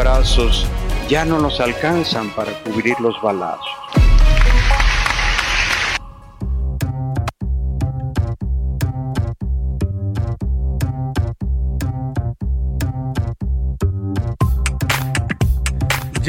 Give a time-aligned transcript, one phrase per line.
[0.00, 0.66] Los abrazos
[1.10, 3.79] ya no nos alcanzan para cubrir los balazos.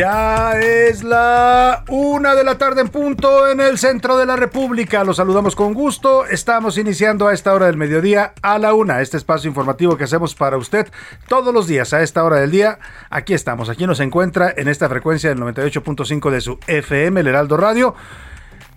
[0.02, 5.04] Ya es la una de la tarde en punto en el centro de la República.
[5.04, 6.26] Los saludamos con gusto.
[6.26, 9.02] Estamos iniciando a esta hora del mediodía a la una.
[9.02, 10.88] Este espacio informativo que hacemos para usted
[11.28, 12.80] todos los días a esta hora del día.
[13.12, 13.70] Aquí estamos.
[13.70, 17.94] Aquí nos encuentra en esta frecuencia del 98.5 de su FM, el Heraldo Radio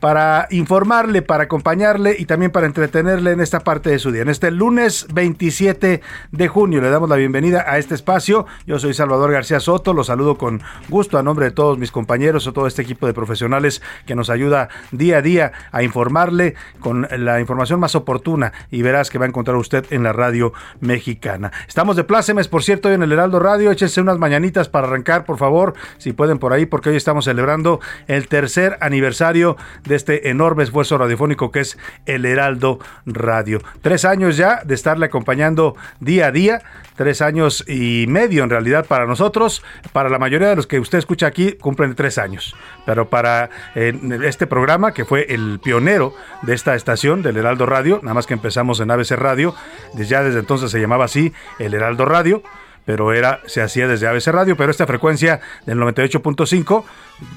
[0.04, 4.20] para informarle, para acompañarle y también para entretenerle en esta parte de su día.
[4.20, 8.44] En este lunes 27 de junio le damos la bienvenida a este espacio.
[8.66, 10.60] Yo soy Salvador García Soto, lo saludo con
[10.90, 14.28] gusto a nombre de todos mis compañeros o todo este equipo de profesionales que nos
[14.28, 19.24] ayuda día a día a informarle con la información más oportuna y verás que va
[19.24, 21.50] a encontrar usted en la radio mexicana.
[21.66, 23.70] Estamos de plácemes, por cierto, hoy en el Heraldo Radio.
[23.70, 27.80] Échense unas mañanitas para arrancar, por favor, si pueden por ahí, porque hoy estamos celebrando
[28.06, 33.60] el tercer aniversario de este enorme esfuerzo radiofónico que es el Heraldo Radio.
[33.82, 36.62] Tres años ya de estarle acompañando día a día,
[36.96, 39.62] tres años y medio en realidad para nosotros.
[39.92, 42.54] Para la mayoría de los que usted escucha aquí cumplen tres años,
[42.86, 48.14] pero para este programa que fue el pionero de esta estación del Heraldo Radio, nada
[48.14, 49.54] más que empezamos en ABC Radio,
[49.94, 52.42] ya desde entonces se llamaba así el Heraldo Radio
[52.84, 56.84] pero era se hacía desde ABC Radio, pero esta frecuencia del 98.5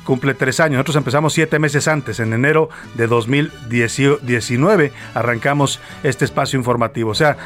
[0.03, 0.73] cumple tres años.
[0.73, 7.11] Nosotros empezamos siete meses antes, en enero de 2019 arrancamos este espacio informativo.
[7.11, 7.37] O sea,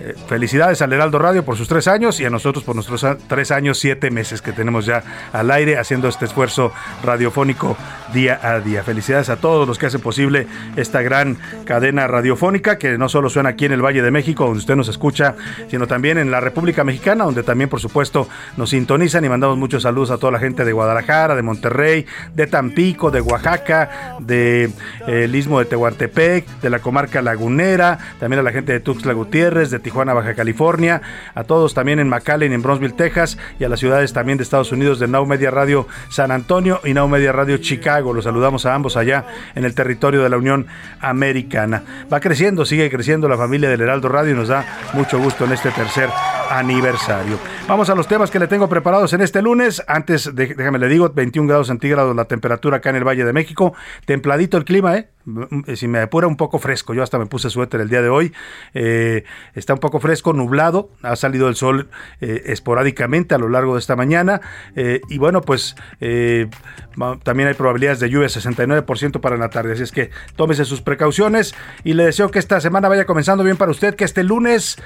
[0.00, 3.50] eh, felicidades al Heraldo Radio por sus tres años y a nosotros por nuestros tres
[3.50, 5.02] años, siete meses que tenemos ya
[5.32, 7.76] al aire haciendo este esfuerzo radiofónico
[8.12, 8.82] día a día.
[8.82, 10.46] Felicidades a todos los que hacen posible
[10.76, 14.58] esta gran cadena radiofónica que no solo suena aquí en el Valle de México, donde
[14.58, 15.34] usted nos escucha,
[15.68, 19.82] sino también en la República Mexicana, donde también, por supuesto, nos sintonizan y mandamos muchos
[19.82, 24.70] saludos a toda la gente de Guadalajara, de Monterrey, de Tampico, de Oaxaca, de
[25.06, 29.70] eh, Istmo de Tehuantepec, de la comarca lagunera, también a la gente de Tuxtla Gutiérrez,
[29.70, 31.00] de Tijuana, Baja California,
[31.32, 34.72] a todos también en McAllen, en Bronzeville, Texas, y a las ciudades también de Estados
[34.72, 38.12] Unidos, de Now Media Radio San Antonio y Now Media Radio Chicago.
[38.12, 40.66] Los saludamos a ambos allá en el territorio de la Unión
[41.00, 41.84] Americana.
[42.12, 45.52] Va creciendo, sigue creciendo la familia del Heraldo Radio y nos da mucho gusto en
[45.52, 46.10] este tercer
[46.50, 47.38] aniversario.
[47.68, 49.82] Vamos a los temas que le tengo preparados en este lunes.
[49.86, 53.74] Antes, déjame le digo, 21 grados centígrados la temperatura acá en el Valle de México.
[54.04, 55.08] Templadito el clima, ¿eh?
[55.24, 58.08] Mm, Si me apura un poco fresco, yo hasta me puse suéter el día de
[58.08, 58.32] hoy.
[58.74, 59.24] Eh,
[59.54, 61.88] está un poco fresco, nublado, ha salido el sol
[62.20, 64.40] eh, esporádicamente a lo largo de esta mañana.
[64.76, 66.48] eh, y bueno, pues eh,
[67.24, 69.72] también hay probabilidades de lluvia 69% para la tarde.
[69.72, 73.56] Así es que tómese sus precauciones y le deseo que esta semana vaya comenzando bien
[73.56, 74.78] para usted, que este lunes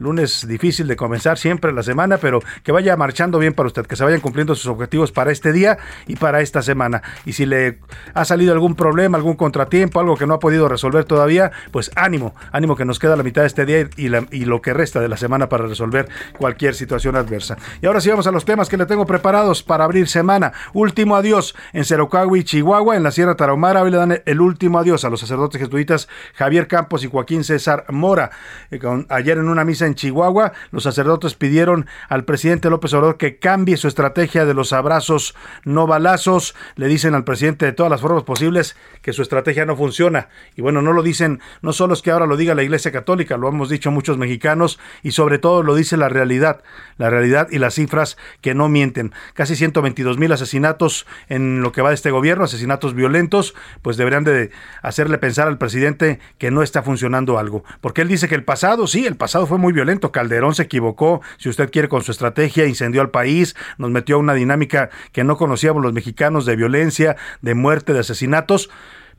[0.00, 3.96] Lunes difícil de comenzar siempre la semana, pero que vaya marchando bien para usted, que
[3.96, 5.76] se vayan cumpliendo sus objetivos para este día
[6.06, 7.02] y para esta semana.
[7.26, 7.80] Y si le
[8.14, 12.34] ha salido algún problema, algún contratiempo, algo que no ha podido resolver todavía, pues ánimo,
[12.50, 14.08] ánimo que nos queda la mitad de este día y,
[14.46, 16.08] lo que resta de la semana para resolver
[16.38, 17.58] cualquier situación adversa.
[17.82, 20.54] Y ahora sí vamos a los temas que le tengo preparados para abrir semana.
[20.72, 23.82] Último adiós en Cerocahui, Chihuahua, en la Sierra Tarahumara.
[23.82, 27.84] Hoy le dan el último adiós a los sacerdotes jesuitas Javier Campos y Joaquín César
[27.90, 28.30] Mora.
[28.70, 28.80] Eh,
[29.10, 33.76] ayer en una misa en Chihuahua, los sacerdotes pidieron al presidente López Obrador que cambie
[33.76, 35.34] su estrategia de los abrazos
[35.64, 36.54] no balazos.
[36.76, 40.28] Le dicen al presidente de todas las formas posibles que su estrategia no funciona.
[40.56, 43.36] Y bueno, no lo dicen, no solo es que ahora lo diga la Iglesia Católica,
[43.36, 46.62] lo hemos dicho muchos mexicanos y sobre todo lo dice la realidad,
[46.96, 49.12] la realidad y las cifras que no mienten.
[49.34, 54.24] Casi 122 mil asesinatos en lo que va de este gobierno, asesinatos violentos, pues deberían
[54.24, 54.50] de
[54.82, 57.64] hacerle pensar al presidente que no está funcionando algo.
[57.80, 59.79] Porque él dice que el pasado, sí, el pasado fue muy violento.
[60.12, 64.18] Calderón se equivocó, si usted quiere, con su estrategia, incendió al país, nos metió a
[64.18, 68.70] una dinámica que no conocíamos los mexicanos de violencia, de muerte, de asesinatos.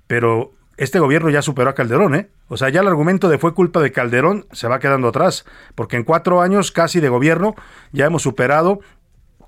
[0.07, 2.29] Pero este gobierno ya superó a Calderón, ¿eh?
[2.47, 5.95] O sea, ya el argumento de fue culpa de Calderón se va quedando atrás, porque
[5.95, 7.55] en cuatro años casi de gobierno
[7.91, 8.79] ya hemos superado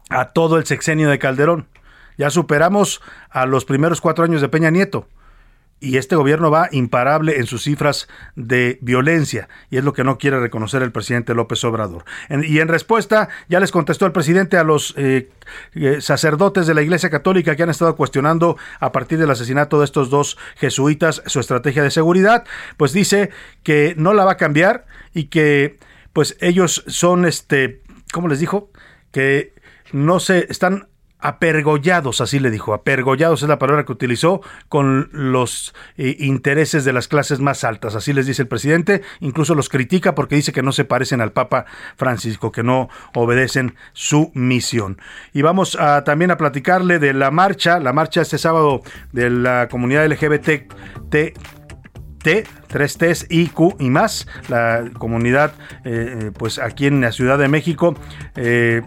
[0.10, 1.68] a todo el sexenio de Calderón.
[2.18, 5.08] Ya superamos a los primeros cuatro años de Peña Nieto
[5.84, 10.18] y este gobierno va imparable en sus cifras de violencia y es lo que no
[10.18, 12.06] quiere reconocer el presidente López Obrador.
[12.30, 15.30] y en respuesta ya les contestó el presidente a los eh,
[15.74, 19.86] eh, sacerdotes de la Iglesia Católica que han estado cuestionando a partir del asesinato de
[19.86, 22.46] estos dos jesuitas su estrategia de seguridad,
[22.78, 23.32] pues dice
[23.62, 25.80] que no la va a cambiar y que
[26.14, 27.82] pues ellos son este,
[28.14, 28.72] ¿cómo les dijo?
[29.12, 29.54] Que
[29.92, 30.88] no se están
[31.24, 36.94] apergollados, así le dijo, apergollados es la palabra que utilizó, con los eh, intereses de
[36.94, 40.62] las clases más altas, así les dice el presidente, incluso los critica porque dice que
[40.62, 41.66] no se parecen al Papa
[41.96, 45.00] Francisco, que no obedecen su misión.
[45.34, 48.82] Y vamos también a platicarle de la marcha, la marcha este sábado
[49.12, 50.74] de la comunidad LGBT.
[51.10, 51.34] T,
[52.24, 53.50] T, 3 T's, y
[53.90, 55.54] más, la comunidad,
[55.84, 57.96] eh, eh, pues aquí en la Ciudad de México,
[58.36, 58.82] eh,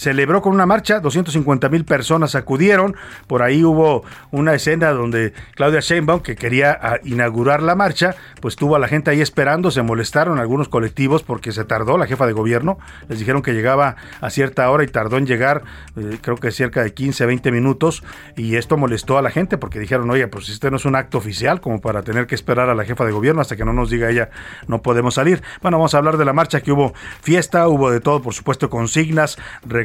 [0.00, 5.80] celebró con una marcha, 250 mil personas acudieron, por ahí hubo una escena donde Claudia
[5.80, 9.82] Sheinbaum, que quería ah, inaugurar la marcha, pues tuvo a la gente ahí esperando, se
[9.82, 14.30] molestaron algunos colectivos porque se tardó la jefa de gobierno, les dijeron que llegaba a
[14.30, 15.64] cierta hora y tardó en llegar,
[15.96, 18.02] eh, creo que cerca de 15, 20 minutos,
[18.36, 21.18] y esto molestó a la gente porque dijeron, oye, pues este no es un acto
[21.18, 23.90] oficial como para tener que esperar a la jefa de gobierno hasta que no nos
[23.90, 24.30] diga ella,
[24.66, 25.42] no podemos salir.
[25.60, 28.70] Bueno, vamos a hablar de la marcha, que hubo fiesta, hubo de todo, por supuesto,
[28.70, 29.36] consignas,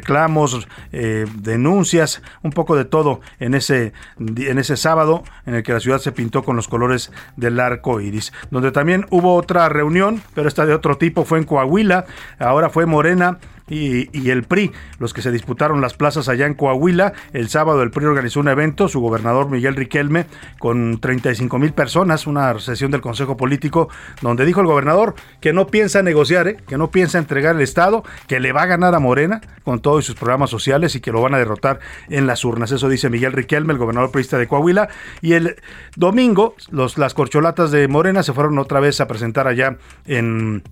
[0.05, 5.73] reclamos, eh, denuncias, un poco de todo en ese, en ese sábado en el que
[5.73, 8.31] la ciudad se pintó con los colores del arco iris.
[8.51, 12.05] Donde también hubo otra reunión, pero esta de otro tipo fue en Coahuila,
[12.37, 17.13] ahora fue Morena y, el PRI, los que se disputaron las plazas allá en Coahuila.
[17.33, 20.27] El sábado el PRI organizó un evento, su gobernador Miguel Riquelme,
[20.59, 23.89] con 35 mil personas, una sesión del Consejo Político,
[24.21, 26.57] donde dijo el gobernador que no piensa negociar, ¿eh?
[26.67, 30.05] que no piensa entregar el Estado, que le va a ganar a Morena con todos
[30.05, 31.79] sus programas sociales y que lo van a derrotar
[32.09, 32.71] en las urnas.
[32.71, 34.89] Eso dice Miguel Riquelme, el gobernador priista de Coahuila.
[35.21, 35.55] Y el
[35.95, 40.63] domingo, los, las corcholatas de Morena se fueron otra vez a presentar allá en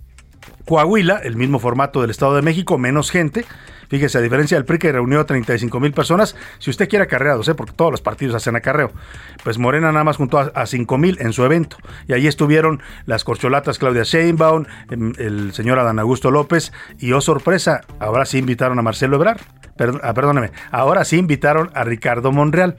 [0.65, 3.45] Coahuila, el mismo formato del Estado de México, menos gente.
[3.89, 7.48] Fíjese, a diferencia del PRI que reunió a 35 mil personas, si usted quiere acarreados,
[7.48, 7.54] ¿eh?
[7.54, 8.92] porque todos los partidos hacen acarreo,
[9.44, 11.77] pues Morena nada más juntó a, a 5 mil en su evento.
[12.07, 17.21] Y ahí estuvieron las corcholatas Claudia Sheinbaum, em, el señor Adán Augusto López, y oh
[17.21, 19.42] sorpresa, ahora sí invitaron a Marcelo Ebrard.
[20.01, 22.75] Ah, perdóneme, ahora sí invitaron a Ricardo Monreal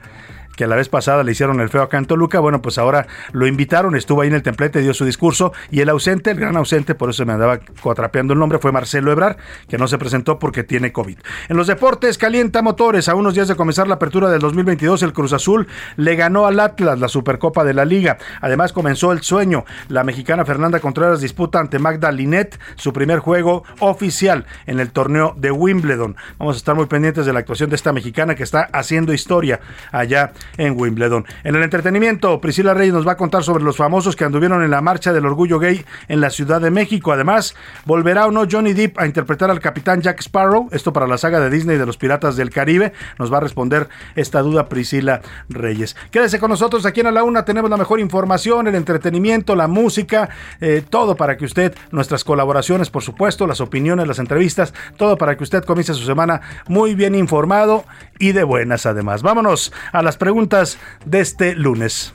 [0.57, 3.47] que la vez pasada le hicieron el feo a Canto Luca, bueno, pues ahora lo
[3.47, 6.95] invitaron, estuvo ahí en el templete, dio su discurso y el ausente, el gran ausente,
[6.95, 9.37] por eso me andaba cuatrapeando el nombre, fue Marcelo Ebrar,
[9.69, 11.19] que no se presentó porque tiene COVID.
[11.49, 13.09] En los deportes, calienta motores.
[13.09, 15.67] A unos días de comenzar la apertura del 2022, el Cruz Azul
[15.97, 18.19] le ganó al Atlas la Supercopa de la Liga.
[18.41, 19.65] Además, comenzó el sueño.
[19.89, 25.35] La mexicana Fernanda Contreras disputa ante Magda Linet su primer juego oficial en el torneo
[25.37, 26.17] de Wimbledon.
[26.39, 29.61] Vamos a estar muy pendientes de la actuación de esta mexicana que está haciendo historia
[29.93, 31.25] allá en Wimbledon.
[31.43, 34.71] En el entretenimiento, Priscila Reyes nos va a contar sobre los famosos que anduvieron en
[34.71, 37.13] la marcha del orgullo gay en la Ciudad de México.
[37.13, 41.19] Además, volverá o no Johnny Depp a interpretar al capitán Jack Sparrow, esto para la
[41.19, 42.93] saga de Disney de los Piratas del Caribe.
[43.19, 45.97] Nos va a responder esta duda Priscila Reyes.
[46.11, 49.69] Quédese con nosotros aquí en A la Una, tenemos la mejor información, el entretenimiento, la
[49.69, 50.29] música,
[50.61, 55.37] eh, todo para que usted, nuestras colaboraciones, por supuesto, las opiniones, las entrevistas, todo para
[55.37, 57.85] que usted comience su semana muy bien informado
[58.19, 59.23] y de buenas además.
[59.23, 62.13] Vámonos a las preguntas preguntas de este lunes.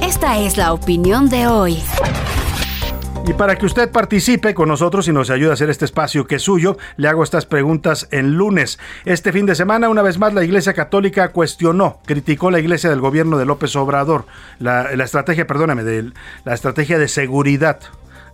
[0.00, 1.82] Esta es la opinión de hoy.
[3.26, 6.36] Y para que usted participe con nosotros y nos ayude a hacer este espacio que
[6.36, 8.78] es suyo, le hago estas preguntas en lunes.
[9.04, 13.00] Este fin de semana, una vez más, la Iglesia Católica cuestionó, criticó la Iglesia del
[13.00, 14.26] gobierno de López Obrador,
[14.60, 16.12] la, la estrategia, perdóname, de
[16.44, 17.80] la estrategia de seguridad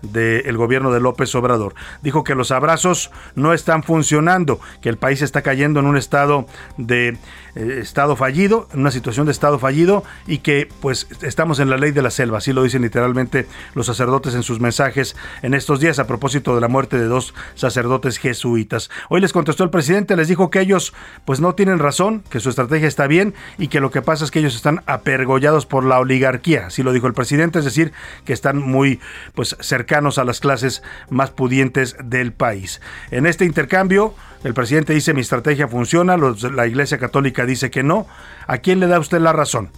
[0.03, 1.75] del gobierno de López Obrador.
[2.03, 6.47] Dijo que los abrazos no están funcionando, que el país está cayendo en un estado
[6.77, 7.19] de
[7.55, 11.77] eh, estado fallido, en una situación de estado fallido y que pues estamos en la
[11.77, 15.81] ley de la selva, así lo dicen literalmente los sacerdotes en sus mensajes en estos
[15.81, 18.91] días a propósito de la muerte de dos sacerdotes jesuitas.
[19.09, 22.51] Hoy les contestó el presidente, les dijo que ellos pues no tienen razón, que su
[22.51, 25.99] estrategia está bien y que lo que pasa es que ellos están apergollados por la
[25.99, 27.93] oligarquía, así lo dijo el presidente, es decir,
[28.25, 29.01] que están muy
[29.35, 29.88] pues cercanos
[30.19, 32.81] a las clases más pudientes del país.
[33.11, 34.15] En este intercambio,
[34.45, 38.07] el presidente dice mi estrategia funciona, la Iglesia Católica dice que no.
[38.47, 39.71] ¿A quién le da usted la razón?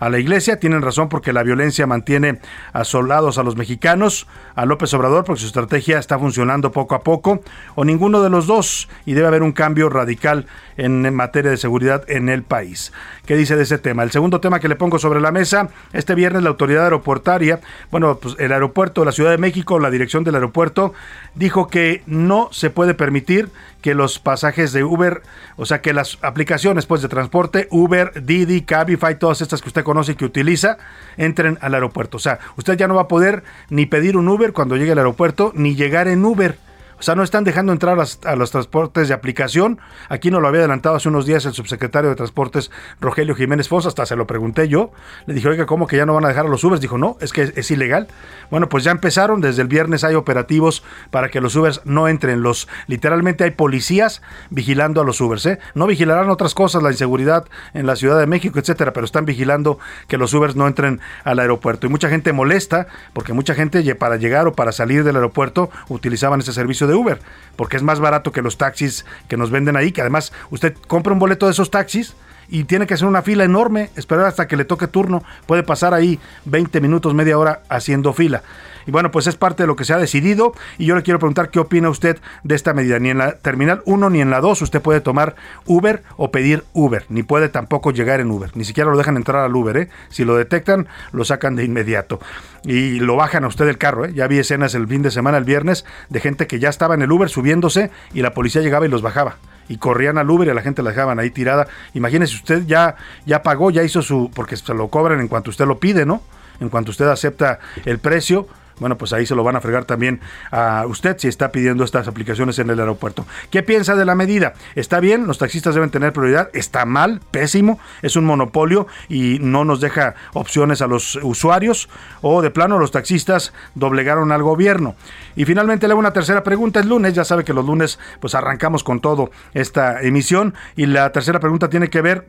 [0.00, 2.40] A la iglesia, tienen razón porque la violencia mantiene
[2.72, 4.26] asolados a los mexicanos,
[4.56, 7.42] a López Obrador porque su estrategia está funcionando poco a poco,
[7.76, 12.02] o ninguno de los dos, y debe haber un cambio radical en materia de seguridad
[12.08, 12.92] en el país.
[13.26, 14.02] ¿Qué dice de ese tema?
[14.02, 18.16] El segundo tema que le pongo sobre la mesa, este viernes la autoridad aeroportaria, bueno,
[18.16, 20.94] pues el aeropuerto de la Ciudad de México, la dirección del aeropuerto,
[21.34, 23.50] dijo que no se puede permitir
[23.80, 25.22] que los pasajes de Uber,
[25.56, 29.84] o sea, que las aplicaciones pues de transporte, Uber, Didi, Cabify, todas estas que usted
[29.84, 30.78] conoce y que utiliza,
[31.16, 32.16] entren al aeropuerto.
[32.16, 34.98] O sea, usted ya no va a poder ni pedir un Uber cuando llegue al
[34.98, 36.56] aeropuerto, ni llegar en Uber.
[37.00, 39.80] O sea, no están dejando entrar a, los transportes de aplicación.
[40.08, 43.86] Aquí nos lo había adelantado hace unos días el subsecretario de Transportes, Rogelio Jiménez Fons,
[43.86, 44.92] hasta se lo pregunté yo.
[45.26, 46.80] Le dije, oiga, ¿cómo que ya no van a dejar a los Ubers?
[46.80, 48.08] Dijo, no, es que es, ilegal.
[48.50, 52.42] Bueno, pues ya empezaron, desde el viernes hay operativos para que los Ubers no entren.
[52.42, 55.46] Los, literalmente hay policías vigilando a los Ubers.
[55.46, 55.58] ¿eh?
[55.74, 59.78] No vigilarán otras cosas, la inseguridad en la Ciudad de México, etcétera, pero están vigilando
[60.06, 61.86] que los Ubers no entren al aeropuerto.
[61.86, 66.40] Y mucha gente molesta, porque mucha gente para llegar o para salir del aeropuerto utilizaban
[66.40, 67.20] ese servicio de Uber,
[67.56, 71.12] porque es más barato que los taxis que nos venden ahí, que además usted compra
[71.12, 72.14] un boleto de esos taxis
[72.48, 75.94] y tiene que hacer una fila enorme, esperar hasta que le toque turno, puede pasar
[75.94, 78.42] ahí 20 minutos, media hora haciendo fila.
[78.90, 81.20] Y bueno, pues es parte de lo que se ha decidido y yo le quiero
[81.20, 82.98] preguntar qué opina usted de esta medida.
[82.98, 86.64] Ni en la terminal 1 ni en la 2 usted puede tomar Uber o pedir
[86.72, 89.76] Uber, ni puede tampoco llegar en Uber, ni siquiera lo dejan entrar al Uber.
[89.76, 89.90] ¿eh?
[90.08, 92.18] Si lo detectan, lo sacan de inmediato
[92.64, 94.06] y lo bajan a usted del carro.
[94.06, 94.12] ¿eh?
[94.12, 97.02] Ya vi escenas el fin de semana, el viernes, de gente que ya estaba en
[97.02, 99.36] el Uber subiéndose y la policía llegaba y los bajaba
[99.68, 101.68] y corrían al Uber y a la gente la dejaban ahí tirada.
[101.94, 105.64] Imagínese, usted ya, ya pagó, ya hizo su, porque se lo cobran en cuanto usted
[105.64, 106.24] lo pide, ¿no?
[106.58, 108.48] En cuanto usted acepta el precio,
[108.80, 110.20] bueno, pues ahí se lo van a fregar también
[110.50, 113.26] a usted si está pidiendo estas aplicaciones en el aeropuerto.
[113.50, 114.54] ¿Qué piensa de la medida?
[114.74, 115.26] ¿Está bien?
[115.26, 116.50] ¿Los taxistas deben tener prioridad?
[116.52, 117.20] ¿Está mal?
[117.30, 117.78] ¿Pésimo?
[118.02, 121.88] ¿Es un monopolio y no nos deja opciones a los usuarios?
[122.22, 124.96] ¿O de plano los taxistas doblegaron al gobierno?
[125.36, 126.80] Y finalmente le hago una tercera pregunta.
[126.80, 130.54] El lunes, ya sabe que los lunes pues arrancamos con todo esta emisión.
[130.76, 132.26] Y la tercera pregunta tiene que ver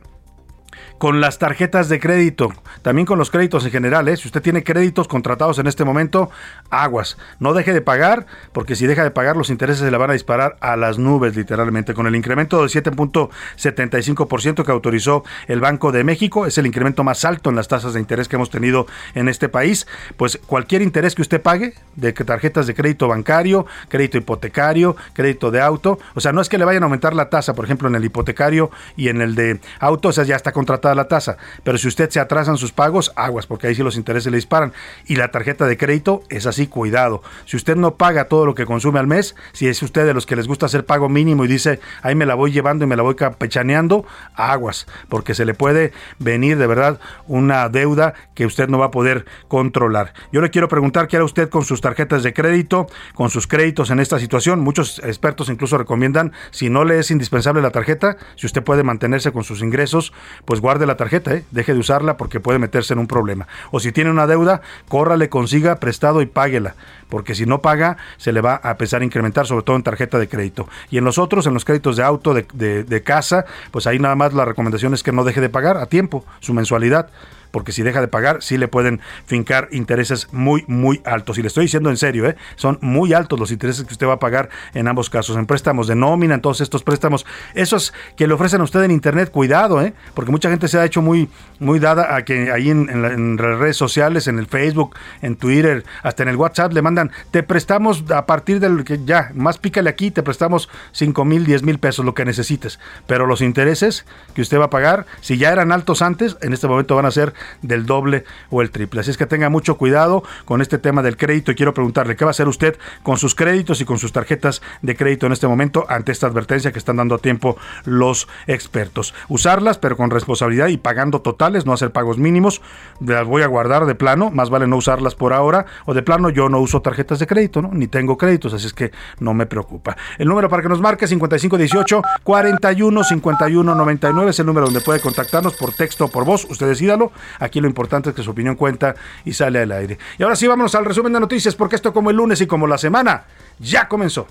[0.98, 4.08] con las tarjetas de crédito, también con los créditos en general.
[4.08, 4.16] ¿eh?
[4.16, 6.30] Si usted tiene créditos contratados en este momento,
[6.70, 7.16] aguas.
[7.40, 10.12] No deje de pagar, porque si deja de pagar, los intereses se le van a
[10.14, 11.94] disparar a las nubes, literalmente.
[11.94, 17.24] Con el incremento del 7.75% que autorizó el Banco de México, es el incremento más
[17.24, 19.86] alto en las tasas de interés que hemos tenido en este país.
[20.16, 25.60] Pues cualquier interés que usted pague de tarjetas de crédito bancario, crédito hipotecario, crédito de
[25.60, 27.94] auto, o sea, no es que le vayan a aumentar la tasa, por ejemplo, en
[27.94, 31.36] el hipotecario y en el de auto, o sea, ya está contratado la tasa.
[31.64, 34.72] Pero si usted se atrasan sus pagos, aguas, porque ahí sí los intereses le disparan.
[35.06, 37.22] Y la tarjeta de crédito es así, cuidado.
[37.44, 40.26] Si usted no paga todo lo que consume al mes, si es usted de los
[40.26, 42.96] que les gusta hacer pago mínimo y dice, ahí me la voy llevando y me
[42.96, 48.68] la voy campechaneando, aguas, porque se le puede venir de verdad una deuda que usted
[48.68, 50.14] no va a poder controlar.
[50.32, 53.90] Yo le quiero preguntar qué hará usted con sus tarjetas de crédito, con sus créditos
[53.90, 54.60] en esta situación.
[54.60, 59.32] Muchos expertos incluso recomiendan, si no le es indispensable la tarjeta, si usted puede mantenerse
[59.32, 60.12] con sus ingresos,
[60.44, 61.44] pues guarde de la tarjeta, ¿eh?
[61.50, 63.46] deje de usarla porque puede meterse en un problema.
[63.70, 66.74] O si tiene una deuda, córrale, consiga prestado y páguela,
[67.10, 70.18] porque si no paga, se le va a empezar a incrementar, sobre todo en tarjeta
[70.18, 70.68] de crédito.
[70.88, 74.14] Y en los otros, en los créditos de auto, de, de casa, pues ahí nada
[74.14, 77.10] más la recomendación es que no deje de pagar a tiempo su mensualidad
[77.52, 81.38] porque si deja de pagar, sí le pueden fincar intereses muy, muy altos.
[81.38, 82.36] Y le estoy diciendo en serio, ¿eh?
[82.56, 85.86] son muy altos los intereses que usted va a pagar en ambos casos, en préstamos
[85.86, 87.24] de nómina, en todos estos préstamos.
[87.54, 89.94] Esos que le ofrecen a usted en Internet, cuidado, ¿eh?
[90.14, 91.28] porque mucha gente se ha hecho muy,
[91.60, 96.22] muy dada a que ahí en, las redes sociales, en el Facebook, en Twitter, hasta
[96.22, 100.10] en el WhatsApp, le mandan, te prestamos a partir del que ya, más pícale aquí,
[100.10, 102.80] te prestamos 5 mil, 10 mil pesos, lo que necesites.
[103.06, 106.66] Pero los intereses que usted va a pagar, si ya eran altos antes, en este
[106.66, 109.00] momento van a ser del doble o el triple.
[109.00, 112.24] Así es que tenga mucho cuidado con este tema del crédito y quiero preguntarle qué
[112.24, 115.46] va a hacer usted con sus créditos y con sus tarjetas de crédito en este
[115.46, 119.14] momento ante esta advertencia que están dando a tiempo los expertos.
[119.28, 122.62] Usarlas, pero con responsabilidad y pagando totales, no hacer pagos mínimos.
[123.00, 126.30] Las voy a guardar de plano, más vale no usarlas por ahora o de plano
[126.30, 127.70] yo no uso tarjetas de crédito, ¿no?
[127.72, 129.96] ni tengo créditos, así es que no me preocupa.
[130.18, 135.00] El número para que nos marque 5518 41 51 99 es el número donde puede
[135.00, 136.46] contactarnos por texto o por voz.
[136.48, 137.12] Usted decídalo.
[137.38, 139.98] Aquí lo importante es que su opinión cuenta y sale al aire.
[140.18, 142.66] Y ahora sí, vámonos al resumen de noticias, porque esto como el lunes y como
[142.66, 143.24] la semana
[143.58, 144.26] ya comenzó.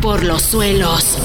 [0.00, 1.18] Por los suelos.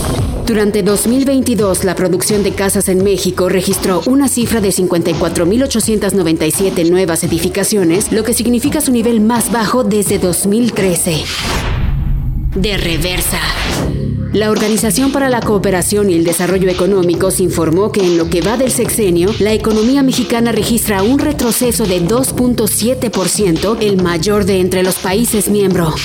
[0.45, 8.13] Durante 2022, la producción de casas en México registró una cifra de 54.897 nuevas edificaciones,
[8.13, 11.25] lo que significa su nivel más bajo desde 2013.
[12.55, 13.41] De reversa.
[14.33, 18.57] La Organización para la Cooperación y el Desarrollo Económicos informó que en lo que va
[18.57, 24.95] del sexenio, la economía mexicana registra un retroceso de 2.7%, el mayor de entre los
[24.95, 26.01] países miembros.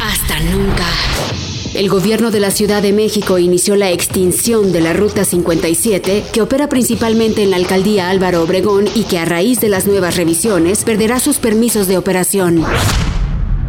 [0.00, 0.86] Hasta nunca.
[1.74, 6.42] El gobierno de la Ciudad de México inició la extinción de la Ruta 57, que
[6.42, 10.82] opera principalmente en la alcaldía Álvaro Obregón y que a raíz de las nuevas revisiones
[10.82, 12.64] perderá sus permisos de operación.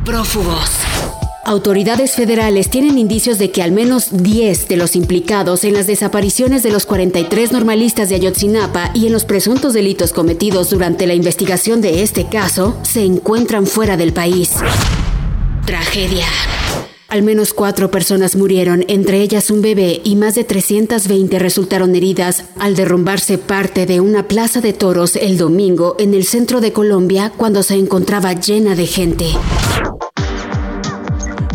[0.06, 0.72] Prófugos.
[1.50, 6.62] Autoridades federales tienen indicios de que al menos 10 de los implicados en las desapariciones
[6.62, 11.82] de los 43 normalistas de Ayotzinapa y en los presuntos delitos cometidos durante la investigación
[11.82, 14.52] de este caso se encuentran fuera del país.
[15.66, 16.28] Tragedia.
[17.08, 22.44] Al menos cuatro personas murieron, entre ellas un bebé, y más de 320 resultaron heridas
[22.60, 27.34] al derrumbarse parte de una plaza de toros el domingo en el centro de Colombia
[27.36, 29.26] cuando se encontraba llena de gente.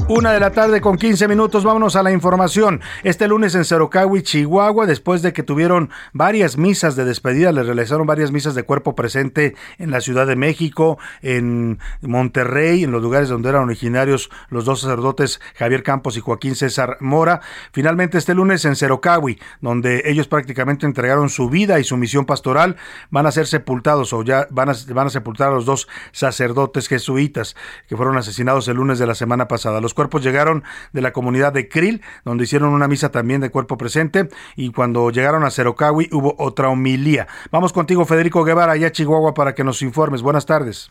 [0.07, 2.83] Una de la tarde con 15 minutos, vámonos a la información.
[3.05, 8.07] Este lunes en Cerocahui, Chihuahua, después de que tuvieron varias misas de despedida, les realizaron
[8.07, 13.31] varias misas de cuerpo presente en la Ciudad de México, en Monterrey, en los lugares
[13.31, 17.41] donde eran originarios los dos sacerdotes Javier Campos y Joaquín César Mora.
[17.73, 22.77] Finalmente este lunes en Cerocahui, donde ellos prácticamente entregaron su vida y su misión pastoral,
[23.09, 26.89] van a ser sepultados o ya van a, van a sepultar a los dos sacerdotes
[26.89, 27.57] jesuitas
[27.89, 29.81] que fueron asesinados el lunes de la semana pasada.
[29.95, 34.29] Cuerpos llegaron de la comunidad de Krill, donde hicieron una misa también de cuerpo presente,
[34.57, 37.27] y cuando llegaron a Cerocawi hubo otra homilía.
[37.51, 40.23] Vamos contigo, Federico Guevara, allá a Chihuahua, para que nos informes.
[40.23, 40.91] Buenas tardes.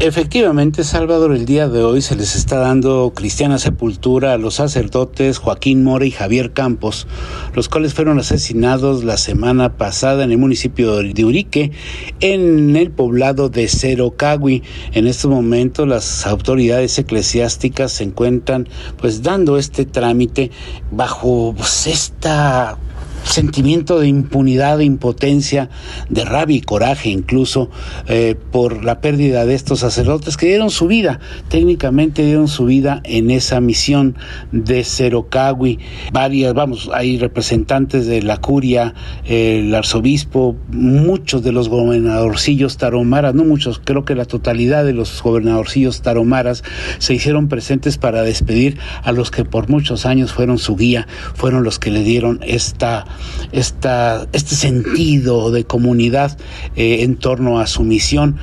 [0.00, 5.38] Efectivamente, Salvador, el día de hoy se les está dando cristiana sepultura a los sacerdotes
[5.38, 7.06] Joaquín Mora y Javier Campos,
[7.54, 11.70] los cuales fueron asesinados la semana pasada en el municipio de Urique,
[12.18, 14.64] en el poblado de Cerocagui.
[14.94, 18.68] En este momento las autoridades eclesiásticas se encuentran
[19.00, 20.50] pues dando este trámite
[20.90, 22.78] bajo pues, esta
[23.24, 25.70] sentimiento de impunidad, de impotencia,
[26.08, 27.70] de rabia y coraje incluso
[28.08, 33.00] eh, por la pérdida de estos sacerdotes que dieron su vida, técnicamente dieron su vida
[33.04, 34.16] en esa misión
[34.52, 35.78] de Cerocagui.
[36.12, 38.94] Varias, vamos, hay representantes de la curia,
[39.24, 45.22] el arzobispo, muchos de los gobernadorcillos taromaras, no muchos, creo que la totalidad de los
[45.22, 46.62] gobernadorcillos taromaras
[46.98, 51.64] se hicieron presentes para despedir a los que por muchos años fueron su guía, fueron
[51.64, 53.04] los que le dieron esta
[53.52, 56.36] esta, este sentido de comunidad
[56.76, 58.36] eh, en torno a su misión.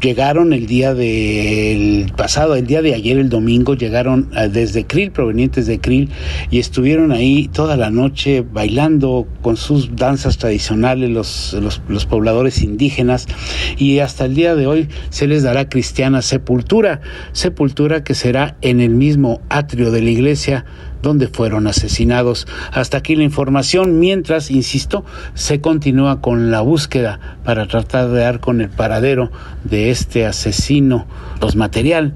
[0.00, 5.10] llegaron el día del pasado, el día de ayer, el domingo, llegaron eh, desde Krill,
[5.10, 6.10] provenientes de Krill,
[6.50, 12.62] y estuvieron ahí toda la noche bailando con sus danzas tradicionales los, los, los pobladores
[12.62, 13.26] indígenas
[13.76, 17.00] y hasta el día de hoy se les dará cristiana sepultura,
[17.32, 20.64] sepultura que será en el mismo atrio de la iglesia
[21.02, 22.46] donde fueron asesinados.
[22.72, 25.04] Hasta aquí la información, mientras, insisto,
[25.34, 29.30] se continúa con la búsqueda para tratar de dar con el paradero
[29.64, 31.06] de este asesino,
[31.40, 32.14] los material,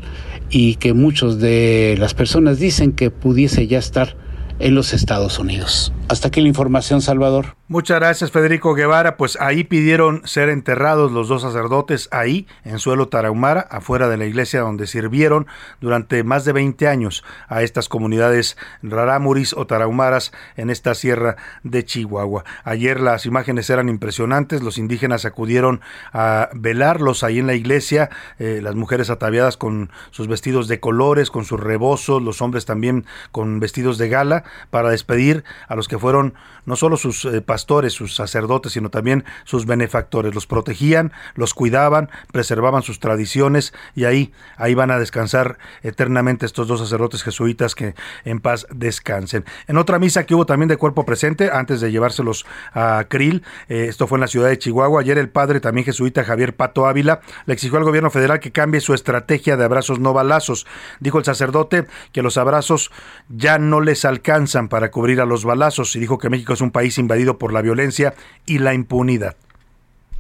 [0.51, 4.17] y que muchos de las personas dicen que pudiese ya estar
[4.59, 5.93] en los Estados Unidos.
[6.09, 7.60] Hasta aquí la información, Salvador.
[7.73, 9.17] Muchas gracias, Federico Guevara.
[9.17, 14.27] Pues ahí pidieron ser enterrados los dos sacerdotes, ahí, en suelo tarahumara, afuera de la
[14.27, 15.47] iglesia donde sirvieron
[15.81, 21.85] durante más de 20 años a estas comunidades rarámuris o tarahumaras en esta sierra de
[21.85, 22.43] Chihuahua.
[22.65, 25.81] Ayer las imágenes eran impresionantes, los indígenas acudieron
[26.13, 31.31] a velarlos ahí en la iglesia, eh, las mujeres ataviadas con sus vestidos de colores,
[31.31, 36.01] con sus rebozos, los hombres también con vestidos de gala, para despedir a los que
[36.01, 36.35] fueron
[36.67, 40.35] no solo sus eh, pastores, sus sacerdotes, sino también sus benefactores.
[40.35, 46.69] Los protegían, los cuidaban, preservaban sus tradiciones y ahí, ahí van a descansar eternamente estos
[46.69, 47.95] dos sacerdotes jesuitas que
[48.25, 49.45] en paz descansen.
[49.67, 53.87] En otra misa que hubo también de cuerpo presente, antes de llevárselos a Krill, eh,
[53.91, 57.21] esto fue en la ciudad de Chihuahua, ayer el padre también jesuita Javier Pato Ávila
[57.45, 60.67] le exigió al gobierno federal que cambie su estrategia de abrazos no balazos.
[60.99, 62.91] Dijo el sacerdote que los abrazos
[63.29, 66.71] ya no les alcanzan para cubrir a los balazos y dijo que México es un
[66.71, 68.15] país invadido por la violencia
[68.47, 69.37] y la impunidad.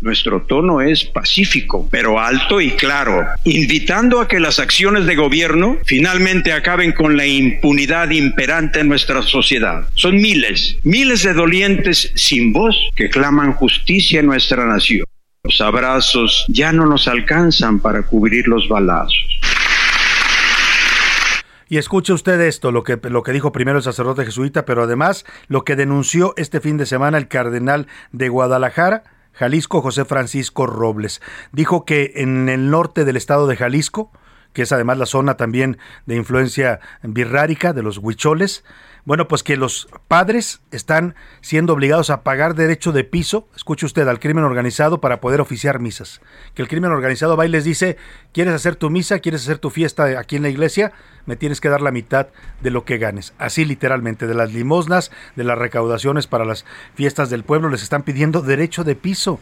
[0.00, 5.76] Nuestro tono es pacífico, pero alto y claro, invitando a que las acciones de gobierno
[5.84, 9.86] finalmente acaben con la impunidad imperante en nuestra sociedad.
[9.94, 15.04] Son miles, miles de dolientes sin voz que claman justicia en nuestra nación.
[15.44, 19.40] Los abrazos ya no nos alcanzan para cubrir los balazos.
[21.70, 25.24] Y escuche usted esto, lo que, lo que dijo primero el sacerdote jesuita, pero además
[25.46, 31.22] lo que denunció este fin de semana el cardenal de Guadalajara, Jalisco, José Francisco Robles.
[31.52, 34.10] Dijo que en el norte del estado de Jalisco,
[34.52, 38.64] que es además la zona también de influencia birrárica de los huicholes,
[39.10, 44.06] bueno, pues que los padres están siendo obligados a pagar derecho de piso, escuche usted,
[44.06, 46.20] al crimen organizado para poder oficiar misas.
[46.54, 47.96] Que el crimen organizado va y les dice,
[48.32, 49.18] ¿quieres hacer tu misa?
[49.18, 50.92] ¿Quieres hacer tu fiesta aquí en la iglesia?
[51.26, 52.28] Me tienes que dar la mitad
[52.60, 53.34] de lo que ganes.
[53.36, 58.04] Así literalmente, de las limosnas, de las recaudaciones para las fiestas del pueblo, les están
[58.04, 59.40] pidiendo derecho de piso.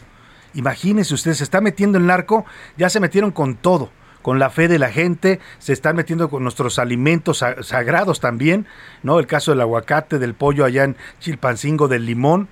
[0.54, 2.46] Imagínese usted, se está metiendo el narco,
[2.78, 3.90] ya se metieron con todo
[4.28, 8.66] con la fe de la gente, se están metiendo con nuestros alimentos sagrados también,
[9.02, 9.18] ¿no?
[9.18, 12.50] El caso del aguacate, del pollo allá en Chilpancingo, del limón.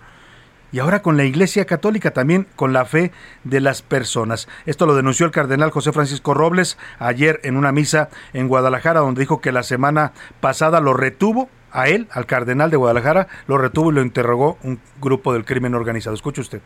[0.73, 3.13] Y ahora con la Iglesia Católica también con la fe
[3.45, 4.49] de las personas.
[4.65, 9.21] Esto lo denunció el cardenal José Francisco Robles ayer en una misa en Guadalajara, donde
[9.21, 13.91] dijo que la semana pasada lo retuvo a él, al cardenal de Guadalajara, lo retuvo
[13.91, 16.15] y lo interrogó un grupo del crimen organizado.
[16.15, 16.63] Escuche usted.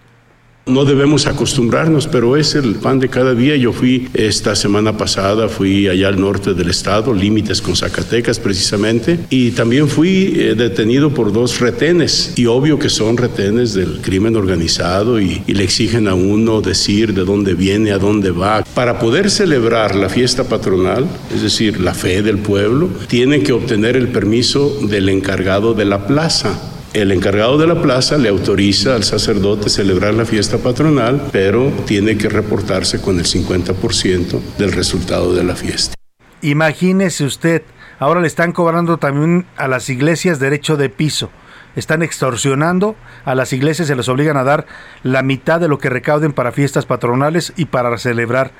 [0.67, 3.57] No debemos acostumbrarnos, pero es el pan de cada día.
[3.57, 9.19] Yo fui esta semana pasada, fui allá al norte del estado, límites con Zacatecas precisamente,
[9.31, 14.37] y también fui eh, detenido por dos retenes, y obvio que son retenes del crimen
[14.37, 18.63] organizado y, y le exigen a uno decir de dónde viene, a dónde va.
[18.75, 23.97] Para poder celebrar la fiesta patronal, es decir, la fe del pueblo, tienen que obtener
[23.97, 26.70] el permiso del encargado de la plaza.
[26.93, 32.19] El encargado de la plaza le autoriza al sacerdote celebrar la fiesta patronal, pero tiene
[32.19, 35.95] que reportarse con el 50% del resultado de la fiesta.
[36.43, 37.63] Imagínese usted,
[38.01, 41.31] ahora le están cobrando también a las iglesias derecho de piso.
[41.77, 44.67] Están extorsionando a las iglesias, se les obligan a dar
[45.05, 48.51] la mitad de lo que recauden para fiestas patronales y para celebrar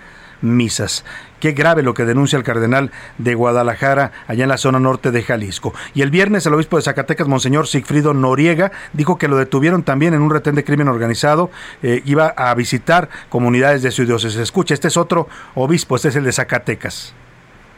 [0.43, 1.05] misas.
[1.41, 5.23] Qué grave lo que denuncia el cardenal de Guadalajara, allá en la zona norte de
[5.23, 5.73] Jalisco.
[5.95, 10.15] Y el viernes el obispo de Zacatecas, Monseñor Sigfrido Noriega, dijo que lo detuvieron también
[10.15, 11.51] en un retén de crimen organizado.
[11.83, 14.39] Eh, iba a visitar comunidades de su diócesis.
[14.39, 17.15] Escucha, este es otro obispo, este es el de Zacatecas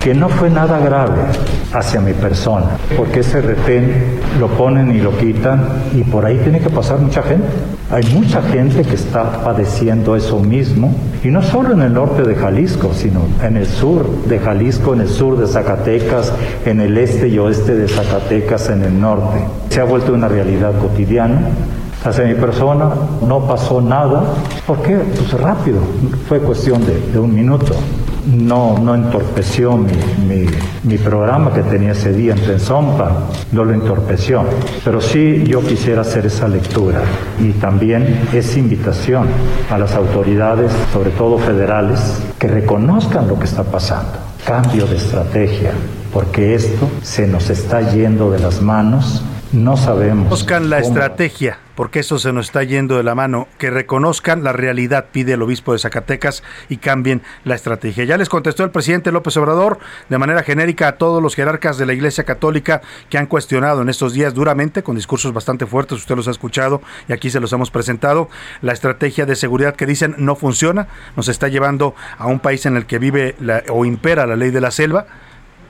[0.02, 1.22] que no fue nada grave
[1.72, 5.62] hacia mi persona, porque ese retén lo ponen y lo quitan
[5.94, 7.46] y por ahí tiene que pasar mucha gente.
[7.88, 12.34] Hay mucha gente que está padeciendo eso mismo, y no solo en el norte de
[12.34, 16.32] Jalisco, sino en el sur de Jalisco, en el sur de Zacatecas,
[16.64, 19.38] en el este y oeste de Zacatecas, en el norte.
[19.68, 21.42] Se ha vuelto una realidad cotidiana.
[22.04, 22.90] Hacia mi persona
[23.28, 24.24] no pasó nada,
[24.66, 24.96] ¿por qué?
[24.96, 25.78] Pues rápido,
[26.28, 27.76] fue cuestión de, de un minuto
[28.26, 30.46] no, no entorpeció mi,
[30.84, 34.44] mi, programa que tenía ese día en Tenzompa, no lo entorpeció.
[34.84, 37.02] Pero sí yo quisiera hacer esa lectura
[37.40, 39.26] y también esa invitación
[39.70, 44.12] a las autoridades, sobre todo federales, que reconozcan lo que está pasando.
[44.44, 45.72] Cambio de estrategia,
[46.12, 49.22] porque esto se nos está yendo de las manos
[49.52, 50.24] no sabemos.
[50.24, 53.48] Reconozcan la estrategia, porque eso se nos está yendo de la mano.
[53.58, 58.04] Que reconozcan la realidad, pide el obispo de Zacatecas, y cambien la estrategia.
[58.04, 61.86] Ya les contestó el presidente López Obrador de manera genérica a todos los jerarcas de
[61.86, 66.16] la Iglesia Católica que han cuestionado en estos días duramente, con discursos bastante fuertes, usted
[66.16, 68.28] los ha escuchado y aquí se los hemos presentado,
[68.62, 72.76] la estrategia de seguridad que dicen no funciona, nos está llevando a un país en
[72.76, 73.34] el que vive
[73.68, 75.06] o impera la ley de la selva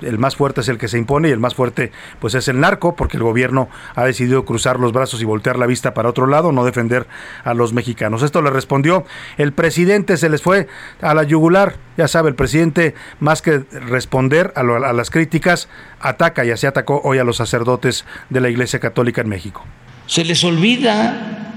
[0.02, 2.60] el más fuerte es el que se impone y el más fuerte pues es el
[2.60, 6.26] narco porque el gobierno ha decidido cruzar los brazos y voltear la vista para otro
[6.26, 7.06] lado, no defender
[7.44, 8.22] a los mexicanos.
[8.22, 9.04] Esto le respondió
[9.38, 10.68] el presidente, se les fue
[11.00, 15.68] a la yugular, ya sabe, el presidente más que responder a, a las críticas,
[16.00, 19.64] ataca y así atacó hoy a los sacerdotes de la Iglesia Católica en México.
[20.06, 21.52] Se les olvida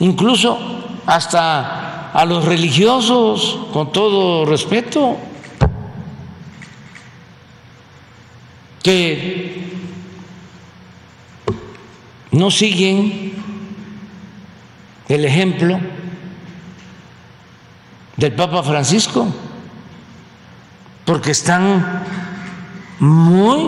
[0.00, 0.58] incluso
[1.06, 5.16] hasta a los religiosos, con todo respeto,
[8.82, 9.70] que
[12.32, 13.32] no siguen
[15.08, 15.80] el ejemplo
[18.16, 19.32] del Papa Francisco,
[21.04, 22.04] porque están
[22.98, 23.60] muy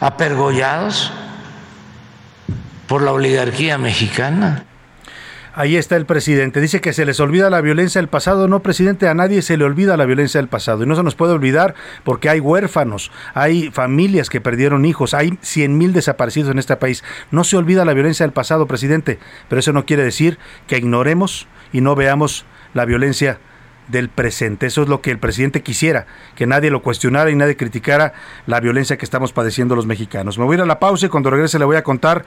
[0.00, 1.10] apergollados
[2.86, 4.67] por la oligarquía mexicana.
[5.58, 6.60] Ahí está el presidente.
[6.60, 8.46] Dice que se les olvida la violencia del pasado.
[8.46, 10.84] No, presidente, a nadie se le olvida la violencia del pasado.
[10.84, 15.36] Y no se nos puede olvidar porque hay huérfanos, hay familias que perdieron hijos, hay
[15.42, 17.02] 100 mil desaparecidos en este país.
[17.32, 19.18] No se olvida la violencia del pasado, presidente.
[19.48, 23.40] Pero eso no quiere decir que ignoremos y no veamos la violencia
[23.88, 24.66] del presente.
[24.66, 28.12] Eso es lo que el presidente quisiera, que nadie lo cuestionara y nadie criticara
[28.46, 30.38] la violencia que estamos padeciendo los mexicanos.
[30.38, 32.24] Me voy a ir a la pausa y cuando regrese le voy a contar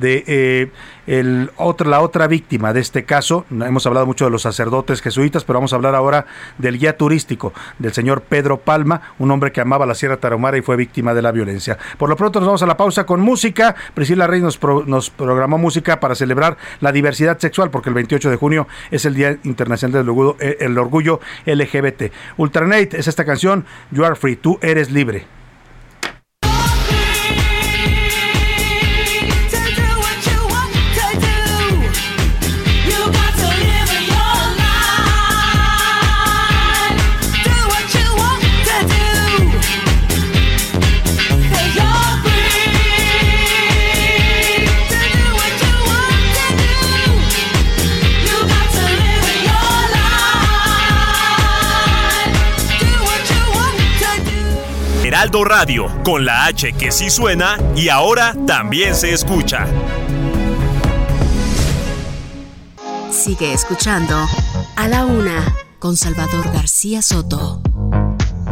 [0.00, 0.70] de eh,
[1.06, 1.50] el
[1.84, 3.44] la otra víctima de este caso.
[3.50, 6.26] Hemos hablado mucho de los sacerdotes jesuitas, pero vamos a hablar ahora
[6.58, 10.62] del guía turístico, del señor Pedro Palma, un hombre que amaba la Sierra Tarahumara y
[10.62, 11.78] fue víctima de la violencia.
[11.98, 13.74] Por lo pronto nos vamos a la pausa con música.
[13.94, 18.68] Priscila Rey nos, programó música para celebrar la diversidad sexual, porque el 28 de junio
[18.90, 20.56] es el Día Internacional del Orgullo, eh,
[21.46, 22.12] LGBT.
[22.36, 25.39] Ultranate es esta canción, You Are Free, tú eres libre.
[55.32, 59.66] Radio, con la H que sí suena y ahora también se escucha.
[63.10, 64.16] Sigue escuchando
[64.76, 67.62] a la una con Salvador García Soto.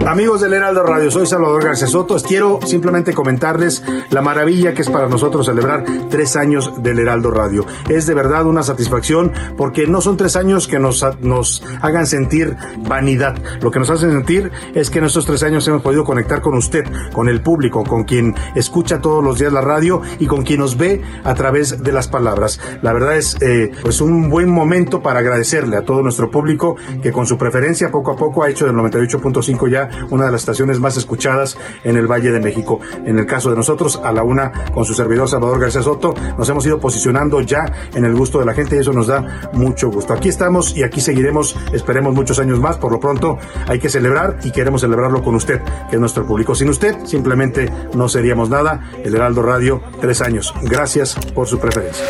[0.09, 2.17] Amigos del Heraldo Radio, soy Salvador García Soto.
[2.17, 7.67] Quiero simplemente comentarles la maravilla que es para nosotros celebrar tres años del Heraldo Radio.
[7.91, 12.57] Es de verdad una satisfacción porque no son tres años que nos, nos hagan sentir
[12.79, 13.37] vanidad.
[13.61, 16.55] Lo que nos hace sentir es que en estos tres años hemos podido conectar con
[16.55, 20.61] usted, con el público, con quien escucha todos los días la radio y con quien
[20.61, 22.59] nos ve a través de las palabras.
[22.81, 27.13] La verdad es eh, pues un buen momento para agradecerle a todo nuestro público que
[27.13, 30.81] con su preferencia poco a poco ha hecho del 98.5 ya una de las estaciones
[30.81, 32.81] más escuchadas en el Valle de México.
[33.05, 36.49] En el caso de nosotros, a la una, con su servidor Salvador García Soto, nos
[36.49, 39.91] hemos ido posicionando ya en el gusto de la gente y eso nos da mucho
[39.91, 40.13] gusto.
[40.13, 42.77] Aquí estamos y aquí seguiremos, esperemos muchos años más.
[42.79, 46.55] Por lo pronto, hay que celebrar y queremos celebrarlo con usted, que es nuestro público.
[46.55, 48.91] Sin usted, simplemente no seríamos nada.
[49.05, 50.55] El Heraldo Radio, tres años.
[50.63, 52.05] Gracias por su preferencia.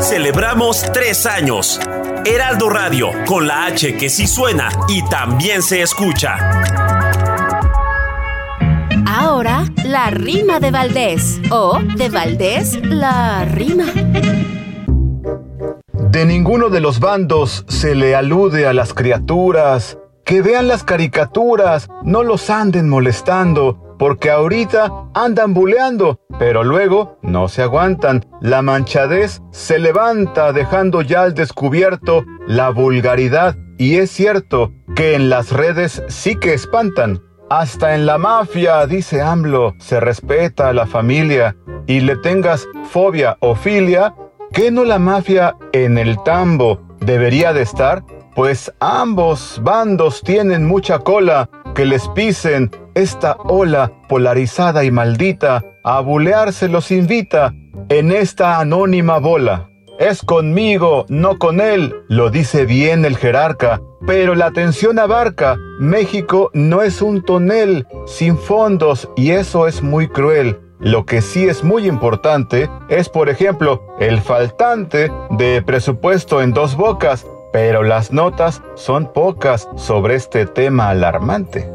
[0.00, 1.80] Celebramos tres años.
[2.26, 6.36] Heraldo Radio, con la H que sí suena y también se escucha.
[9.06, 11.40] Ahora, la rima de Valdés.
[11.50, 13.84] O de Valdés, la rima.
[15.92, 19.98] De ninguno de los bandos se le alude a las criaturas.
[20.24, 27.48] Que vean las caricaturas, no los anden molestando porque ahorita andan buleando, pero luego no
[27.48, 28.24] se aguantan.
[28.40, 33.56] La manchadez se levanta dejando ya al descubierto la vulgaridad.
[33.78, 37.20] Y es cierto que en las redes sí que espantan.
[37.50, 43.36] Hasta en la mafia, dice AMLO, se respeta a la familia y le tengas fobia
[43.40, 44.14] o filia,
[44.52, 48.02] ¿qué no la mafia en el tambo debería de estar?
[48.34, 56.00] Pues ambos bandos tienen mucha cola que les pisen esta ola polarizada y maldita a
[56.00, 57.52] bulearse los invita
[57.88, 59.68] en esta anónima bola.
[59.98, 66.50] Es conmigo, no con él, lo dice bien el jerarca, pero la atención abarca, México
[66.52, 70.58] no es un tonel sin fondos y eso es muy cruel.
[70.80, 76.76] Lo que sí es muy importante es, por ejemplo, el faltante de presupuesto en dos
[76.76, 81.70] bocas, pero las notas son pocas sobre este tema alarmante.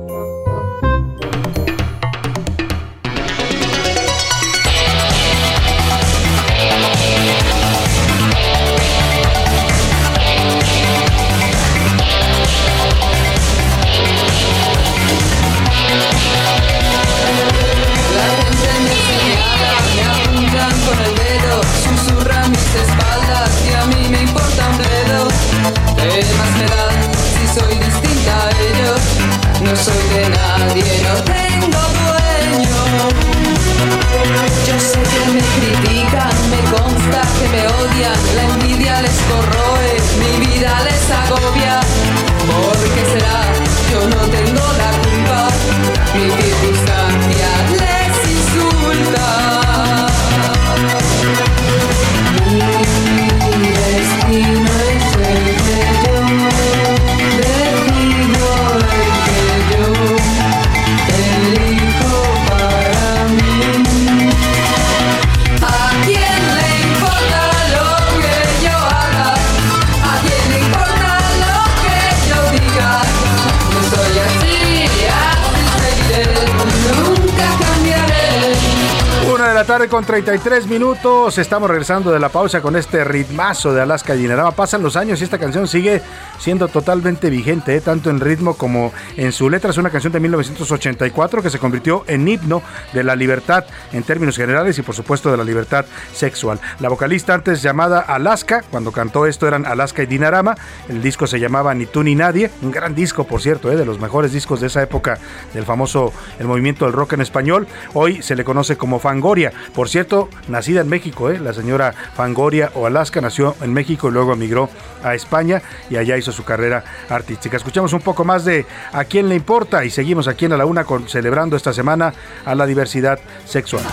[79.69, 81.37] Tarde con 33 minutos.
[81.37, 84.49] Estamos regresando de la pausa con este ritmazo de Alaska y Dinarama.
[84.49, 86.01] Pasan los años y esta canción sigue
[86.39, 87.81] siendo totalmente vigente, ¿eh?
[87.81, 89.69] tanto en ritmo como en su letra.
[89.69, 94.37] Es una canción de 1984 que se convirtió en himno de la libertad en términos
[94.37, 96.59] generales y por supuesto de la libertad sexual.
[96.79, 100.55] La vocalista antes llamada Alaska, cuando cantó esto eran Alaska y Dinarama.
[100.87, 102.49] El disco se llamaba Ni tú ni nadie.
[102.63, 103.75] Un gran disco, por cierto, ¿eh?
[103.75, 105.19] de los mejores discos de esa época
[105.53, 107.67] del famoso el movimiento del rock en español.
[107.93, 109.53] Hoy se le conoce como Fangoria.
[109.73, 111.39] Por cierto, nacida en México, ¿eh?
[111.39, 114.69] la señora Fangoria o Alaska nació en México y luego emigró
[115.03, 117.57] a España y allá hizo su carrera artística.
[117.57, 120.83] Escuchamos un poco más de A quién le importa y seguimos aquí en la Una
[120.83, 122.13] con, celebrando esta semana
[122.45, 123.83] a la diversidad sexual.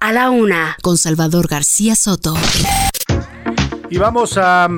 [0.00, 2.34] la una, con Salvador García Soto.
[3.90, 4.68] Y vamos a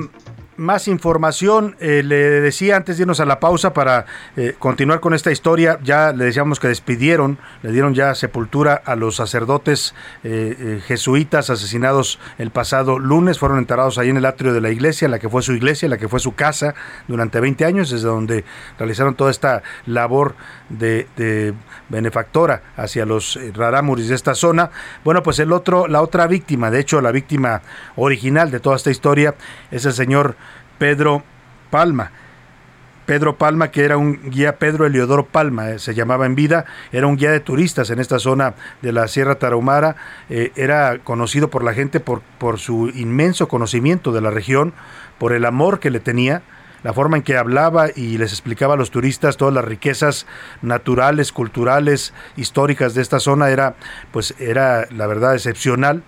[0.57, 1.75] más información.
[1.79, 4.05] Eh, le decía antes de irnos a la pausa para
[4.35, 5.79] eh, continuar con esta historia.
[5.83, 12.19] Ya le decíamos que despidieron, le dieron ya sepultura a los sacerdotes eh, jesuitas asesinados
[12.37, 13.39] el pasado lunes.
[13.39, 15.97] Fueron enterrados ahí en el atrio de la iglesia, la que fue su iglesia, la
[15.97, 16.75] que fue su casa
[17.07, 18.45] durante 20 años, desde donde
[18.77, 20.35] realizaron toda esta labor
[20.77, 21.53] de,
[21.89, 24.71] benefactora hacia los rarámuris de esta zona.
[25.03, 27.61] Bueno, pues el otro, la otra víctima, de hecho la víctima
[27.95, 29.35] original de toda esta historia
[29.71, 30.35] es el señor
[30.77, 31.23] Pedro
[31.69, 32.11] Palma.
[33.05, 37.07] Pedro Palma, que era un guía, Pedro Eliodoro Palma, eh, se llamaba en vida, era
[37.07, 39.95] un guía de turistas en esta zona de la Sierra Tarahumara,
[40.29, 44.73] eh, era conocido por la gente por, por su inmenso conocimiento de la región,
[45.17, 46.41] por el amor que le tenía,
[46.83, 50.25] la forma en que hablaba y les explicaba a los turistas todas las riquezas
[50.61, 53.75] naturales, culturales, históricas de esta zona era,
[54.11, 56.03] pues era la verdad excepcional.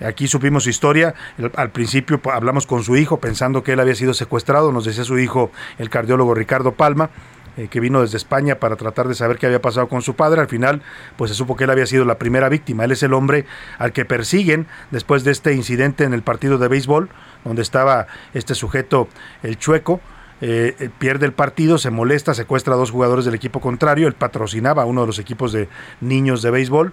[0.00, 1.14] Aquí supimos su historia.
[1.56, 4.70] Al principio hablamos con su hijo pensando que él había sido secuestrado.
[4.70, 7.08] Nos decía su hijo, el cardiólogo Ricardo Palma,
[7.56, 10.42] eh, que vino desde España para tratar de saber qué había pasado con su padre.
[10.42, 10.82] Al final,
[11.16, 12.84] pues se supo que él había sido la primera víctima.
[12.84, 13.46] Él es el hombre
[13.78, 17.08] al que persiguen después de este incidente en el partido de béisbol,
[17.46, 19.08] donde estaba este sujeto,
[19.42, 20.00] el chueco.
[20.42, 24.06] Eh, pierde el partido, se molesta, secuestra a dos jugadores del equipo contrario.
[24.06, 25.68] Él patrocinaba a uno de los equipos de
[26.00, 26.92] niños de béisbol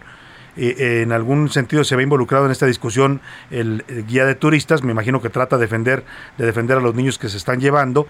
[0.56, 4.92] eh, en algún sentido se ve involucrado en esta discusión el, guía de turistas, me
[4.92, 6.04] imagino que trata de defender,
[6.38, 8.08] de defender a los niños que se están llevando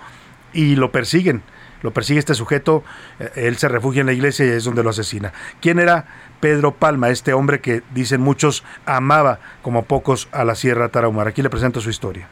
[0.51, 1.41] y lo persiguen.
[1.81, 2.83] Lo persigue este sujeto,
[3.19, 5.33] eh, él se refugia en la iglesia y es donde lo asesina.
[5.61, 6.05] ¿Quién era
[6.43, 11.29] Pedro Palma, este hombre que dicen muchos amaba como pocos a la Sierra Tarahumara?
[11.29, 12.27] Aquí le presento su historia.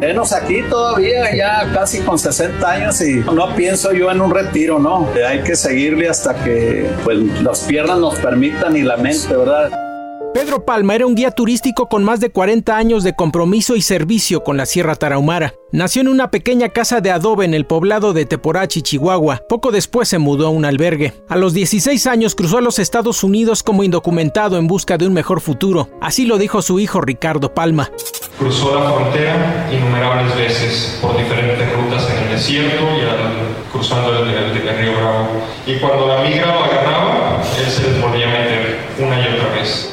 [0.00, 4.80] Venos aquí todavía, ya casi con 60 años y no pienso yo en un retiro,
[4.80, 5.08] no.
[5.24, 9.89] Hay que seguirle hasta que pues, las piernas nos permitan y la mente, ¿verdad?
[10.32, 14.44] Pedro Palma era un guía turístico con más de 40 años de compromiso y servicio
[14.44, 15.54] con la Sierra Tarahumara.
[15.72, 19.42] Nació en una pequeña casa de adobe en el poblado de Teporachi, Chihuahua.
[19.48, 21.14] Poco después se mudó a un albergue.
[21.28, 25.14] A los 16 años cruzó a los Estados Unidos como indocumentado en busca de un
[25.14, 25.88] mejor futuro.
[26.00, 27.90] Así lo dijo su hijo Ricardo Palma.
[28.38, 34.92] Cruzó la frontera innumerables veces por diferentes rutas en el desierto y cruzando el, río
[34.92, 35.28] Bravo.
[35.66, 39.89] Y cuando la migra lo agarraba, él se les volvía meter una y otra vez.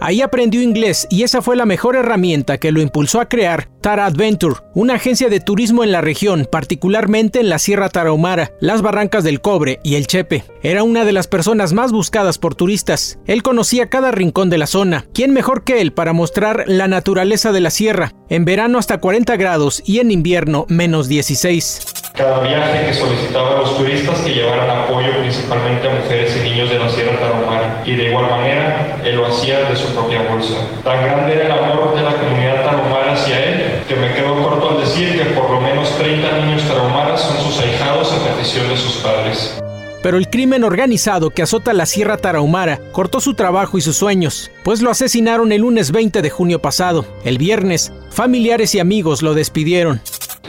[0.00, 4.06] Ahí aprendió inglés y esa fue la mejor herramienta que lo impulsó a crear Tara
[4.06, 9.24] Adventure, una agencia de turismo en la región, particularmente en la Sierra Tarahumara, las Barrancas
[9.24, 10.44] del Cobre y el Chepe.
[10.62, 13.18] Era una de las personas más buscadas por turistas.
[13.26, 15.06] Él conocía cada rincón de la zona.
[15.14, 18.12] ¿Quién mejor que él para mostrar la naturaleza de la sierra?
[18.28, 22.12] En verano hasta 40 grados y en invierno menos 16.
[22.14, 26.68] Cada viaje que solicitaba a los turistas que llevaran apoyo principalmente a mujeres y niños
[26.68, 27.82] de la Sierra Tarahumara.
[27.86, 30.54] Y de igual manera, él lo hacía de su propia bolsa.
[30.84, 34.70] Tan grande era el amor de la comunidad tarahumara hacia él que me quedo corto
[34.70, 38.76] al decir que por lo menos 30 niños tarahumaras son sus ahijados a petición de
[38.76, 39.58] sus padres.
[40.02, 44.50] Pero el crimen organizado que azota la Sierra Tarahumara cortó su trabajo y sus sueños,
[44.62, 47.04] pues lo asesinaron el lunes 20 de junio pasado.
[47.24, 50.00] El viernes, familiares y amigos lo despidieron.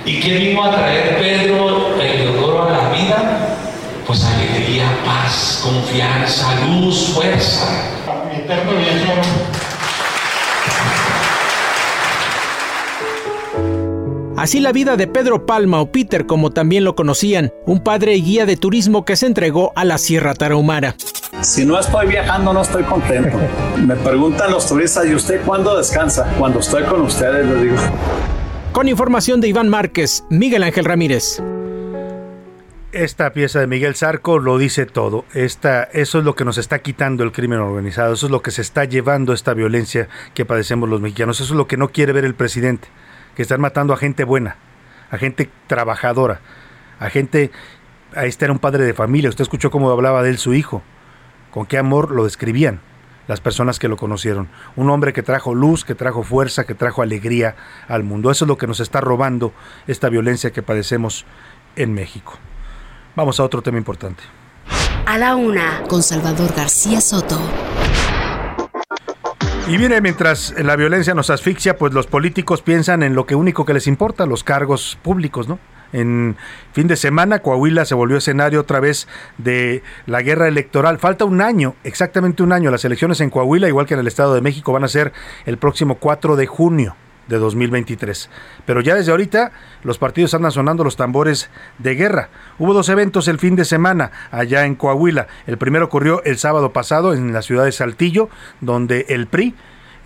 [0.06, 3.56] ¿Y qué vino a traer Pedro Eleodoro a la vida?
[4.06, 7.99] Pues alegría, paz, confianza, luz, fuerza.
[8.50, 8.72] Eterno
[14.38, 18.24] Así la vida de Pedro Palma o Peter como también lo conocían, un padre y
[18.24, 20.96] guía de turismo que se entregó a la Sierra Tarahumara.
[21.42, 23.38] Si no estoy viajando no estoy contento.
[23.86, 26.34] Me preguntan los turistas, ¿y usted cuándo descansa?
[26.40, 27.76] Cuando estoy con ustedes, les digo.
[28.72, 31.40] Con información de Iván Márquez, Miguel Ángel Ramírez.
[32.92, 35.26] Esta pieza de Miguel Zarco lo dice todo.
[35.34, 38.52] Esta, eso es lo que nos está quitando el crimen organizado, eso es lo que
[38.52, 42.14] se está llevando esta violencia que padecemos los mexicanos, eso es lo que no quiere
[42.14, 42.88] ver el presidente,
[43.36, 44.58] que están matando a gente buena,
[45.12, 46.42] a gente trabajadora,
[47.00, 47.52] a gente...
[48.16, 50.82] Este era un padre de familia, usted escuchó cómo hablaba de él su hijo,
[51.52, 52.82] con qué amor lo describían
[53.28, 54.50] las personas que lo conocieron.
[54.76, 57.56] Un hombre que trajo luz, que trajo fuerza, que trajo alegría
[57.88, 58.32] al mundo.
[58.32, 59.54] Eso es lo que nos está robando
[59.86, 61.28] esta violencia que padecemos
[61.76, 62.40] en México.
[63.16, 64.24] Vamos a otro tema importante.
[65.06, 67.40] A la una, con Salvador García Soto.
[69.68, 73.66] Y viene mientras la violencia nos asfixia, pues los políticos piensan en lo que único
[73.66, 75.60] que les importa, los cargos públicos, ¿no?
[75.92, 76.38] En
[76.72, 79.08] fin de semana, Coahuila se volvió escenario otra vez
[79.38, 81.00] de la guerra electoral.
[81.00, 82.70] Falta un año, exactamente un año.
[82.70, 85.14] Las elecciones en Coahuila, igual que en el Estado de México, van a ser
[85.46, 86.96] el próximo 4 de junio
[87.30, 88.30] de 2023.
[88.66, 89.52] Pero ya desde ahorita
[89.84, 92.30] los partidos andan sonando los tambores de guerra.
[92.58, 95.28] Hubo dos eventos el fin de semana allá en Coahuila.
[95.48, 99.56] El primero ocurrió el sábado pasado en la ciudad de Saltillo, donde el PRI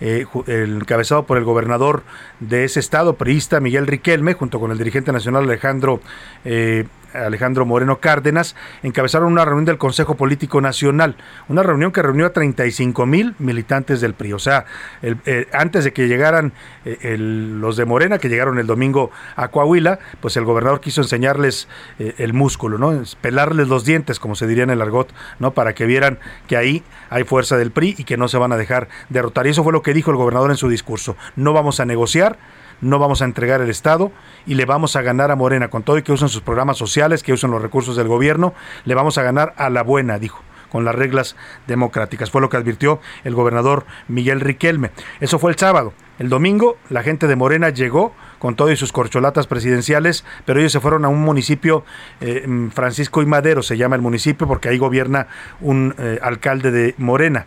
[0.00, 2.02] eh, encabezado por el gobernador
[2.40, 6.00] de ese estado, priista Miguel Riquelme, junto con el dirigente nacional Alejandro
[6.44, 11.16] eh, Alejandro Moreno Cárdenas, encabezaron una reunión del Consejo Político Nacional,
[11.48, 14.32] una reunión que reunió a 35 mil militantes del PRI.
[14.32, 14.66] O sea,
[15.02, 16.52] eh, antes de que llegaran
[16.84, 21.68] eh, los de Morena, que llegaron el domingo a Coahuila, pues el gobernador quiso enseñarles
[21.98, 23.02] eh, el músculo, ¿no?
[23.20, 25.52] Pelarles los dientes, como se diría en el argot, ¿no?
[25.52, 28.56] Para que vieran que ahí hay fuerza del PRI y que no se van a
[28.56, 29.46] dejar derrotar.
[29.46, 31.16] Y eso fue lo que dijo el gobernador en su discurso.
[31.36, 32.38] No vamos a negociar
[32.80, 34.12] no vamos a entregar el Estado
[34.46, 37.22] y le vamos a ganar a Morena, con todo y que usan sus programas sociales,
[37.22, 38.54] que usan los recursos del gobierno,
[38.84, 40.42] le vamos a ganar a la buena, dijo
[40.74, 41.36] con las reglas
[41.68, 42.32] democráticas.
[42.32, 44.90] Fue lo que advirtió el gobernador Miguel Riquelme.
[45.20, 45.92] Eso fue el sábado.
[46.18, 50.72] El domingo la gente de Morena llegó con todo y sus corcholatas presidenciales, pero ellos
[50.72, 51.84] se fueron a un municipio,
[52.20, 55.28] eh, Francisco y Madero se llama el municipio, porque ahí gobierna
[55.60, 57.46] un eh, alcalde de Morena.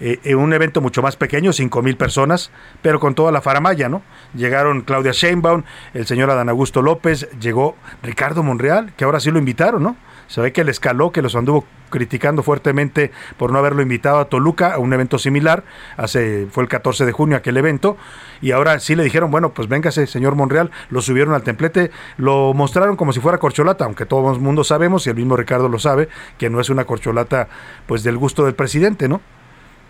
[0.00, 2.50] Eh, en un evento mucho más pequeño, cinco mil personas,
[2.82, 4.02] pero con toda la faramaya, ¿no?
[4.34, 9.38] Llegaron Claudia Sheinbaum, el señor Adán Augusto López, llegó Ricardo Monreal, que ahora sí lo
[9.38, 9.96] invitaron, ¿no?
[10.28, 14.26] Se ve que le escaló, que los anduvo criticando fuertemente por no haberlo invitado a
[14.26, 15.64] Toluca a un evento similar.
[15.96, 17.96] Hace, fue el 14 de junio aquel evento.
[18.42, 20.70] Y ahora sí le dijeron, bueno, pues véngase, señor Monreal.
[20.90, 25.06] Lo subieron al templete, lo mostraron como si fuera corcholata, aunque todo el mundo sabemos,
[25.06, 27.48] y el mismo Ricardo lo sabe, que no es una corcholata
[27.86, 29.22] pues del gusto del presidente, ¿no?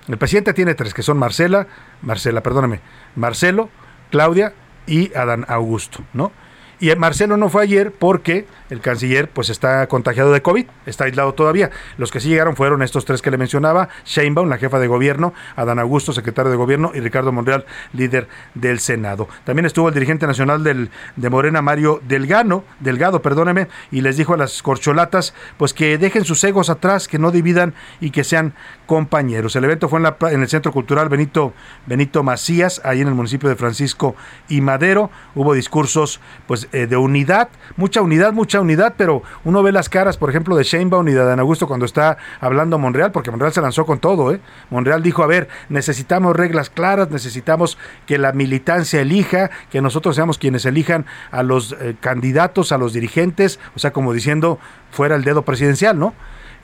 [0.08, 1.66] El presidente tiene tres, que son Marcela,
[2.02, 2.80] Marcela, perdóname,
[3.14, 3.68] Marcelo,
[4.10, 4.54] Claudia
[4.86, 6.32] y Adán Augusto, ¿no?
[6.80, 11.34] Y Marcelo no fue ayer porque el canciller pues está contagiado de COVID, está aislado
[11.34, 11.70] todavía.
[11.96, 15.34] Los que sí llegaron fueron estos tres que le mencionaba, Sheinbaum, la jefa de gobierno,
[15.56, 19.28] Adán Augusto, secretario de gobierno, y Ricardo Monreal, líder del Senado.
[19.44, 24.34] También estuvo el dirigente nacional del, de Morena, Mario Delgado, Delgado, perdóneme, y les dijo
[24.34, 28.54] a las corcholatas pues que dejen sus egos atrás, que no dividan y que sean
[28.86, 29.56] compañeros.
[29.56, 31.52] El evento fue en, la, en el Centro Cultural Benito,
[31.86, 34.14] Benito Macías, ahí en el municipio de Francisco
[34.48, 35.10] y Madero.
[35.34, 40.16] Hubo discursos pues eh, de unidad, mucha unidad, mucha unidad, pero uno ve las caras,
[40.16, 43.52] por ejemplo, de Sheinbaum y de Dan Augusto cuando está hablando a Monreal, porque Monreal
[43.52, 44.40] se lanzó con todo, ¿eh?
[44.70, 50.38] Monreal dijo, a ver, necesitamos reglas claras, necesitamos que la militancia elija, que nosotros seamos
[50.38, 54.58] quienes elijan a los eh, candidatos, a los dirigentes, o sea, como diciendo,
[54.90, 56.14] fuera el dedo presidencial, ¿no?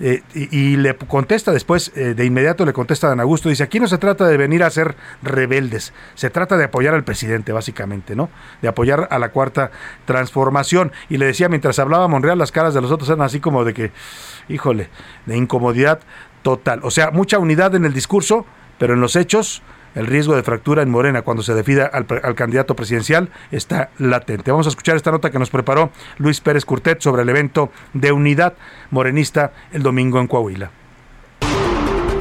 [0.01, 3.79] Eh, y, le contesta después, eh, de inmediato le contesta a Dan Augusto, dice, aquí
[3.79, 8.17] no se trata de venir a ser rebeldes, se trata de apoyar al presidente, básicamente,
[8.17, 8.29] ¿no?
[8.61, 9.71] De apoyar a la cuarta
[10.05, 10.93] transformación.
[11.09, 13.73] Y le decía, mientras hablaba Monreal, las caras de los otros eran así como de
[13.73, 13.93] que,
[14.49, 14.89] híjole,
[15.27, 16.01] de incomodidad
[16.43, 16.81] total.
[16.83, 18.47] O sea, mucha unidad en el discurso,
[18.79, 19.63] pero en los hechos
[19.95, 24.51] el riesgo de fractura en Morena cuando se defida al, candidato presidencial está latente.
[24.51, 28.13] Vamos a escuchar esta nota que nos preparó Luis Pérez Curtet sobre el evento de
[28.13, 28.55] unidad
[28.91, 30.84] morenista el domingo en Coahuila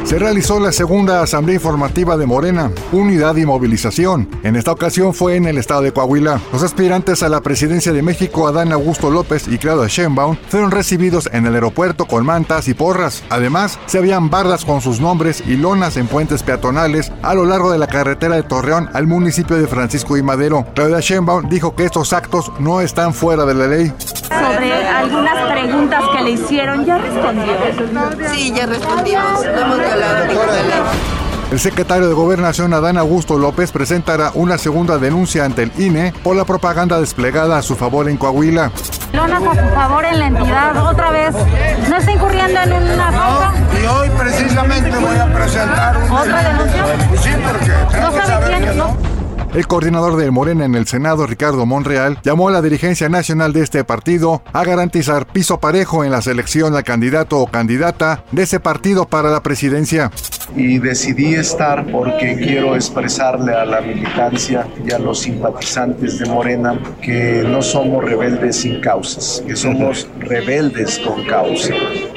[0.04, 4.30] se realizó la segunda asamblea informativa de Morena, Unidad y Movilización.
[4.44, 6.40] En esta ocasión fue en el estado de Coahuila.
[6.52, 11.30] Los aspirantes a la presidencia de México, Adán Augusto López y Claudia Sheinbaum, fueron recibidos
[11.32, 13.24] en el aeropuerto con mantas y porras.
[13.30, 17.72] Además, se habían bardas con sus nombres y lonas en puentes peatonales a lo largo
[17.72, 20.66] de la carretera de Torreón al municipio de Francisco y Madero.
[20.76, 23.94] Claudia Sheinbaum dijo que estos actos no están fuera de la ley.
[24.28, 27.54] Sobre algunas preguntas que le hicieron, ¿ya respondió?
[28.34, 29.46] Sí, ya respondimos.
[31.52, 36.36] El secretario de Gobernación Adán Augusto López presentará una segunda denuncia ante el INE por
[36.36, 38.72] la propaganda desplegada a su favor en Coahuila.
[39.14, 41.36] Lonas a su favor en la entidad, otra vez.
[41.88, 43.54] ¿No está incurriendo en una cosa?
[43.80, 46.86] y hoy precisamente voy a presentar ¿Otra denuncia?
[47.22, 48.00] Sí, porque...
[48.02, 48.78] ¿No sabe quién?
[48.78, 49.13] ¿No?
[49.54, 53.62] El coordinador de Morena en el Senado, Ricardo Monreal, llamó a la dirigencia nacional de
[53.62, 58.60] este partido a garantizar piso parejo en la selección al candidato o candidata de ese
[58.60, 60.12] partido para la presidencia.
[60.56, 66.80] Y decidí estar porque quiero expresarle a la militancia y a los simpatizantes de Morena
[67.02, 71.74] que no somos rebeldes sin causas, que somos rebeldes con causa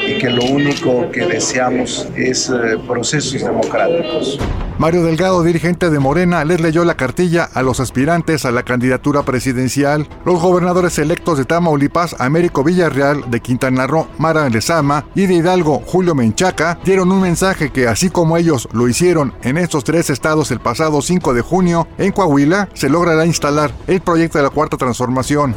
[0.07, 4.39] y que lo único que deseamos es eh, procesos democráticos.
[4.79, 9.23] Mario Delgado, dirigente de Morena, les leyó la cartilla a los aspirantes a la candidatura
[9.23, 10.07] presidencial.
[10.27, 15.83] Los gobernadores electos de Tamaulipas, Américo Villarreal, de Quintana Roo, Mara Lezama y de Hidalgo,
[15.87, 20.51] Julio Menchaca, dieron un mensaje que así como ellos lo hicieron en estos tres estados
[20.51, 24.79] el pasado 5 de junio, en Coahuila se logrará instalar el proyecto de la Cuarta
[24.79, 25.55] Transformación.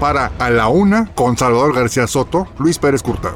[0.00, 3.34] Para A la Una, con Salvador García Soto, Luis Pérez Curtado.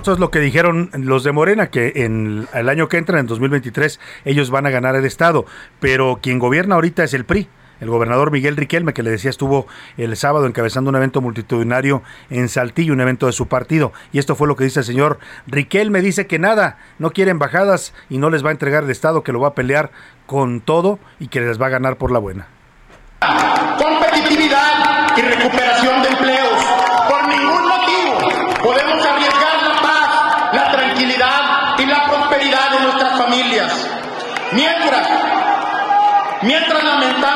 [0.00, 3.26] Eso es lo que dijeron los de Morena, que en el año que entra, en
[3.26, 5.44] 2023, ellos van a ganar el Estado.
[5.78, 7.50] Pero quien gobierna ahorita es el PRI.
[7.82, 9.66] El gobernador Miguel Riquelme, que le decía, estuvo
[9.96, 13.92] el sábado encabezando un evento multitudinario en Saltillo, un evento de su partido.
[14.12, 15.18] Y esto fue lo que dice el señor
[15.48, 16.00] Riquelme.
[16.00, 19.32] Dice que nada, no quiere embajadas y no les va a entregar el Estado, que
[19.32, 19.90] lo va a pelear
[20.26, 22.46] con todo y que les va a ganar por la buena.
[23.76, 26.64] Competitividad y recuperación de empleos.
[27.08, 29.56] Por ningún motivo podemos arriesgar
[30.52, 33.90] la tranquilidad y la prosperidad de nuestras familias.
[34.52, 35.08] Mientras,
[36.42, 37.31] mientras lamentamos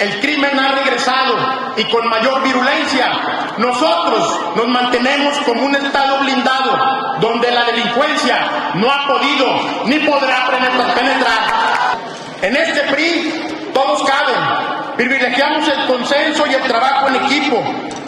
[0.00, 1.34] el crimen ha regresado
[1.76, 3.10] y con mayor virulencia,
[3.58, 9.46] nosotros nos mantenemos como un Estado blindado donde la delincuencia no ha podido
[9.84, 11.98] ni podrá penetrar.
[12.40, 14.96] En este PRI todos caben.
[14.96, 17.62] Privilegiamos el consenso y el trabajo en equipo.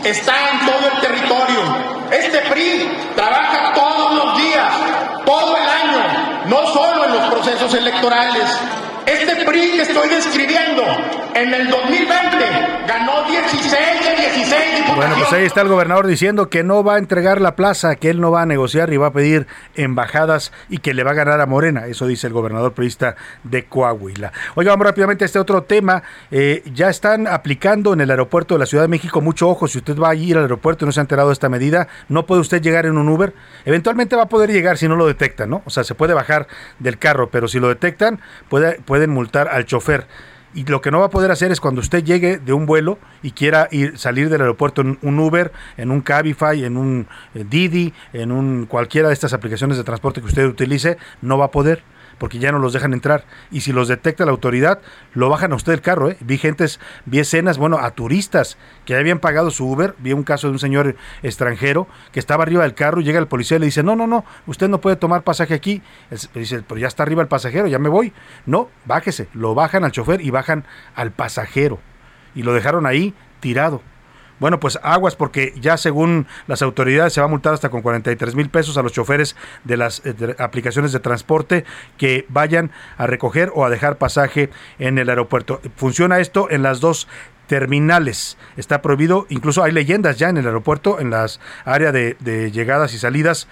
[0.04, 1.60] Está en todo el territorio.
[2.10, 4.72] Este PRI trabaja todos los días,
[5.26, 8.58] todo el año, no solo en los procesos electorales.
[9.08, 10.82] Este PRI que estoy describiendo
[11.34, 14.96] en el 2020 ganó 16 de 16 diputaciones.
[14.96, 18.10] Bueno, pues ahí está el gobernador diciendo que no va a entregar la plaza, que
[18.10, 19.46] él no va a negociar y va a pedir
[19.76, 21.86] embajadas y que le va a ganar a Morena.
[21.86, 24.32] Eso dice el gobernador priista de Coahuila.
[24.56, 26.02] Oiga, vamos rápidamente a este otro tema.
[26.30, 29.78] Eh, ya están aplicando en el aeropuerto de la Ciudad de México, mucho ojo, si
[29.78, 32.26] usted va a ir al aeropuerto y no se ha enterado de esta medida, no
[32.26, 33.32] puede usted llegar en un Uber.
[33.64, 35.62] Eventualmente va a poder llegar si no lo detectan, ¿no?
[35.64, 36.48] O sea, se puede bajar
[36.78, 40.08] del carro, pero si lo detectan, puede, pueden multar al chofer.
[40.54, 42.98] Y lo que no va a poder hacer es cuando usted llegue de un vuelo
[43.22, 47.44] y quiera ir salir del aeropuerto en un Uber, en un Cabify, en un eh,
[47.48, 51.50] Didi, en un cualquiera de estas aplicaciones de transporte que usted utilice, no va a
[51.52, 51.84] poder
[52.18, 53.24] porque ya no los dejan entrar.
[53.50, 54.80] Y si los detecta la autoridad,
[55.14, 56.10] lo bajan a usted del carro.
[56.10, 56.16] ¿eh?
[56.20, 59.94] Vi gentes, vi escenas, bueno, a turistas que habían pagado su Uber.
[59.98, 63.56] Vi un caso de un señor extranjero que estaba arriba del carro, llega el policía
[63.56, 65.82] y le dice, no, no, no, usted no puede tomar pasaje aquí.
[66.10, 68.12] Él dice, pero ya está arriba el pasajero, ya me voy.
[68.46, 69.28] No, bájese.
[69.34, 70.64] Lo bajan al chofer y bajan
[70.94, 71.78] al pasajero.
[72.34, 73.82] Y lo dejaron ahí tirado.
[74.40, 78.34] Bueno, pues aguas porque ya según las autoridades se va a multar hasta con 43
[78.34, 81.64] mil pesos a los choferes de las eh, aplicaciones de transporte
[81.96, 85.60] que vayan a recoger o a dejar pasaje en el aeropuerto.
[85.76, 87.08] Funciona esto en las dos
[87.46, 88.36] terminales.
[88.56, 92.94] Está prohibido, incluso hay leyendas ya en el aeropuerto, en las áreas de, de llegadas
[92.94, 93.48] y salidas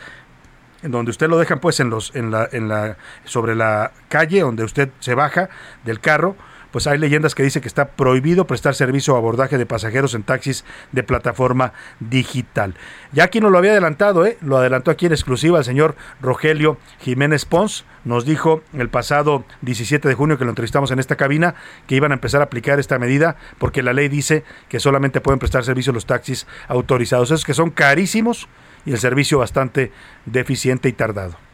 [0.82, 4.40] en donde usted lo dejan pues en los en la en la sobre la calle
[4.40, 5.48] donde usted se baja
[5.84, 6.36] del carro
[6.76, 10.24] pues hay leyendas que dicen que está prohibido prestar servicio o abordaje de pasajeros en
[10.24, 10.62] taxis
[10.92, 12.74] de plataforma digital.
[13.12, 14.36] Ya aquí nos lo había adelantado, ¿eh?
[14.42, 17.86] lo adelantó aquí en exclusiva el señor Rogelio Jiménez Pons.
[18.04, 21.54] Nos dijo el pasado 17 de junio que lo entrevistamos en esta cabina
[21.86, 25.38] que iban a empezar a aplicar esta medida porque la ley dice que solamente pueden
[25.38, 27.30] prestar servicio los taxis autorizados.
[27.30, 28.48] Esos que son carísimos
[28.84, 29.92] y el servicio bastante
[30.26, 31.45] deficiente y tardado.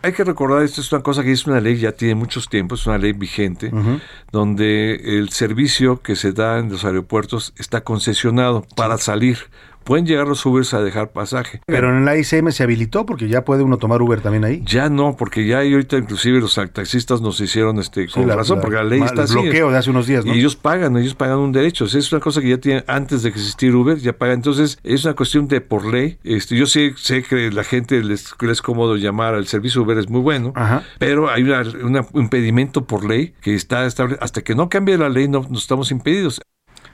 [0.00, 2.82] Hay que recordar, esto es una cosa que es una ley, ya tiene muchos tiempos,
[2.82, 3.72] es una ley vigente,
[4.30, 9.38] donde el servicio que se da en los aeropuertos está concesionado para salir
[9.88, 11.62] pueden llegar los Ubers a dejar pasaje.
[11.66, 14.62] Pero en la ICM se habilitó porque ya puede uno tomar Uber también ahí.
[14.66, 18.62] Ya no, porque ya ahorita inclusive los taxistas nos hicieron este con la- razón, la-
[18.62, 19.32] porque la ley el está así.
[19.32, 20.34] bloqueo de hace unos días, ¿no?
[20.34, 21.86] Y ellos pagan, ellos pagan un derecho.
[21.86, 24.34] O sea, es una cosa que ya tienen antes de existir Uber, ya pagan.
[24.36, 26.18] Entonces, es una cuestión de por ley.
[26.22, 29.96] Este, yo sé, sé que la gente les, les es cómodo llamar al servicio Uber,
[29.96, 30.52] es muy bueno,
[30.98, 34.18] pero hay una- una- un impedimento por ley que está estable.
[34.20, 36.40] Hasta que no cambie la ley, no, no estamos impedidos.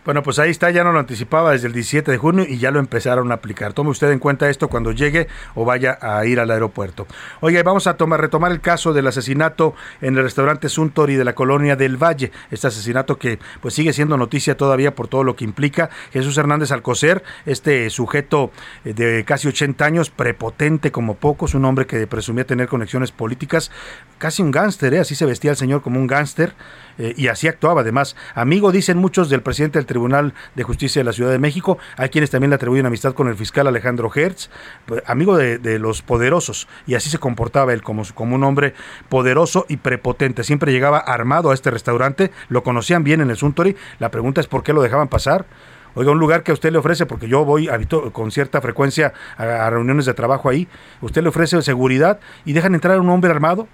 [0.04, 2.70] Bueno, pues ahí está, ya no lo anticipaba desde el 17 de junio y ya
[2.70, 3.72] lo empezaron a aplicar.
[3.72, 7.06] Tome usted en cuenta esto cuando llegue o vaya a ir al aeropuerto.
[7.40, 11.34] Oye, vamos a tomar, retomar el caso del asesinato en el restaurante Suntory de la
[11.34, 12.32] colonia del Valle.
[12.50, 15.88] Este asesinato que pues sigue siendo noticia todavía por todo lo que implica.
[16.12, 18.50] Jesús Hernández Alcocer, este sujeto
[18.84, 23.70] eh, de casi 80 años, prepotente como pocos, un hombre que presumía tener conexiones políticas,
[24.18, 25.00] casi un gángster, ¿eh?
[25.00, 26.52] así se vestía el señor como un gángster
[26.98, 28.16] eh, y así actuaba además.
[28.34, 32.08] Amigo, dicen muchos del presidente del Tribunal de Justicia de la Ciudad de México, hay
[32.08, 34.50] quienes también le atribuyen amistad con el fiscal Alejandro Hertz,
[34.86, 38.74] pues, amigo de, los poderosos, y así se comportaba él como, un hombre
[39.08, 40.42] poderoso y prepotente.
[40.42, 44.48] Siempre llegaba armado a este restaurante, lo conocían bien en el Suntory, la pregunta es
[44.48, 45.46] por qué lo dejaban pasar.
[45.94, 49.70] Oiga, un lugar que usted le ofrece, porque yo voy habito, con cierta frecuencia a
[49.70, 50.66] reuniones de trabajo ahí,
[51.02, 53.68] usted le ofrece seguridad y dejan entrar a un hombre armado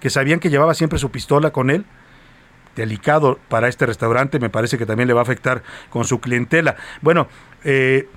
[0.00, 1.84] que sabían que llevaba siempre su pistola con él
[2.80, 6.76] delicado para este restaurante, me parece que también le va a afectar con su clientela.
[7.02, 7.28] Bueno,
[7.62, 8.08] eh,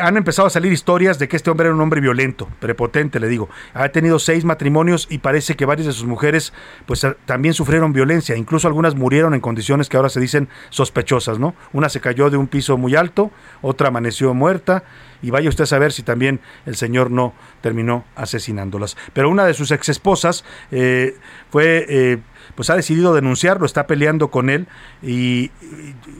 [0.00, 3.28] han empezado a salir historias de que este hombre era un hombre violento, prepotente, le
[3.28, 3.48] digo.
[3.74, 6.52] Ha tenido seis matrimonios y parece que varias de sus mujeres
[6.86, 11.38] pues eh, también sufrieron violencia, incluso algunas murieron en condiciones que ahora se dicen sospechosas,
[11.38, 11.54] ¿no?
[11.72, 13.30] Una se cayó de un piso muy alto,
[13.62, 14.84] otra amaneció muerta
[15.22, 18.96] y vaya usted a saber si también el señor no terminó asesinándolas.
[19.12, 21.16] Pero una de sus ex esposas eh,
[21.50, 22.20] fue
[22.54, 24.66] pues ha decidido denunciarlo, está peleando con él
[25.02, 25.50] y,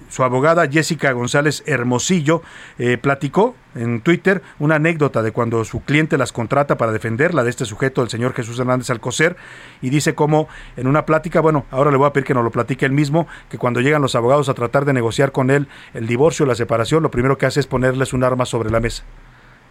[0.09, 2.43] su abogada Jessica González Hermosillo
[2.79, 7.51] eh, platicó en Twitter una anécdota de cuando su cliente las contrata para defenderla de
[7.51, 9.37] este sujeto, el señor Jesús Hernández Alcocer,
[9.83, 12.51] y dice cómo en una plática, bueno, ahora le voy a pedir que nos lo
[12.51, 16.07] platique él mismo, que cuando llegan los abogados a tratar de negociar con él el
[16.07, 19.05] divorcio, la separación, lo primero que hace es ponerles un arma sobre la mesa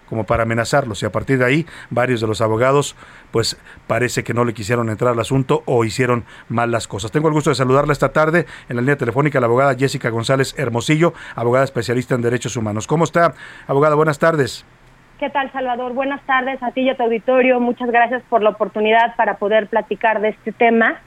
[0.09, 2.95] como para amenazarlos y a partir de ahí varios de los abogados
[3.31, 7.11] pues parece que no le quisieron entrar al asunto o hicieron mal las cosas.
[7.11, 10.55] Tengo el gusto de saludarla esta tarde en la línea telefónica la abogada Jessica González
[10.57, 12.87] Hermosillo, abogada especialista en derechos humanos.
[12.87, 13.33] ¿Cómo está,
[13.67, 13.95] abogada?
[13.95, 14.65] Buenas tardes.
[15.19, 15.93] ¿Qué tal, Salvador?
[15.93, 17.59] Buenas tardes a ti y a tu auditorio.
[17.59, 20.99] Muchas gracias por la oportunidad para poder platicar de este tema.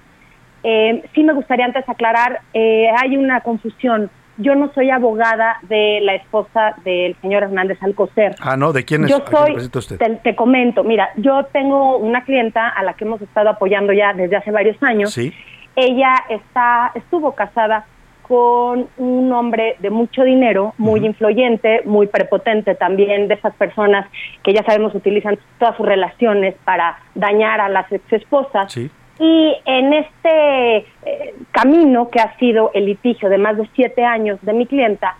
[0.63, 6.01] Eh, sí me gustaría antes aclarar, eh, hay una confusión yo no soy abogada de
[6.03, 8.37] la esposa del señor Hernández Alcocer.
[8.41, 9.11] Ah, no, ¿de quién es?
[9.11, 9.99] Yo soy, usted?
[10.23, 14.37] Te, comento, mira, yo tengo una clienta a la que hemos estado apoyando ya desde
[14.37, 15.13] hace varios años.
[15.13, 15.33] Sí.
[15.75, 17.85] Ella está, estuvo casada
[18.23, 24.07] con un hombre de mucho dinero, muy influyente, muy prepotente también, de esas personas
[24.45, 28.71] que ya sabemos utilizan todas sus relaciones para dañar a las ex esposas.
[28.71, 28.91] Sí.
[29.19, 34.39] Y en este eh, camino que ha sido el litigio de más de siete años
[34.43, 35.17] de mi clienta,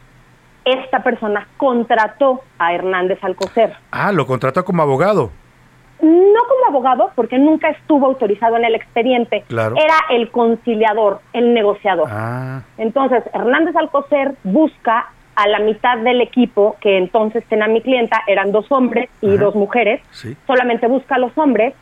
[0.65, 3.75] esta persona contrató a Hernández Alcocer.
[3.91, 5.31] Ah, lo contrató como abogado.
[6.01, 9.45] No como abogado, porque nunca estuvo autorizado en el expediente.
[9.49, 9.75] Claro.
[9.77, 12.09] Era el conciliador, el negociador.
[12.09, 12.63] Ah.
[12.77, 18.53] Entonces, Hernández Alcocer busca a la mitad del equipo que entonces tenía mi clienta, eran
[18.53, 20.01] dos hombres y dos mujeres.
[20.11, 20.37] Sí.
[20.47, 21.75] Solamente busca a los hombres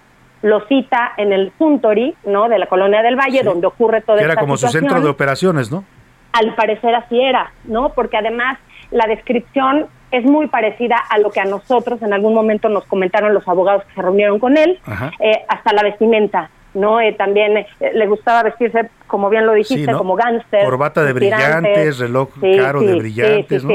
[0.46, 2.48] lo cita en el Suntory, ¿no?
[2.48, 5.84] De la colonia del Valle, donde ocurre todo Era como su centro de operaciones, ¿no?
[6.32, 7.90] Al parecer así era, ¿no?
[7.90, 8.58] Porque además
[8.92, 13.34] la descripción es muy parecida a lo que a nosotros en algún momento nos comentaron
[13.34, 14.78] los abogados que se reunieron con él,
[15.18, 17.00] eh, hasta la vestimenta, ¿no?
[17.00, 20.64] Eh, también eh, le gustaba vestirse, como bien lo dijiste, como gánster.
[20.64, 23.74] Corbata de brillantes, reloj caro de brillantes, ¿no?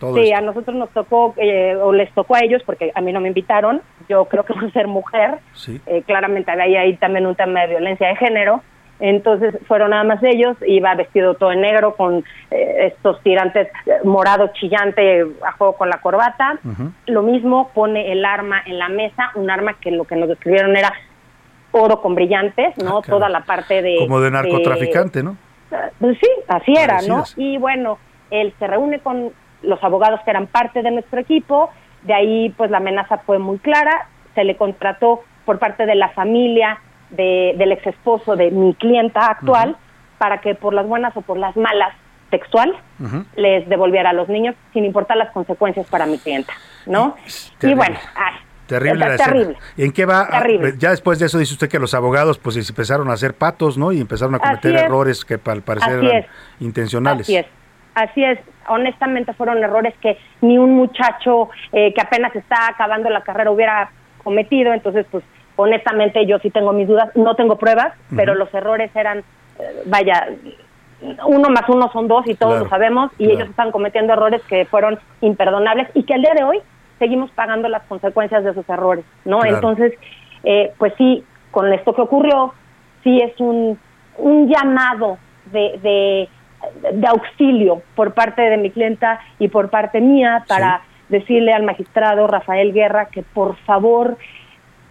[0.00, 3.20] Sí, a nosotros nos tocó, eh, o les tocó a ellos, porque a mí no
[3.20, 5.38] me invitaron, yo creo que por ser mujer,
[5.86, 8.62] eh, claramente había ahí también un tema de violencia de género,
[8.98, 13.68] entonces fueron nada más ellos, iba vestido todo en negro con eh, estos tirantes
[14.04, 16.58] morado chillante a juego con la corbata,
[17.06, 20.76] lo mismo pone el arma en la mesa, un arma que lo que nos describieron
[20.76, 20.92] era
[21.72, 22.98] oro con brillantes, ¿no?
[22.98, 23.96] Ah, Toda la parte de...
[24.00, 25.36] Como de narcotraficante, ¿no?
[25.98, 27.24] Pues sí, así era, ¿no?
[27.36, 27.98] Y bueno,
[28.30, 29.32] él se reúne con
[29.62, 31.70] los abogados que eran parte de nuestro equipo,
[32.02, 36.10] de ahí pues la amenaza fue muy clara, se le contrató por parte de la
[36.10, 36.78] familia
[37.10, 39.76] de, del ex esposo de mi clienta actual
[40.18, 41.94] para que por las buenas o por las malas
[42.30, 42.76] textual
[43.34, 46.52] les devolviera a los niños sin importar las consecuencias para mi clienta,
[46.86, 47.16] ¿no?
[47.62, 47.96] Y bueno,
[48.70, 49.56] Terrible, la terrible.
[49.76, 50.28] ¿En qué va?
[50.30, 50.44] Ah,
[50.78, 53.90] ya después de eso dice usted que los abogados pues empezaron a hacer patos, ¿no?
[53.90, 56.26] Y empezaron a cometer errores que al parecer eran
[56.60, 57.26] intencionales.
[57.26, 57.46] Así es.
[57.96, 58.38] Así es,
[58.68, 63.90] honestamente fueron errores que ni un muchacho eh, que apenas está acabando la carrera hubiera
[64.22, 65.24] cometido, entonces pues
[65.56, 70.28] honestamente yo sí tengo mis dudas, no tengo pruebas, pero los errores eran, eh, vaya,
[71.26, 74.66] uno más uno son dos y todos lo sabemos y ellos están cometiendo errores que
[74.66, 76.60] fueron imperdonables y que al día de hoy
[76.98, 79.42] seguimos pagando las consecuencias de esos errores, ¿no?
[79.44, 79.94] Entonces,
[80.44, 82.52] eh, pues sí, con esto que ocurrió,
[83.02, 83.78] sí es un,
[84.18, 86.28] un llamado de de
[87.06, 92.72] auxilio por parte de mi clienta y por parte mía para decirle al magistrado Rafael
[92.72, 94.16] Guerra que por favor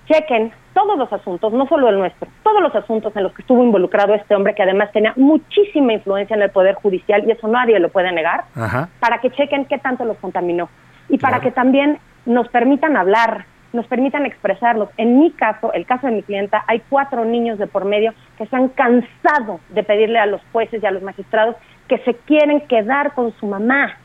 [0.07, 3.63] chequen todos los asuntos, no solo el nuestro, todos los asuntos en los que estuvo
[3.63, 7.79] involucrado este hombre que además tenía muchísima influencia en el Poder Judicial y eso nadie
[7.79, 8.45] lo puede negar,
[8.99, 10.69] para que chequen qué tanto los contaminó.
[11.09, 14.89] Y para que también nos permitan hablar, nos permitan expresarnos.
[14.97, 18.45] En mi caso, el caso de mi clienta, hay cuatro niños de por medio que
[18.47, 21.55] se han cansado de pedirle a los jueces y a los magistrados
[21.87, 23.97] que se quieren quedar con su mamá.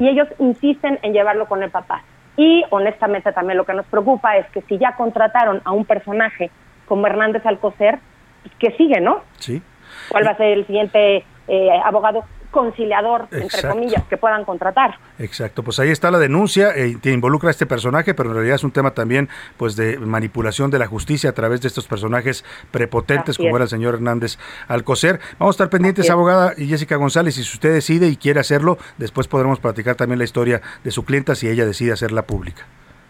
[0.00, 2.02] Y ellos insisten en llevarlo con el papá.
[2.36, 6.50] Y honestamente también lo que nos preocupa es que si ya contrataron a un personaje
[6.86, 7.98] como Hernández Alcocer,
[8.42, 9.22] pues, que sigue, ¿no?
[9.38, 9.62] Sí.
[10.08, 14.96] ¿Cuál va a ser el siguiente eh, abogado conciliador, entre comillas, que puedan contratar.
[15.18, 18.56] Exacto, pues ahí está la denuncia, eh, que involucra a este personaje, pero en realidad
[18.56, 22.44] es un tema también pues de manipulación de la justicia a través de estos personajes
[22.70, 24.38] prepotentes como era el señor Hernández
[24.68, 25.20] Alcocer.
[25.38, 28.78] Vamos a estar pendientes, abogada y Jessica González, y si usted decide y quiere hacerlo,
[28.96, 32.66] después podremos platicar también la historia de su clienta si ella decide hacerla pública.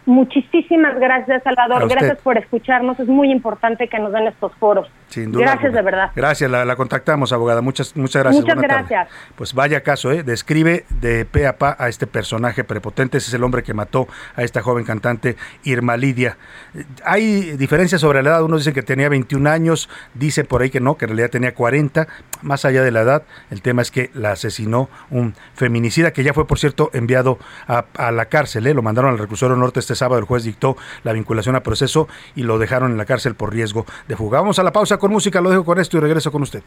[0.09, 1.87] Muchísimas gracias, Salvador.
[1.87, 2.99] Gracias por escucharnos.
[2.99, 4.89] Es muy importante que nos den estos foros.
[5.09, 5.45] Sin duda.
[5.45, 6.11] Gracias de verdad.
[6.15, 7.61] Gracias, la, contactamos, abogada.
[7.63, 8.45] Muchas, muchas gracias.
[8.45, 9.09] Muchas gracias.
[9.37, 10.23] Pues vaya caso, ¿eh?
[10.23, 13.19] Describe de pe a pa a este personaje prepotente.
[13.19, 14.07] Ese es el hombre que mató
[14.37, 16.37] a esta joven cantante Irma Lidia.
[17.05, 18.43] Hay diferencias sobre la edad.
[18.43, 21.55] Unos dicen que tenía 21 años, dice por ahí que no, que en realidad tenía
[21.55, 22.07] 40.
[22.43, 26.33] Más allá de la edad, el tema es que la asesinó un feminicida que ya
[26.35, 28.67] fue, por cierto, enviado a, a la cárcel.
[28.67, 28.75] ¿eh?
[28.75, 32.43] Lo mandaron al reclusorio norte este sábado el juez dictó la vinculación a proceso y
[32.43, 34.41] lo dejaron en la cárcel por riesgo de fuga.
[34.41, 36.63] Vamos a la pausa con música, lo dejo con esto y regreso con usted.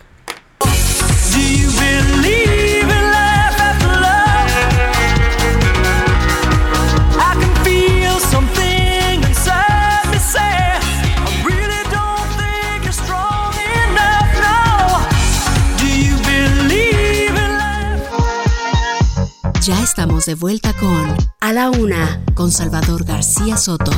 [19.63, 23.91] Ya estamos de vuelta con A la Una, con Salvador García Soto.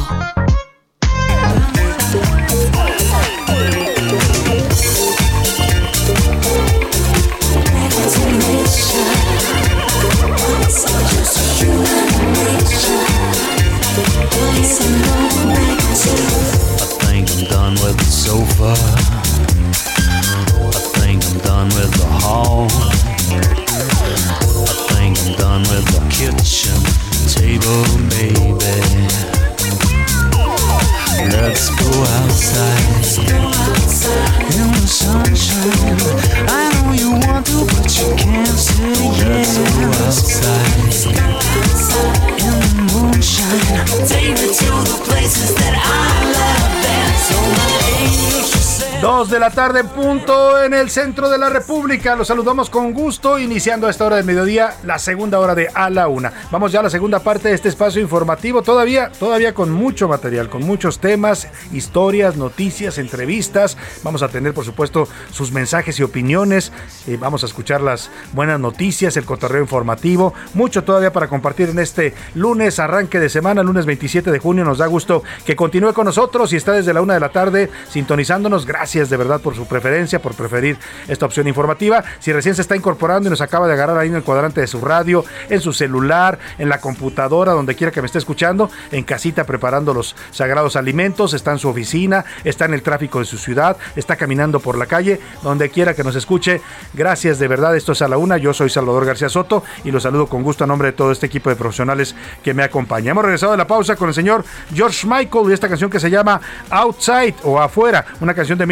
[49.53, 52.15] Tarde en punto en el centro de la República.
[52.15, 55.89] Los saludamos con gusto, iniciando a esta hora del mediodía, la segunda hora de A
[55.89, 56.31] la Una.
[56.51, 60.49] Vamos ya a la segunda parte de este espacio informativo, todavía, todavía con mucho material,
[60.49, 63.77] con muchos temas, historias, noticias, entrevistas.
[64.03, 66.71] Vamos a tener, por supuesto, sus mensajes y opiniones.
[67.07, 70.33] Eh, vamos a escuchar las buenas noticias, el cotorreo informativo.
[70.53, 74.63] Mucho todavía para compartir en este lunes, arranque de semana, lunes 27 de junio.
[74.63, 77.71] Nos da gusto que continúe con nosotros y está desde la una de la tarde
[77.89, 78.65] sintonizándonos.
[78.65, 80.77] Gracias Gracias de verdad por su preferencia, por preferir
[81.07, 82.03] esta opción informativa.
[82.19, 84.67] Si recién se está incorporando y nos acaba de agarrar ahí en el cuadrante de
[84.67, 89.03] su radio, en su celular, en la computadora, donde quiera que me esté escuchando, en
[89.03, 93.37] casita preparando los sagrados alimentos, está en su oficina, está en el tráfico de su
[93.37, 96.61] ciudad, está caminando por la calle, donde quiera que nos escuche.
[96.93, 98.37] Gracias de verdad, esto es a la una.
[98.37, 101.25] Yo soy Salvador García Soto y los saludo con gusto a nombre de todo este
[101.25, 103.11] equipo de profesionales que me acompaña.
[103.11, 106.09] Hemos regresado de la pausa con el señor George Michael y esta canción que se
[106.09, 106.39] llama
[106.69, 108.65] Outside o Afuera, una canción de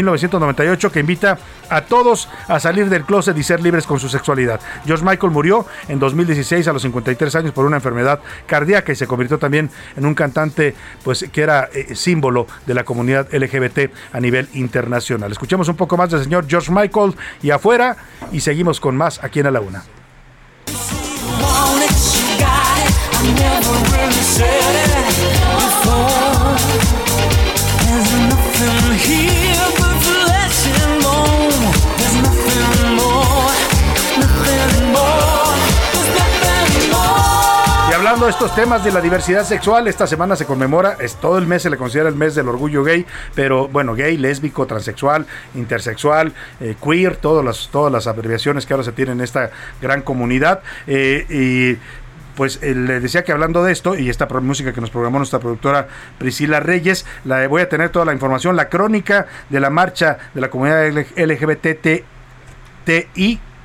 [0.62, 1.38] 1998 que invita
[1.70, 4.60] a todos a salir del closet y ser libres con su sexualidad.
[4.86, 9.08] George Michael murió en 2016 a los 53 años por una enfermedad cardíaca y se
[9.08, 14.20] convirtió también en un cantante pues que era eh, símbolo de la comunidad LGBT a
[14.20, 15.32] nivel internacional.
[15.32, 17.98] Escuchemos un poco más del señor George Michael y afuera
[18.32, 19.84] y seguimos con más aquí en A la Una.
[38.28, 41.70] Estos temas de la diversidad sexual, esta semana se conmemora, es todo el mes se
[41.72, 47.16] le considera el mes del orgullo gay, pero bueno, gay, lésbico, transexual, intersexual, eh, queer,
[47.16, 49.50] todas las, todas las abreviaciones que ahora se tienen en esta
[49.82, 50.62] gran comunidad.
[50.86, 51.80] Eh, y
[52.36, 55.40] pues eh, le decía que hablando de esto y esta música que nos programó nuestra
[55.40, 55.88] productora
[56.20, 60.42] Priscila Reyes, la voy a tener toda la información, la crónica de la marcha de
[60.42, 60.92] la comunidad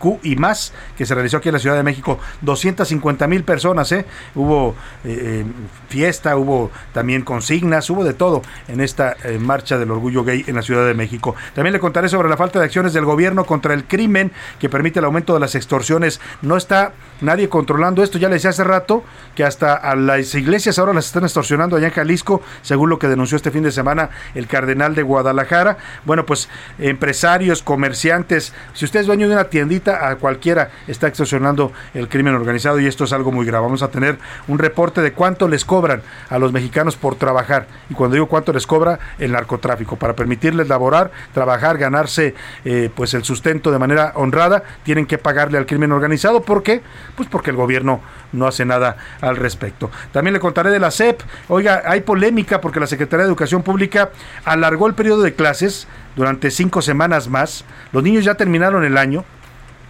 [0.01, 2.19] LGBTTI y más que se realizó aquí en la Ciudad de México.
[2.43, 4.05] 250 mil personas, ¿eh?
[4.35, 4.75] Hubo
[5.05, 5.45] eh, eh,
[5.89, 10.57] fiesta, hubo también consignas, hubo de todo en esta eh, marcha del orgullo gay en
[10.57, 11.35] la Ciudad de México.
[11.55, 14.99] También le contaré sobre la falta de acciones del gobierno contra el crimen que permite
[14.99, 16.21] el aumento de las extorsiones.
[16.43, 18.19] No está nadie controlando esto.
[18.19, 21.89] Ya le decía hace rato que hasta a las iglesias ahora las están extorsionando allá
[21.89, 25.79] en Jalisco, según lo que denunció este fin de semana el cardenal de Guadalajara.
[26.05, 31.73] Bueno, pues empresarios, comerciantes, si usted es dueño de una tiendita, a cualquiera está extorsionando
[31.95, 33.65] el crimen organizado y esto es algo muy grave.
[33.65, 34.19] Vamos a tener
[34.49, 36.01] un reporte de cuánto les cobran
[36.31, 37.67] a los mexicanos por trabajar.
[37.91, 39.97] Y cuando digo cuánto les cobra, el narcotráfico.
[39.97, 45.59] Para permitirles laborar, trabajar, ganarse eh, pues el sustento de manera honrada, tienen que pagarle
[45.59, 46.41] al crimen organizado.
[46.41, 46.81] ¿Por qué?
[47.15, 48.01] Pues porque el gobierno
[48.33, 49.91] no hace nada al respecto.
[50.13, 51.21] También le contaré de la SEP.
[51.49, 54.09] Oiga, hay polémica porque la Secretaría de Educación Pública
[54.47, 57.67] alargó el periodo de clases durante cinco semanas más.
[57.93, 59.25] Los niños ya terminaron el año,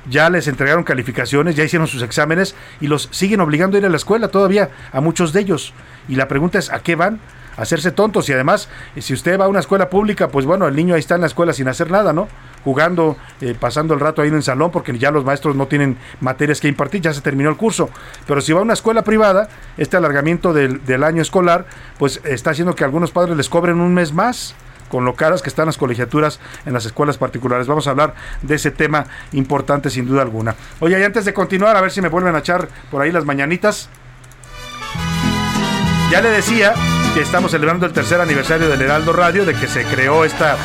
[0.09, 3.89] ya les entregaron calificaciones, ya hicieron sus exámenes y los siguen obligando a ir a
[3.89, 5.73] la escuela todavía a muchos de ellos.
[6.09, 7.21] Y la pregunta es, ¿a qué van?
[7.57, 10.77] A hacerse tontos y además, si usted va a una escuela pública, pues bueno, el
[10.77, 12.29] niño ahí está en la escuela sin hacer nada, ¿no?
[12.65, 15.97] Jugando, eh, pasando el rato ahí en el salón porque ya los maestros no tienen
[16.21, 17.89] materias que impartir, ya se terminó el curso.
[18.27, 19.49] Pero si va a una escuela privada,
[19.79, 21.65] este alargamiento del, del año escolar,
[21.99, 24.55] pues está haciendo que algunos padres les cobren un mes más
[24.89, 27.67] con lo caras que están las colegiaturas en las escuelas particulares.
[27.67, 30.55] Vamos a hablar de ese tema importante sin duda alguna.
[30.81, 33.25] Oye, y antes de continuar, a ver si me vuelven a echar por ahí las
[33.25, 33.89] mañanitas.
[36.11, 36.73] Ya le decía
[37.15, 40.57] que estamos celebrando el tercer aniversario del Heraldo Radio, de que se creó esta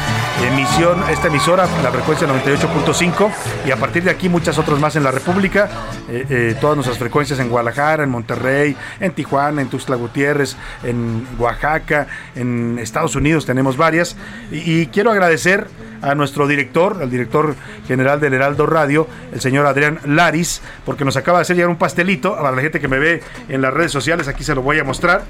[0.48, 3.32] emisión, esta emisora, la frecuencia 98.5,
[3.66, 5.68] y a partir de aquí muchas otras más en la República,
[6.10, 11.28] eh, eh, todas nuestras frecuencias en Guadalajara, en Monterrey, en Tijuana, en Tuxtla Gutiérrez, en
[11.40, 14.16] Oaxaca, en Estados Unidos tenemos varias,
[14.52, 15.68] y, y quiero agradecer
[16.02, 17.56] a nuestro director, al director
[17.88, 21.78] general del Heraldo Radio, el señor Adrián Laris, porque nos acaba de hacer llegar un
[21.78, 24.80] pastelito a la gente que me ve en las redes sociales, aquí se lo voy
[24.80, 25.24] a mostrar,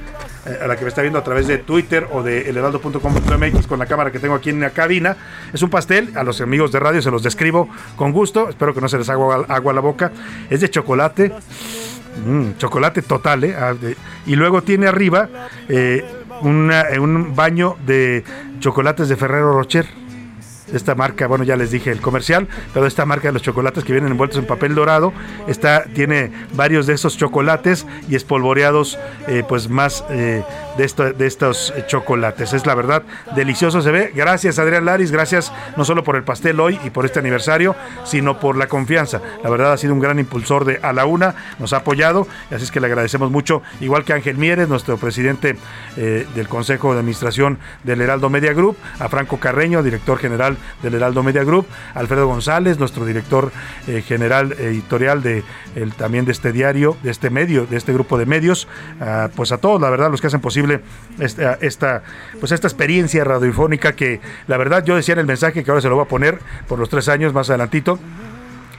[0.46, 3.80] eh, a la que me está viendo a través de Twitter o de elheraldo.com.mx con
[3.80, 5.18] la cámara que tengo aquí en la cabina.
[5.54, 8.82] Es un pastel, a los amigos de radio se los describo con gusto, espero que
[8.82, 10.12] no se les haga agua a la boca.
[10.50, 11.32] Es de chocolate,
[12.26, 13.56] mm, chocolate total, ¿eh?
[13.58, 13.74] Ah,
[14.26, 15.30] y luego tiene arriba
[15.70, 16.04] eh,
[16.42, 18.24] una- un baño de
[18.60, 19.86] chocolates de Ferrero Rocher
[20.74, 23.94] esta marca, bueno, ya les dije el comercial, pero esta marca de los chocolates que
[23.94, 25.14] vienen envueltos en papel dorado,
[25.48, 28.98] está, tiene varios de esos chocolates y espolvoreados,
[29.28, 30.44] eh, pues más eh,
[30.78, 32.54] de, de estos chocolates.
[32.54, 33.04] Es la verdad,
[33.36, 34.12] delicioso se ve.
[34.16, 38.40] Gracias Adrián Laris, gracias no solo por el pastel hoy y por este aniversario, sino
[38.40, 39.22] por la confianza.
[39.44, 42.64] La verdad ha sido un gran impulsor de A la Una, nos ha apoyado, así
[42.64, 45.56] es que le agradecemos mucho, igual que Ángel Mieres, nuestro presidente
[45.98, 50.96] eh, del Consejo de Administración del Heraldo Media Group, a Franco Carreño, director general del
[50.96, 53.52] Heraldo Media Group, Alfredo González, nuestro director
[53.88, 55.44] eh, general editorial de
[55.76, 58.68] el, también de este diario, de este medio, de este grupo de medios,
[59.00, 60.82] ah, pues a todos, la verdad, los que hacen posible
[61.20, 62.04] esta,
[62.40, 65.90] pues esta experiencia radiofónica que la verdad yo decía en el mensaje que ahora se
[65.90, 68.00] lo voy a poner por los tres años más adelantito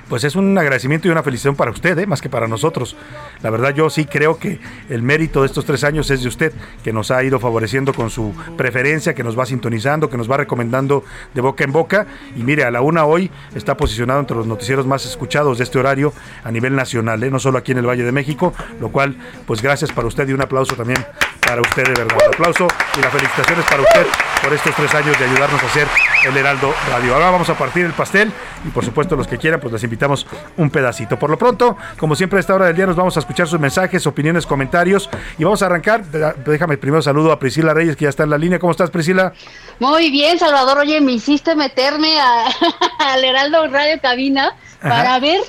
[0.09, 2.07] pues es un agradecimiento y una felicitación para usted, ¿eh?
[2.07, 2.97] más que para nosotros.
[3.43, 6.53] La verdad yo sí creo que el mérito de estos tres años es de usted,
[6.85, 10.37] que nos ha ido favoreciendo con su preferencia, que nos va sintonizando, que nos va
[10.37, 12.07] recomendando de boca en boca.
[12.37, 15.79] Y mire, a la una hoy está posicionado entre los noticieros más escuchados de este
[15.79, 16.13] horario
[16.45, 17.31] a nivel nacional, ¿eh?
[17.31, 20.33] no solo aquí en el Valle de México, lo cual, pues gracias para usted y
[20.33, 21.05] un aplauso también
[21.53, 22.17] para usted de verdad.
[22.23, 24.07] El aplauso y las felicitaciones para usted
[24.43, 25.87] por estos tres años de ayudarnos a hacer
[26.25, 27.13] el Heraldo Radio.
[27.13, 28.33] Ahora vamos a partir el pastel
[28.65, 30.27] y por supuesto los que quieran pues les invitamos
[30.57, 31.19] un pedacito.
[31.19, 33.61] Por lo pronto, como siempre a esta hora del día nos vamos a escuchar sus
[33.61, 36.05] mensajes, opiniones, comentarios y vamos a arrancar.
[36.07, 38.59] Déjame primero saludo a Priscila Reyes que ya está en la línea.
[38.59, 39.35] ¿Cómo estás Priscila?
[39.79, 40.79] Muy bien, Salvador.
[40.79, 42.47] Oye, me hiciste meterme a-
[43.13, 45.19] al Heraldo Radio Cabina para Ajá.
[45.19, 45.41] ver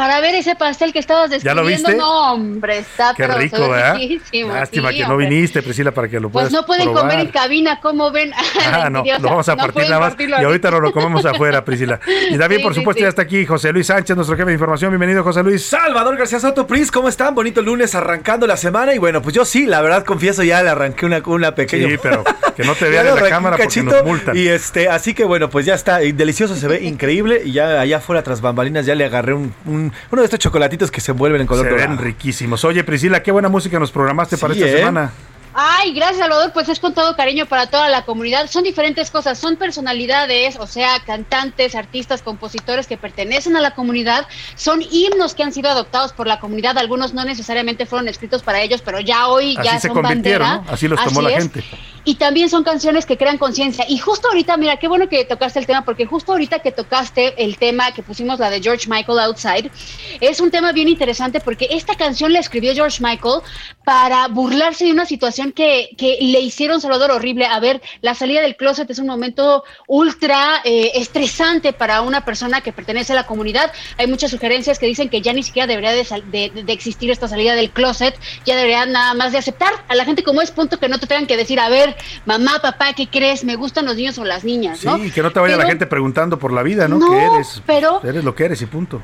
[0.00, 1.62] para ver ese pastel que estabas ¿Ya describiendo.
[1.62, 1.94] lo viste?
[1.94, 3.96] No, hombre, está Qué pero rico, ve ¿verdad?
[3.96, 7.02] riquísimo, Lástima sí, que no viniste Priscila para que lo puedas Pues no pueden probar.
[7.02, 8.32] comer en cabina, ¿cómo ven?
[8.72, 10.16] Ah, no, lo vamos a No partir pueden nada más.
[10.40, 12.00] Y ahorita nos lo comemos afuera, Priscila.
[12.30, 13.02] Y también, Sí, por supuesto, sí.
[13.02, 14.90] ya está aquí José Luis Sánchez, nuestro jefe de información.
[14.90, 15.66] Bienvenido, José Luis.
[15.66, 17.34] Salvador García Soto, Pris, ¿cómo están?
[17.34, 18.94] Bonito lunes arrancando la semana.
[18.94, 21.88] Y bueno, pues yo sí, la verdad confieso, ya le arranqué una, una pequeña.
[21.88, 22.24] Sí, pero
[22.56, 24.34] que no te Ya vean en la cámara porque nos multan.
[24.36, 26.02] Y este, así que bueno, pues ya está.
[26.02, 27.42] y delicioso, se ve increíble.
[27.44, 30.90] Y ya allá afuera, tras bambalinas, ya le agarré un, un- uno de estos chocolatitos
[30.90, 31.88] que se envuelven en color Se dorado.
[31.90, 32.64] ven riquísimos.
[32.64, 34.78] Oye, Priscila, qué buena música nos programaste para esta ¿eh?
[34.78, 35.10] semana.
[35.52, 38.48] Ay, gracias Salvador, pues es con todo cariño para toda la comunidad.
[38.48, 44.26] Son diferentes cosas, son personalidades, o sea, cantantes, artistas, compositores que pertenecen a la comunidad,
[44.54, 48.60] son himnos que han sido adoptados por la comunidad, algunos no necesariamente fueron escritos para
[48.62, 50.64] ellos, pero ya hoy Así ya se son convirtieron, bandera.
[50.66, 50.72] ¿no?
[50.74, 51.38] Así los tomó la es.
[51.38, 51.64] gente.
[52.04, 53.84] y también son canciones que crean conciencia.
[53.88, 57.42] Y justo ahorita, mira, qué bueno que tocaste el tema, porque justo ahorita que tocaste
[57.42, 59.70] el tema que pusimos, la de George Michael Outside,
[60.20, 63.40] es un tema bien interesante porque esta canción la escribió George Michael
[63.84, 67.46] para burlarse de una situación que, que le hicieron Salvador horrible.
[67.46, 72.60] A ver, la salida del closet es un momento ultra eh, estresante para una persona
[72.60, 73.72] que pertenece a la comunidad.
[73.98, 77.10] Hay muchas sugerencias que dicen que ya ni siquiera debería de, sal- de- de existir
[77.10, 78.14] esta salida del closet,
[78.44, 81.06] ya deberían nada más de aceptar a la gente como es, punto que no te
[81.06, 83.44] tengan que decir, a ver, mamá, papá, ¿qué crees?
[83.44, 84.84] ¿Me gustan los niños o las niñas?
[84.84, 84.96] ¿no?
[84.98, 86.98] Sí, que no te vaya la gente preguntando por la vida, ¿no?
[86.98, 89.00] No, que eres, pero- eres lo que eres y punto.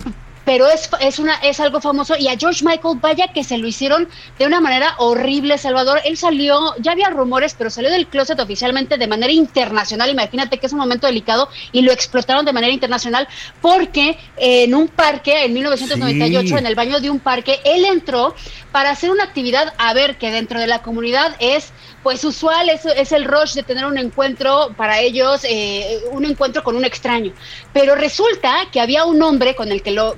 [0.47, 3.66] Pero es, es, una, es algo famoso y a George Michael, vaya que se lo
[3.66, 6.01] hicieron de una manera horrible, Salvador.
[6.05, 10.09] Él salió, ya había rumores, pero salió del closet oficialmente de manera internacional.
[10.09, 13.26] Imagínate que es un momento delicado y lo explotaron de manera internacional
[13.61, 16.55] porque en un parque, en 1998, Sí.
[16.55, 18.34] en el baño de un parque, él entró
[18.70, 21.72] para hacer una actividad, a ver, que dentro de la comunidad es
[22.07, 26.62] pues usual, es, es el rush de tener un encuentro para ellos, eh, un encuentro
[26.62, 27.32] con un extraño.
[27.72, 30.14] Pero resulta que había un hombre con el que lo,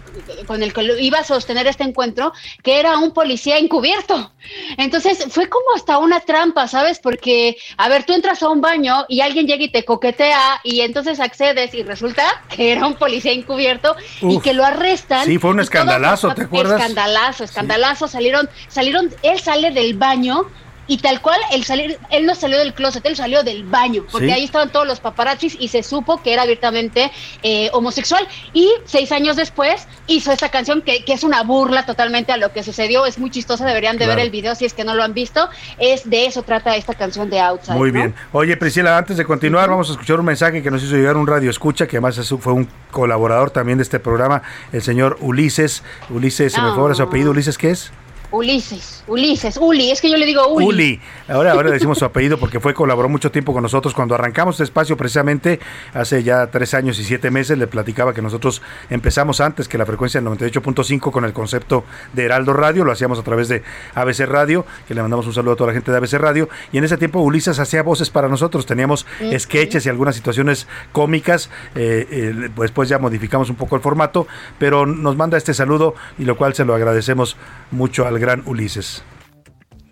[0.47, 4.31] con el que lo iba a sostener este encuentro, que era un policía encubierto.
[4.77, 6.99] Entonces fue como hasta una trampa, ¿sabes?
[6.99, 10.83] Porque, a ver, tú entras a un baño y alguien llega y te coquetea y
[10.83, 15.25] entonces accedes y resulta que era un policía encubierto y que lo arrestan.
[15.25, 16.81] Sí, fue un escandalazo, todos- ¿te acuerdas?
[16.83, 18.09] Escandalazo, escandalazo.
[18.09, 20.51] Salieron, salieron, él sale del baño
[20.89, 24.27] y tal cual, él, salir, él no salió del closet, él salió del baño, porque
[24.29, 24.33] Sí.
[24.33, 27.13] ahí estaban todos los paparazzis y se supo que era abiertamente
[27.45, 28.27] eh, homosexual.
[28.53, 32.53] Y seis años después hizo esta canción que, que es una burla totalmente a lo
[32.53, 34.17] que sucedió, es muy chistosa, deberían de Claro.
[34.17, 35.49] ver el video si es que no lo han visto.
[35.79, 37.75] Es de eso trata esta canción de Outside.
[37.77, 37.99] Muy ¿no?
[38.01, 38.15] bien.
[38.33, 41.27] Oye, Priscila, antes de continuar, vamos a escuchar un mensaje que nos hizo llegar un
[41.27, 45.83] radio escucha, que además fue un colaborador también de este programa, el señor Ulises.
[46.09, 47.07] Ulises, se me fue ahora su Ah.
[47.07, 47.31] apellido.
[47.33, 47.91] ¿Ulises qué es?
[48.31, 50.67] Ulises, Ulises, Uli, es que yo le digo Uli.
[50.67, 51.01] Uli.
[51.29, 53.95] Ahora, ahora le decimos su apellido porque fue, colaboró mucho tiempo con nosotros.
[53.95, 55.61] Cuando arrancamos este espacio, precisamente
[55.95, 58.61] hace ya tres años y siete meses, le platicaba que nosotros
[58.91, 62.85] empezamos antes que la frecuencia del 98.5 con el concepto de Heraldo Radio.
[62.85, 63.63] Lo hacíamos a través de
[63.95, 66.51] ABC Radio, que le mandamos un saludo a toda la gente de ABC Radio.
[66.71, 68.67] Y en ese tiempo Ulises hacía voces para nosotros.
[68.67, 69.07] Teníamos
[69.39, 71.49] sketches y algunas situaciones cómicas.
[71.75, 74.27] Eh, eh, después ya modificamos un poco el formato,
[74.59, 77.37] pero nos manda este saludo y lo cual se lo agradecemos
[77.71, 79.03] mucho al gran Ulises.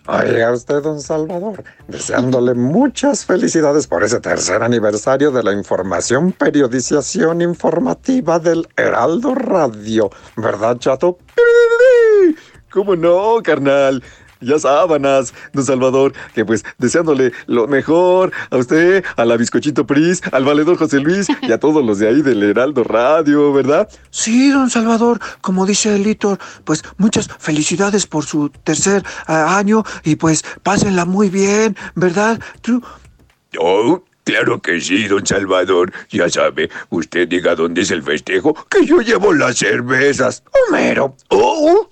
[0.09, 7.43] Oiga usted, don Salvador, deseándole muchas felicidades por ese tercer aniversario de la información, periodización
[7.43, 10.11] informativa del Heraldo Radio.
[10.37, 11.19] ¿Verdad, chato?
[12.71, 14.01] ¿Cómo no, carnal?
[14.41, 20.21] Ya sábanas, don Salvador, que pues deseándole lo mejor a usted, a la bizcochito Pris,
[20.33, 23.89] al valedor José Luis y a todos los de ahí del Heraldo Radio, ¿verdad?
[24.11, 29.85] Sí, don Salvador, como dice el Litor, pues muchas felicidades por su tercer ah, año
[30.05, 32.41] y pues pásenla muy bien, ¿verdad?
[32.61, 32.83] Tú-
[33.59, 35.93] Oh, claro que sí, don Salvador.
[36.11, 40.43] Ya sabe, usted diga dónde es el festejo, que yo llevo las cervezas.
[40.69, 41.17] Homero.
[41.31, 41.89] Oh,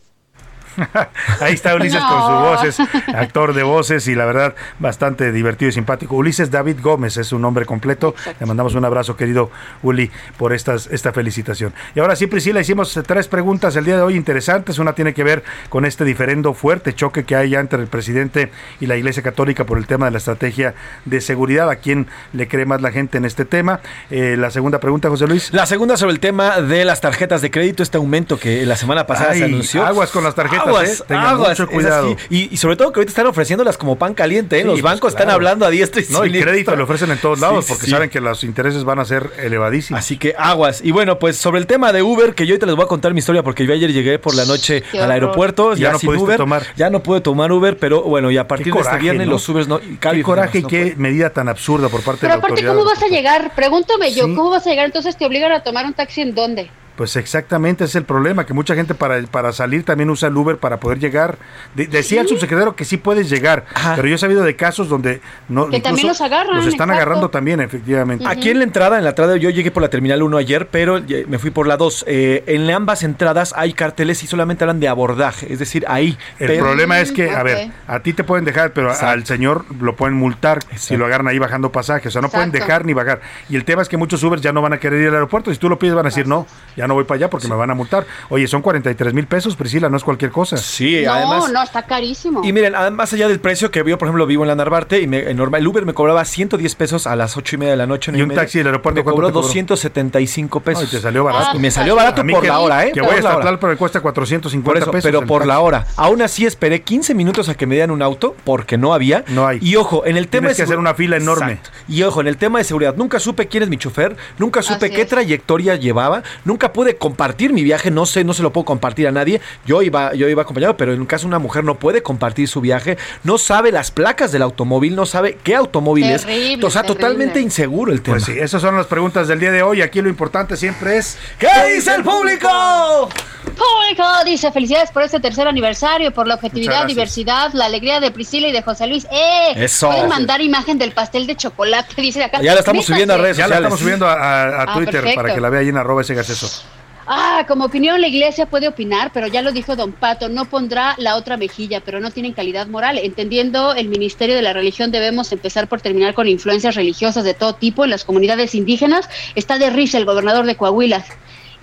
[1.40, 2.40] Ahí está Ulises con su No.
[2.40, 2.78] voz, es
[3.14, 6.16] actor de voces y la verdad bastante divertido y simpático.
[6.16, 8.14] Ulises David Gómez es su nombre completo.
[8.40, 9.50] Le mandamos un abrazo, querido
[9.82, 11.72] Uli, por estas, esta felicitación.
[11.94, 14.78] Y ahora sí, Priscila, hicimos tres preguntas el día de hoy interesantes.
[14.78, 18.50] Una tiene que ver con este diferendo fuerte choque que hay ya entre el presidente
[18.80, 21.70] y la Iglesia Católica por el tema de la estrategia de seguridad.
[21.70, 23.80] ¿A quién le cree más la gente en este tema?
[24.10, 25.52] Eh, la segunda pregunta, José Luis.
[25.52, 29.06] La segunda sobre el tema de las tarjetas de crédito, este aumento que la semana
[29.06, 29.84] pasada Ay, se anunció.
[29.84, 31.14] aguas con las tarjetas, Aguas, ¿eh?
[31.14, 32.16] Aguas, mucho cuidado.
[32.30, 34.60] Y, y sobre todo que ahorita están ofreciéndolas como pan caliente, ¿eh?
[34.60, 37.18] Sí, los pues, bancos están hablando a diestra y No, y crédito le ofrecen en
[37.18, 37.90] todos lados Sí, porque sí.
[37.90, 39.98] saben que los intereses van a ser elevadísimos.
[39.98, 40.80] Así que aguas.
[40.84, 43.12] Y bueno, pues sobre el tema de Uber, que yo ahorita les voy a contar
[43.14, 45.12] mi historia porque yo ayer llegué por la noche Qué al horror.
[45.12, 46.36] aeropuerto, Ya ya, no sin Uber.
[46.36, 46.62] tomar.
[46.76, 49.32] Ya no pude tomar Uber, pero bueno, y a partir de este viernes ¿no?
[49.34, 49.80] los Ubers no.
[50.00, 52.72] Qué coraje y qué medida tan absurda por parte Pero de la aparte, autoridad.
[52.74, 53.54] ¿cómo vas a llegar?
[53.54, 54.24] Pregúntame yo.
[54.34, 54.86] ¿cómo vas a llegar?
[54.86, 56.70] Entonces te obligan a tomar un taxi en dónde?
[56.96, 60.58] Pues exactamente es el problema, que mucha gente para, para salir también usa el Uber
[60.58, 61.38] para poder llegar.
[61.74, 63.64] De- decía el subsecretario que sí puedes llegar,
[63.96, 66.92] pero yo he sabido de casos donde no Que también los agarran, Los están exacto.
[67.02, 68.24] agarrando también, efectivamente.
[68.28, 71.02] Aquí en la entrada, en la entrada, yo llegué por la terminal 1 ayer, pero
[71.26, 72.04] me fui por la 2.
[72.06, 76.16] Eh, en ambas entradas hay carteles y solamente hablan de abordaje, es decir, ahí.
[76.38, 79.08] El pero- problema es que, a ver, a ti te pueden dejar, pero Exacto.
[79.08, 82.06] al señor lo pueden multar si lo agarran ahí bajando pasajes.
[82.06, 83.20] O sea, no pueden dejar ni bajar.
[83.48, 85.50] Y el tema es que muchos Ubers ya no van a querer ir al aeropuerto.
[85.52, 86.46] Si tú lo pides, van a decir no.
[86.76, 88.06] Ya ya no voy para allá porque me van a multar.
[88.28, 90.56] Oye, son 43 mil pesos, Priscila, no es cualquier cosa.
[90.58, 91.50] Sí, no, además.
[91.52, 92.42] no, está carísimo.
[92.44, 95.00] Y miren, además más allá del precio que yo, por ejemplo, vivo en la Narvarte
[95.00, 97.72] y me, en normal, el Uber me cobraba 110 pesos a las 8 y media
[97.72, 98.12] de la noche.
[98.14, 99.42] ¿Y un taxi del aeropuerto me cobró te cobró?
[99.48, 100.84] 275 pesos.
[100.84, 101.56] Ay, te salió barato.
[101.56, 102.92] Y me salió barato por que- la hora, ¿eh?
[102.92, 105.04] Que voy a estatal, pero me cuesta 450 Por eso, pesos.
[105.10, 105.48] pero por taxi.
[105.48, 105.86] la hora.
[105.96, 109.24] Aún así esperé 15 minutos a que me dieran un auto porque no había.
[109.28, 109.58] No hay.
[109.60, 111.52] Y ojo, en el tema Tienes de que hacer una fila enorme.
[111.52, 111.70] Exacto.
[111.88, 114.86] Y ojo, en el tema de seguridad, nunca supe quién es mi chofer, nunca supe
[114.86, 115.08] Así qué es.
[115.08, 119.12] trayectoria llevaba, nunca pude compartir mi viaje, no sé, no se lo puedo compartir a
[119.12, 119.40] nadie.
[119.64, 122.60] Yo iba, yo iba acompañado, pero en un caso una mujer no puede compartir su
[122.60, 126.64] viaje, no sabe las placas del automóvil, no sabe qué automóvil Terrible, es.
[126.64, 127.00] O sea, terrible.
[127.00, 128.16] totalmente inseguro el tema.
[128.16, 129.80] Pues sí, esas son las preguntas del día de hoy.
[129.80, 131.16] Aquí lo importante siempre es.
[131.38, 133.08] ¿Qué dice el público?
[133.44, 138.48] Público dice felicidades por este tercer aniversario, por la objetividad, diversidad, la alegría de Priscila
[138.48, 139.06] y de José Luis.
[139.12, 139.52] ¡Eh!
[139.56, 139.88] Eso.
[139.90, 142.40] Pueden mandar imagen del pastel de chocolate, dice acá.
[142.42, 144.94] Ya la estamos subiendo a redes Ya la estamos subiendo a, a- a Ah, Twitter
[144.94, 145.22] perfecto.
[145.22, 146.63] para que la vea ahí en arroba ese gaseso.
[147.06, 150.94] Ah, como opinión la iglesia puede opinar, pero ya lo dijo don Pato, no pondrá
[150.96, 152.98] la otra mejilla, pero no tienen calidad moral.
[152.98, 157.56] Entendiendo el ministerio de la religión, debemos empezar por terminar con influencias religiosas de todo
[157.56, 159.08] tipo en las comunidades indígenas.
[159.34, 161.04] Está de risa el gobernador de Coahuila.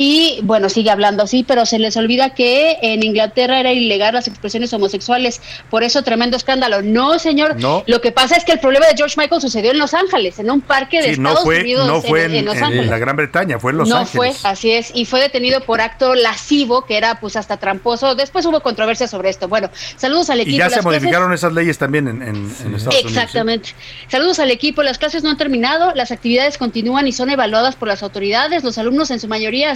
[0.03, 4.27] Y bueno, sigue hablando así, pero se les olvida que en Inglaterra era ilegal las
[4.27, 5.39] expresiones homosexuales.
[5.69, 6.81] Por eso tremendo escándalo.
[6.81, 7.59] No, señor.
[7.59, 7.83] No.
[7.85, 10.49] Lo que pasa es que el problema de George Michael sucedió en Los Ángeles, en
[10.49, 11.87] un parque de Sí, no Estados fue, Unidos.
[11.87, 13.97] no fue en, en, en Los en Ángeles la Gran Bretaña, fue en Los no
[13.97, 14.37] Ángeles.
[14.39, 18.15] fue, así es, y fue detenido por acto lascivo, que era pues hasta tramposo.
[18.15, 19.47] Después hubo controversia sobre esto.
[19.49, 20.55] Bueno, saludos al equipo.
[20.55, 22.87] Y ya se Las clases- modificaron esas leyes también en, Estados Unidos.
[22.89, 23.07] ¿sí?
[23.07, 23.69] Exactamente.
[24.07, 24.81] Saludos al equipo.
[24.81, 28.63] Las clases no han terminado, las actividades continúan y son evaluadas por las autoridades.
[28.63, 29.75] Los alumnos en su mayoría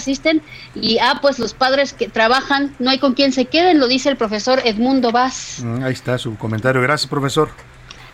[0.76, 4.09] y ah, pues los padres que trabajan, no hay con quien se queden, lo dice
[4.09, 5.59] el profesor Edmundo Vaz.
[5.63, 6.82] Mm, Ahí está su comentario.
[6.82, 7.49] Gracias, profesor.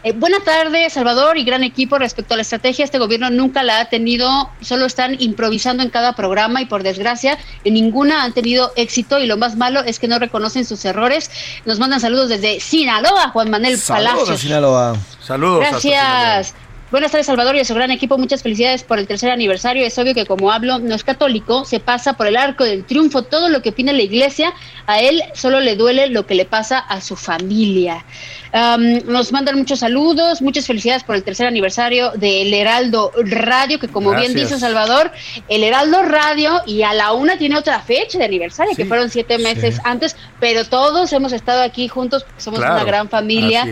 [0.04, 1.99] Eh, buena tarde, Salvador y gran equipo.
[1.99, 6.14] Respecto a la estrategia, este gobierno nunca la ha tenido, solo están improvisando en cada
[6.14, 10.08] programa y por desgracia en ninguna han tenido éxito y lo más malo es que
[10.08, 11.30] no reconocen sus errores.
[11.66, 14.41] Nos mandan saludos desde Sinaloa, Juan Manuel Saludos a Palacios.
[14.41, 14.97] Sinaloa.
[15.22, 15.66] Saludos.
[15.66, 16.56] hasta Gracias.
[16.92, 18.18] Buenas tardes, Salvador, y a su gran equipo.
[18.18, 19.86] Muchas felicidades por el tercer aniversario.
[19.86, 23.24] Es obvio que como hablo no es católico, se pasa por el arco del triunfo
[23.24, 24.54] todo lo que opina la iglesia.
[24.88, 28.04] A él solo le duele lo que le pasa a su familia.
[28.52, 33.88] Am, nos mandan muchos saludos, muchas felicidades por el tercer aniversario del Heraldo Radio, que
[33.88, 35.12] como bien dice Salvador,
[35.48, 39.38] el Heraldo Radio y a la una tiene otra fecha de aniversario, que fueron siete
[39.38, 43.66] meses antes, pero todos hemos estado aquí juntos, somos Claro, una gran familia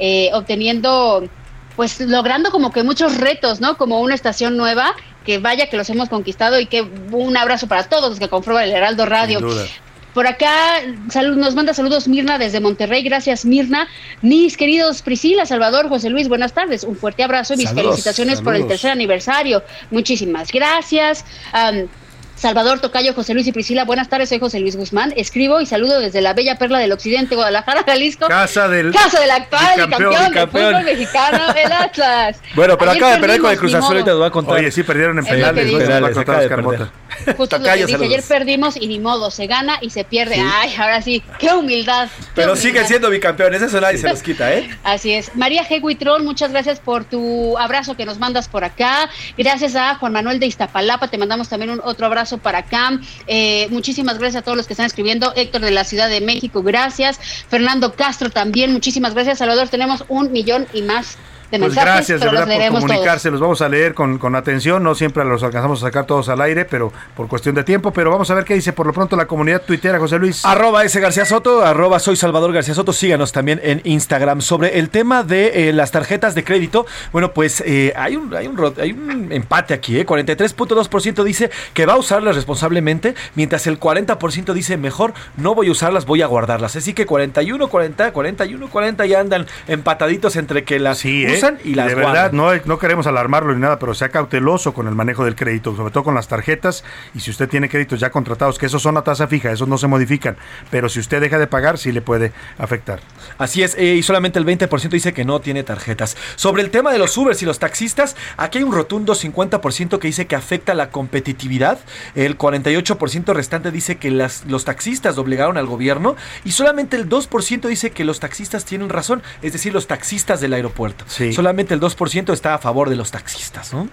[0.00, 1.28] eh, obteniendo,
[1.76, 3.76] pues logrando como que muchos retos, ¿no?
[3.76, 4.94] Como una estación nueva,
[5.24, 8.64] que vaya que los hemos conquistado y que un abrazo para todos los que comprueban
[8.64, 9.38] el Heraldo Radio.
[9.38, 9.66] Sin duda.
[10.14, 13.02] Por acá salud, nos manda saludos Mirna desde Monterrey.
[13.02, 13.88] Gracias, Mirna.
[14.22, 16.84] Mis queridos Priscila, Salvador, José Luis, buenas tardes.
[16.84, 19.64] Un fuerte abrazo y mis Saludos, felicitaciones por el tercer aniversario.
[19.90, 21.24] Muchísimas gracias.
[21.52, 21.88] Am,
[22.36, 25.14] Salvador Tocayo, José Luis y Priscila, buenas tardes, soy José Luis Guzmán.
[25.16, 28.26] Escribo y saludo desde la bella perla del occidente, Guadalajara, Jalisco.
[28.26, 28.92] Casa del.
[28.92, 30.66] Casa del actual bicampeón, campeón, del bicampeón.
[30.72, 32.40] fútbol mexicano, el Atlas.
[32.54, 34.56] Bueno, pero Ayer acaba de perder con el Cruz Azul, ahorita nos va a contar.
[34.56, 35.72] Oye, sí perdieron en penales.
[35.72, 36.88] Penales, contar acaba de perder.
[37.36, 40.36] Justo lo que Tocayo, dije, ayer perdimos y ni modo, se gana y se pierde.
[40.40, 42.08] Ay, ahora sí, qué humildad.
[42.08, 42.62] qué Pero humildad.
[42.68, 44.68] siguen siendo bicampeones, eso nadie se los quita, ¿eh?
[44.82, 45.34] Así es.
[45.36, 45.80] María G.
[45.82, 49.08] Huitrón, muchas gracias por tu abrazo que nos mandas por acá.
[49.38, 52.98] Gracias a Juan Manuel de Iztapalapa, te mandamos también un otro abrazo para acá.
[53.26, 55.32] Eh, muchísimas gracias a todos los que están escribiendo.
[55.36, 57.18] Héctor de la Ciudad de México, gracias.
[57.48, 59.38] Fernando Castro también, muchísimas gracias.
[59.38, 61.18] Salvador, tenemos un millón y más
[61.50, 63.32] de Pues mensajes, gracias de verdad por comunicarse, todos.
[63.32, 66.40] los vamos a leer con, con atención, no siempre los alcanzamos a sacar todos al
[66.40, 69.16] aire, pero por cuestión de tiempo, pero vamos a ver qué dice por lo pronto
[69.16, 70.44] la comunidad tuitera, José Luis.
[70.44, 74.40] Arroba ese García Soto, arroba soy Salvador García Soto, síganos también en Instagram.
[74.40, 78.46] Sobre el tema de eh, las tarjetas de crédito, bueno, pues eh, hay, un, hay,
[78.46, 80.06] un, hay un empate aquí, ¿eh?
[80.06, 85.72] 43.2% dice que va a usarlas responsablemente, mientras el 40% dice mejor no voy a
[85.72, 86.76] usarlas, voy a guardarlas.
[86.76, 91.33] Así que 41, 40, 41, 40 ya andan empataditos entre que las Sí, ¿eh?
[91.36, 92.12] Usan y las De guardan.
[92.12, 95.74] verdad, no, no queremos alarmarlo ni nada, pero sea cauteloso con el manejo del crédito,
[95.76, 96.84] sobre todo con las tarjetas.
[97.14, 99.78] Y si usted tiene créditos ya contratados, que esos son a tasa fija, esos no
[99.78, 100.36] se modifican.
[100.70, 103.00] Pero si usted deja de pagar, sí le puede afectar.
[103.38, 106.16] Así es, eh, y solamente el 20% dice que no tiene tarjetas.
[106.36, 110.08] Sobre el tema de los Ubers y los taxistas, aquí hay un rotundo 50% que
[110.08, 111.78] dice que afecta la competitividad,
[112.14, 117.68] el 48% restante dice que las, los taxistas obligaron al gobierno y solamente el 2%
[117.68, 121.04] dice que los taxistas tienen razón, es decir, los taxistas del aeropuerto.
[121.32, 123.72] Solamente el 2% está a favor de los taxistas.
[123.72, 123.88] ¿no?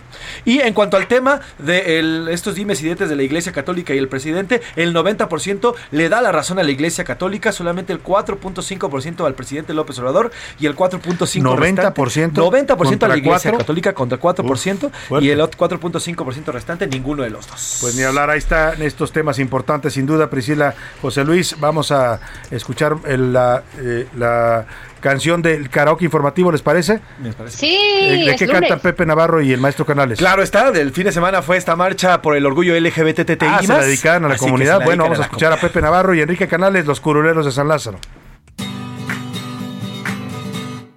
[0.46, 3.94] Y en cuanto al tema de el- estos dimes y diretes de la Iglesia Católica
[3.94, 8.02] y el presidente, el 90% le da la razón a la Iglesia Católica, solamente el
[8.04, 13.52] 4.5% al presidente López Obrador y el 4.5% 90% 90% a la Iglesia.
[13.52, 15.26] Católica contra 4% fuerte.
[15.26, 17.78] y el otro 4.5% restante ninguno de los dos.
[17.82, 21.56] Pues ni hablar, ahí están estos temas importantes, sin duda, Priscila, José Luis.
[21.60, 22.20] Vamos a
[22.50, 24.66] escuchar el- la, eh, la
[25.02, 27.02] canción del karaoke informativo, ¿les parece?
[27.48, 28.62] Sí, Eh, ¿De es qué lunes.
[28.62, 30.18] cantan Pepe Navarro y el maestro Canales?
[30.20, 33.38] Claro está, del fin de semana fue esta marcha por el orgullo LGBTTI+.
[33.48, 34.80] Ah, se la dedicaban a la Así comunidad.
[34.80, 37.52] la Bueno, vamos a la escuchar a Pepe Navarro y Enrique Canales, los curuleros de
[37.52, 38.00] San Lázaro.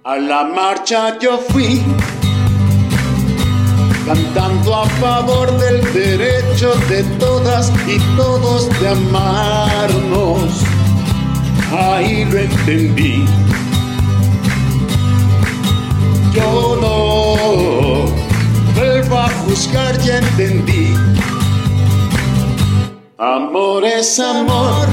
[0.03, 1.81] A la marcha yo fui
[4.05, 10.61] cantando a favor del derecho de todas y todos de amarnos.
[11.75, 13.25] Ahí lo entendí.
[16.35, 18.11] Yo no
[18.75, 20.93] vuelvo a juzgar, ya entendí.
[23.17, 24.87] Amor es amor.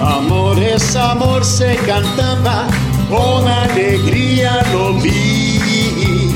[0.00, 2.68] Amor es amor, se cantaba
[3.10, 6.32] con alegría, lo vi.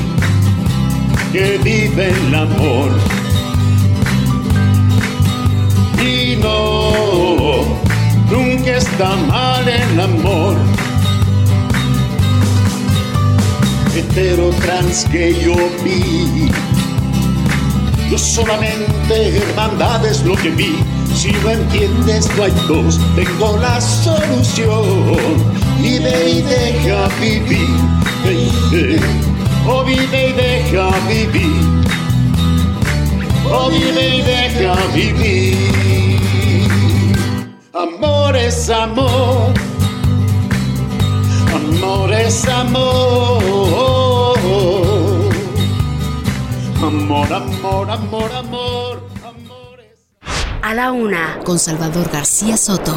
[1.31, 2.91] Que vive el amor.
[5.99, 7.63] Y no,
[8.29, 10.55] nunca está mal el amor.
[13.95, 16.49] Hetero trans que yo vi.
[18.09, 20.75] Yo solamente hermandad es lo que vi.
[21.15, 22.99] Si no entiendes, no hay dos.
[23.15, 25.35] Tengo la solución.
[25.79, 27.67] Vive y deja vivir.
[28.23, 28.99] Hey, hey.
[29.67, 31.83] Oh, vive y deja vivir.
[33.51, 36.19] Oh, vive y deja vivir.
[37.73, 39.53] Amor es amor.
[41.53, 43.72] Amor es amor.
[46.93, 49.09] Amor, amor, amor, amor.
[50.61, 52.95] A la una, con Salvador García Soto.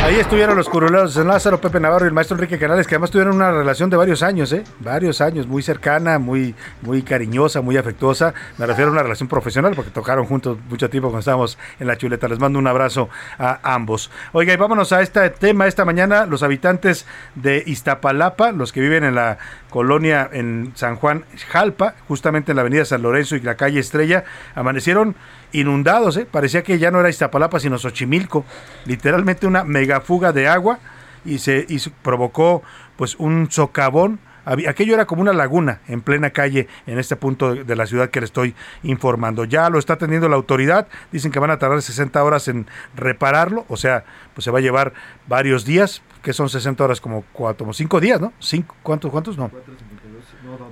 [0.00, 3.10] Ahí estuvieron los curuleros de Lázaro, Pepe Navarro y el maestro Enrique Canales, que además
[3.10, 4.64] tuvieron una relación de varios años, ¿eh?
[4.78, 8.32] Varios años, muy cercana, muy, muy cariñosa, muy afectuosa.
[8.56, 11.98] Me refiero a una relación profesional, porque tocaron juntos mucho tiempo cuando estábamos en la
[11.98, 12.26] chuleta.
[12.28, 14.10] Les mando un abrazo a ambos.
[14.32, 16.24] Oiga, y vámonos a este tema esta mañana.
[16.24, 17.04] Los habitantes
[17.34, 19.36] de Iztapalapa, los que viven en la
[19.68, 24.24] colonia en San Juan Jalpa, justamente en la avenida San Lorenzo y la calle Estrella,
[24.54, 25.16] amanecieron
[25.52, 26.26] inundados, ¿eh?
[26.30, 28.44] parecía que ya no era Iztapalapa sino Xochimilco,
[28.84, 30.78] literalmente una megafuga de agua
[31.24, 32.62] y se, y provocó
[32.96, 34.20] pues un socavón.
[34.66, 38.20] Aquello era como una laguna en plena calle en este punto de la ciudad que
[38.20, 39.44] le estoy informando.
[39.44, 40.88] Ya lo está atendiendo la autoridad.
[41.12, 42.66] Dicen que van a tardar 60 horas en
[42.96, 43.66] repararlo.
[43.68, 44.94] O sea, pues se va a llevar
[45.26, 46.00] varios días.
[46.22, 46.98] que son 60 horas?
[46.98, 48.32] Como cuatro, como cinco días, ¿no?
[48.38, 49.10] Cinco, ¿Cuántos?
[49.10, 49.36] ¿Cuántos?
[49.36, 49.50] No.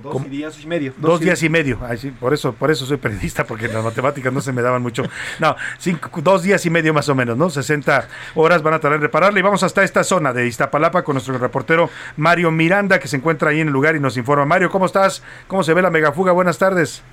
[0.01, 0.25] Dos ¿Cómo?
[0.25, 0.93] días y medio.
[0.97, 1.77] Dos días y medio.
[1.81, 4.81] Ay, sí, por eso, por eso soy periodista, porque las matemáticas no se me daban
[4.81, 5.03] mucho.
[5.39, 7.49] No, cinco, dos días y medio más o menos, ¿no?
[7.49, 9.39] 60 horas van a tardar en repararla.
[9.39, 13.51] Y vamos hasta esta zona de Iztapalapa con nuestro reportero Mario Miranda, que se encuentra
[13.51, 14.45] ahí en el lugar y nos informa.
[14.45, 15.23] Mario, ¿cómo estás?
[15.47, 16.31] ¿Cómo se ve la megafuga?
[16.31, 17.03] Buenas tardes.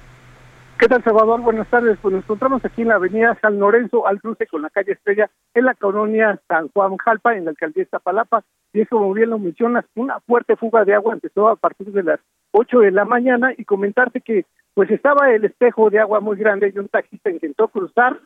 [0.78, 1.40] ¿Qué tal, Salvador?
[1.40, 1.98] Buenas tardes.
[2.02, 5.30] Pues nos encontramos aquí en la avenida San Lorenzo, al cruce con la calle Estrella,
[5.54, 8.42] en la colonia San Juan Jalpa, en la alcaldía de Iztapalapa.
[8.72, 12.02] Y es como bien lo mencionas, una fuerte fuga de agua empezó a partir de
[12.02, 12.20] las
[12.56, 16.72] 8 de la mañana y comentarte que pues estaba el espejo de agua muy grande
[16.72, 18.18] y un taxista intentó cruzar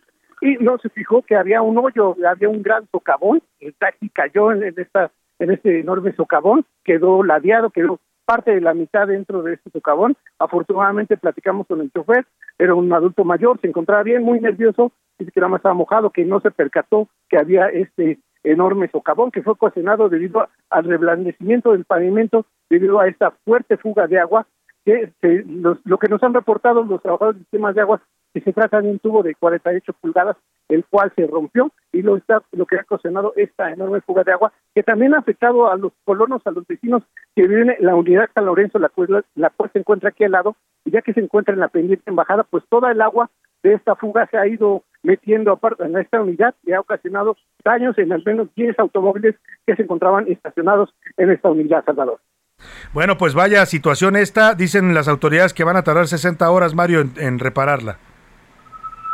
[0.43, 4.53] y no se fijó que había un hoyo, había un gran socavón, el taxi cayó
[4.53, 9.55] en, esta en este enorme socavón, quedó ladeado, quedó parte de la mitad dentro de
[9.55, 10.15] este socavón.
[10.39, 12.27] Afortunadamente platicamos con el chofer,
[12.59, 16.11] era un adulto mayor, se encontraba bien, muy nervioso, dice que nada más estaba mojado,
[16.11, 20.85] que no se percató que había este enorme socavón que fue ocasionado debido a- al
[20.85, 24.47] reblandecimiento del pavimento, debido a esta fuerte fuga de agua
[24.85, 28.01] que se- los- lo que nos han reportado los trabajadores de sistemas de aguas
[28.35, 30.37] que se trata de un tubo de 48 pulgadas
[30.69, 34.33] el cual se rompió y lo está lo que ha ocasionado esta enorme fuga de
[34.33, 37.03] agua que también ha afectado a los colonos a los vecinos
[37.35, 40.33] que viven en la unidad San Lorenzo la cual la cual se encuentra aquí al
[40.33, 43.31] lado y ya que se encuentra en la pendiente embajada pues toda el agua
[43.63, 47.97] de esta fuga se ha ido metiendo aparte en esta unidad y ha ocasionado daños
[47.99, 49.37] en al menos 10 automóviles
[49.67, 52.21] que se encontraban estacionados en esta unidad Salvador
[52.93, 54.55] Bueno, pues vaya situación esta.
[54.55, 57.99] Dicen las autoridades que van a tardar 60 horas, Mario, en, repararla.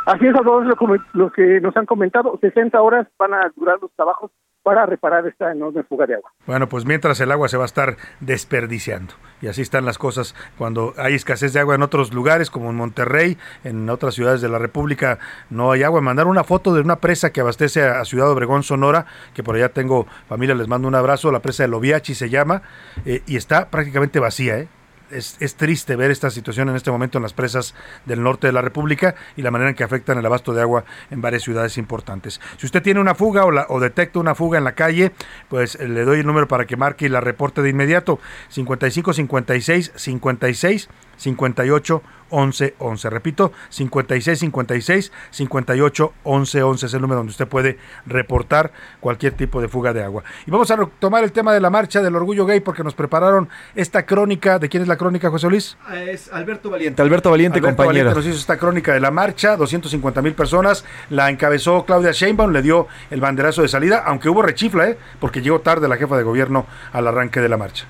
[0.05, 3.51] Así es, a todos lo, come- lo que nos han comentado, 60 horas van a
[3.55, 4.31] durar los trabajos
[4.65, 6.31] para reparar esta enorme fuga de agua.
[6.47, 9.13] Bueno, pues mientras el agua se va a estar desperdiciando.
[9.39, 12.75] Y así están las cosas cuando hay escasez de agua en otros lugares, como en
[12.75, 15.19] Monterrey, en otras ciudades de la República
[15.51, 16.01] no hay agua.
[16.01, 19.05] Mandar una foto de una presa que abastece a Ciudad Obregón, Sonora,
[19.35, 22.63] que por allá tengo familia, les mando un abrazo, la presa de Loviachi se llama,
[23.05, 24.67] eh, y está prácticamente vacía, ¿eh?
[25.11, 27.75] Es, es, triste ver esta situación en este momento en las presas
[28.05, 30.85] del norte de la República y la manera en que afectan el abasto de agua
[31.11, 32.41] en varias ciudades importantes.
[32.57, 35.11] Si usted tiene una fuga o, detecta una fuga en la calle,
[35.49, 38.19] pues eh, le doy el número para que marque y la reporte de inmediato.
[38.49, 43.09] 55 56 56 58 11 11.
[43.09, 49.61] Repito, 56 56 58 11 11 es el número donde usted puede reportar cualquier tipo
[49.61, 50.23] de fuga de agua.
[50.45, 53.49] Y vamos a retomar el tema de la marcha del orgullo gay porque nos prepararon
[53.75, 54.59] esta crónica.
[54.59, 55.77] ¿De quién es la crónica, José Luis?
[55.93, 57.01] Es Alberto Valiente.
[57.01, 58.05] Alberto Valiente, Alberto compañero.
[58.05, 60.83] Valiente nos hizo esta crónica de la marcha, 250 mil personas.
[61.09, 64.97] La encabezó Claudia Sheinbaum, le dio el banderazo de salida, aunque hubo rechifla, ¿eh?
[65.19, 67.85] porque llegó tarde la jefa de gobierno al arranque de la marcha.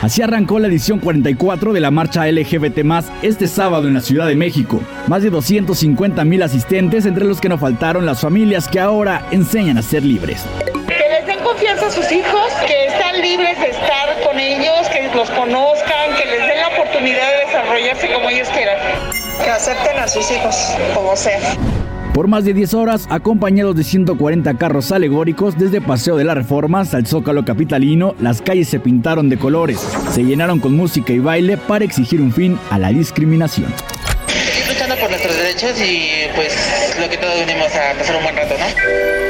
[0.00, 2.78] Así arrancó la edición 44 de la marcha LGBT
[3.22, 4.80] este sábado en la Ciudad de México.
[5.08, 9.76] Más de 250 mil asistentes, entre los que no faltaron las familias que ahora enseñan
[9.76, 10.46] a ser libres.
[10.86, 15.14] Que les den confianza a sus hijos, que están libres de estar con ellos, que
[15.14, 18.78] los conozcan, que les den la oportunidad de desarrollarse como ellos quieran.
[19.44, 20.56] Que acepten a sus hijos
[20.94, 21.79] como sean.
[22.14, 26.80] Por más de 10 horas, acompañados de 140 carros alegóricos desde Paseo de la Reforma
[26.80, 29.78] hasta el Zócalo Capitalino, las calles se pintaron de colores,
[30.10, 33.72] se llenaron con música y baile para exigir un fin a la discriminación.
[34.26, 36.52] Seguir luchando por nuestros derechos y pues
[37.00, 39.29] lo que todos venimos a pasar un buen rato, ¿no?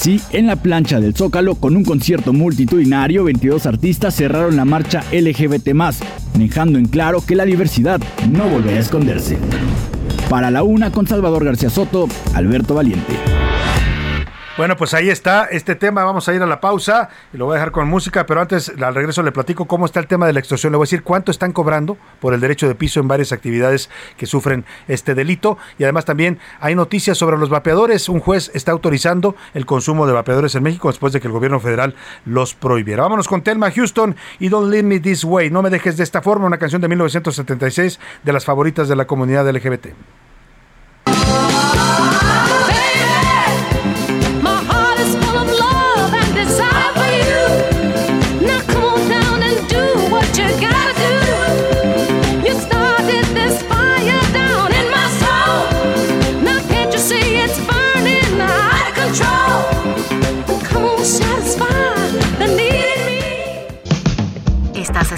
[0.00, 5.04] Así, en la plancha del Zócalo, con un concierto multitudinario, 22 artistas cerraron la marcha
[5.12, 5.74] LGBT,
[6.38, 8.00] dejando en claro que la diversidad
[8.32, 9.36] no volverá a esconderse.
[10.30, 13.39] Para la una, con Salvador García Soto, Alberto Valiente.
[14.60, 16.04] Bueno, pues ahí está este tema.
[16.04, 18.70] Vamos a ir a la pausa y lo voy a dejar con música, pero antes
[18.78, 20.70] al regreso le platico cómo está el tema de la extorsión.
[20.70, 23.88] Le voy a decir cuánto están cobrando por el derecho de piso en varias actividades
[24.18, 25.56] que sufren este delito.
[25.78, 28.10] Y además también hay noticias sobre los vapeadores.
[28.10, 31.58] Un juez está autorizando el consumo de vapeadores en México después de que el gobierno
[31.58, 31.94] federal
[32.26, 33.04] los prohibiera.
[33.04, 35.48] Vámonos con Telma Houston y Don't Leave Me This Way.
[35.48, 39.06] No me dejes de esta forma, una canción de 1976 de las favoritas de la
[39.06, 39.86] comunidad LGBT.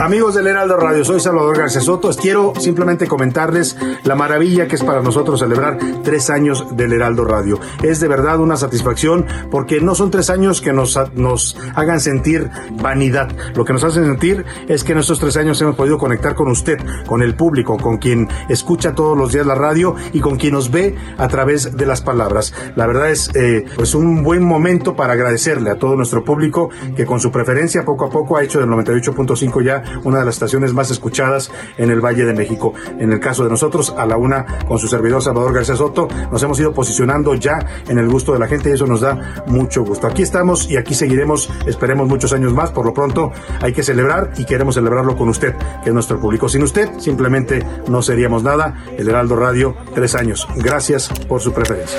[0.00, 2.10] Amigos del Heraldo Radio, soy Salvador García Soto.
[2.10, 7.58] Quiero simplemente comentarles la maravilla que es para nosotros celebrar tres años del Heraldo Radio.
[7.82, 12.50] Es de verdad una satisfacción porque no son tres años que nos, nos hagan sentir
[12.72, 13.30] vanidad.
[13.54, 16.48] Lo que nos hace sentir es que en estos tres años hemos podido conectar con
[16.48, 20.52] usted, con el público, con quien escucha todos los días la radio y con quien
[20.52, 22.52] nos ve a través de las palabras.
[22.76, 27.06] La verdad es eh, pues un buen momento para agradecerle a todo nuestro público que
[27.06, 30.72] con su preferencia poco a poco ha hecho del 98.5 ya una de las estaciones
[30.72, 32.72] más escuchadas en el Valle de México.
[32.98, 36.42] En el caso de nosotros, a la una, con su servidor Salvador García Soto, nos
[36.42, 37.58] hemos ido posicionando ya
[37.88, 40.06] en el gusto de la gente y eso nos da mucho gusto.
[40.06, 42.70] Aquí estamos y aquí seguiremos, esperemos muchos años más.
[42.70, 46.48] Por lo pronto, hay que celebrar y queremos celebrarlo con usted, que es nuestro público.
[46.48, 48.84] Sin usted, simplemente no seríamos nada.
[48.96, 50.46] El Heraldo Radio, tres años.
[50.56, 51.98] Gracias por su preferencia.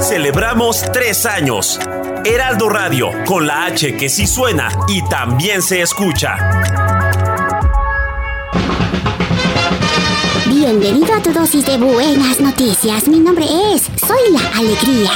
[0.00, 1.78] Celebramos tres años.
[2.24, 6.36] Heraldo Radio, con la H que sí suena y también se escucha.
[10.46, 13.08] Bienvenido a tu dosis de buenas noticias.
[13.08, 15.10] Mi nombre es Soy la Alegría.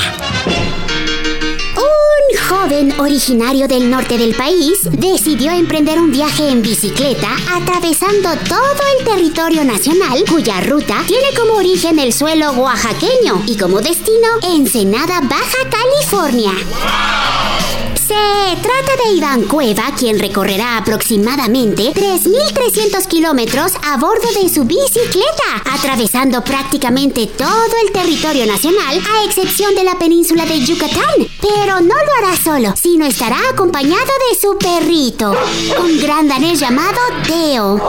[2.48, 9.04] Joven originario del norte del país decidió emprender un viaje en bicicleta atravesando todo el
[9.04, 15.68] territorio nacional cuya ruta tiene como origen el suelo oaxaqueño y como destino Ensenada, Baja
[15.70, 16.52] California.
[18.12, 25.62] Se trata de Iván Cueva, quien recorrerá aproximadamente 3.300 kilómetros a bordo de su bicicleta,
[25.72, 31.26] atravesando prácticamente todo el territorio nacional, a excepción de la península de Yucatán.
[31.40, 35.34] Pero no lo hará solo, sino estará acompañado de su perrito,
[35.82, 37.80] un gran danés llamado Teo.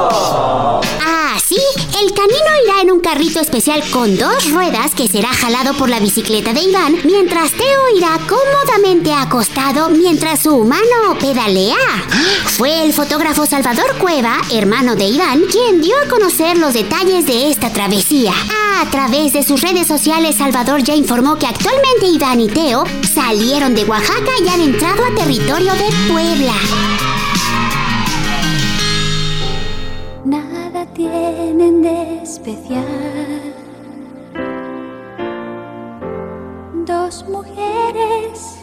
[1.01, 1.59] Ah, sí,
[2.01, 5.99] el canino irá en un carrito especial con dos ruedas que será jalado por la
[5.99, 11.75] bicicleta de Iván, mientras Teo irá cómodamente acostado mientras su humano pedalea.
[12.45, 17.49] Fue el fotógrafo Salvador Cueva, hermano de Iván, quien dio a conocer los detalles de
[17.49, 18.31] esta travesía.
[18.81, 22.83] A través de sus redes sociales, Salvador ya informó que actualmente Iván y Teo
[23.13, 26.53] salieron de Oaxaca y han entrado a territorio de Puebla.
[30.25, 33.53] Nada tienen de especial.
[36.85, 38.62] Dos mujeres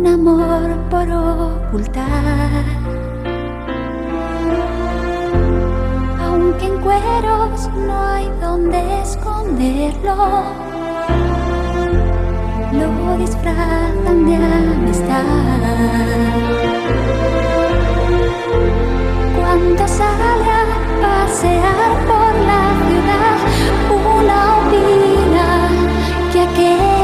[0.00, 2.64] Un amor por ocultar.
[6.24, 10.16] Aunque en cueros no hay donde esconderlo,
[12.72, 15.24] lo disfrazan de amistad.
[19.36, 20.64] Cuando sale a
[21.02, 23.38] pasear por la ciudad,
[24.16, 25.48] una opina
[26.32, 26.99] que aquello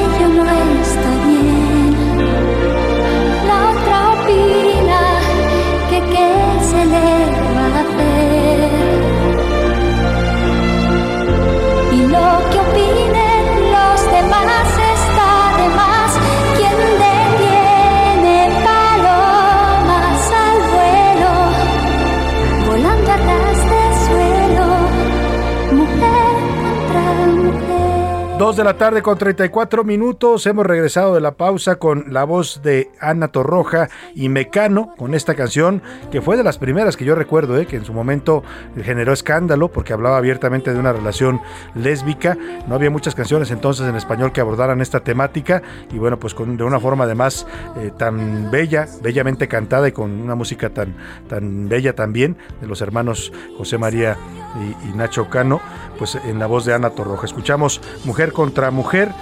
[28.57, 30.47] de la tarde con 34 minutos.
[30.47, 35.35] Hemos regresado de la pausa con la voz de Ana Torroja y Mecano con esta
[35.35, 38.43] canción que fue de las primeras que yo recuerdo, eh, que en su momento
[38.83, 41.43] generó escándalo porque hablaba abiertamente de una relación
[41.75, 42.39] lésbica.
[42.67, 45.63] No había muchas canciones entonces en español que abordaran esta temática
[45.93, 47.47] y bueno, pues con, de una forma además
[47.77, 50.95] eh, tan bella, bellamente cantada y con una música tan,
[51.29, 54.17] tan bella también de los hermanos José María
[54.63, 55.61] y, y Nacho Cano,
[55.99, 57.27] pues en la voz de Ana Torroja.
[57.27, 59.13] Escuchamos Mujer contra Mujer,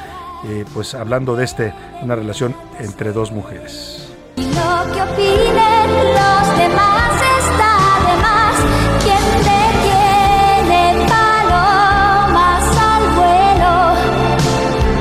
[0.47, 4.09] eh, pues hablando de este, una relación entre dos mujeres.
[4.37, 7.73] Y lo que opinen los demás está
[8.05, 8.57] de más.
[9.03, 13.73] Quien detiene palomas al vuelo,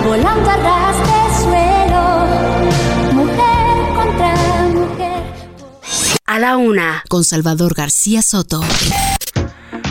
[0.07, 2.03] volando a ras de suelo,
[3.13, 4.33] mujer contra
[4.71, 5.21] mujer.
[6.25, 8.61] A la una, con Salvador García Soto.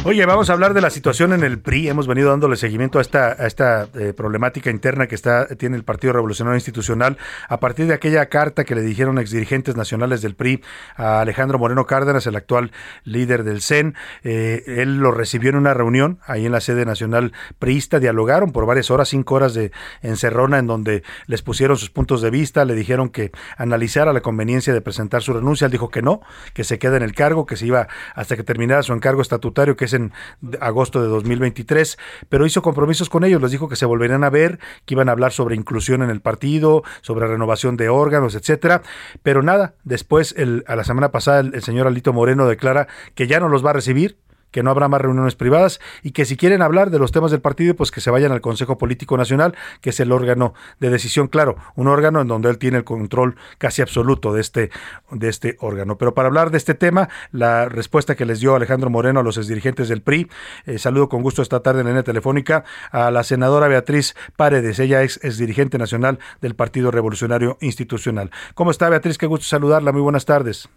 [0.04, 1.88] Oye, vamos a hablar de la situación en el PRI.
[1.88, 5.84] Hemos venido dándole seguimiento a esta, a esta eh, problemática interna que está, tiene el
[5.84, 7.18] Partido Revolucionario Institucional
[7.48, 10.60] a partir de aquella carta que le dijeron exdirigentes nacionales del PRI
[10.96, 12.72] a Alejandro Moreno Cárdenas, el actual
[13.04, 13.94] líder del CEN.
[14.24, 18.00] Eh, él lo recibió en una reunión ahí en la sede nacional priista.
[18.00, 19.70] Dialogaron por varias horas, cinco horas de
[20.02, 24.74] encerrona, en donde les pusieron sus puntos de vista, le dijeron que analizara la conveniencia
[24.74, 25.66] de presentar su renuncia.
[25.66, 26.22] Él dijo que no,
[26.54, 29.76] que se queda en el cargo, que se iba hasta que terminara su encargo estatutario,
[29.76, 30.12] que es en
[30.60, 31.98] agosto de 2023,
[32.28, 35.12] pero hizo compromisos con ellos, les dijo que se volverían a ver, que iban a
[35.12, 38.82] hablar sobre inclusión en el partido, sobre renovación de órganos, etcétera,
[39.22, 43.26] pero nada, después el, a la semana pasada el, el señor Alito Moreno declara que
[43.26, 44.18] ya no los va a recibir,
[44.52, 47.40] que no habrá más reuniones privadas y que si quieren hablar de los temas del
[47.40, 51.26] partido, pues que se vayan al Consejo Político Nacional, que es el órgano de decisión,
[51.26, 54.70] claro, un órgano en donde él tiene el control casi absoluto de este,
[55.10, 55.98] de este órgano.
[55.98, 59.38] Pero para hablar de este tema, la respuesta que les dio Alejandro Moreno a los
[59.38, 60.30] exdirigentes del PRI,
[60.66, 64.78] eh, saludo con gusto esta tarde en la línea telefónica a la senadora Beatriz Paredes,
[64.78, 68.30] ella es, es dirigente nacional del Partido Revolucionario Institucional.
[68.54, 69.18] ¿Cómo está Beatriz?
[69.18, 70.68] Qué gusto saludarla, muy buenas tardes.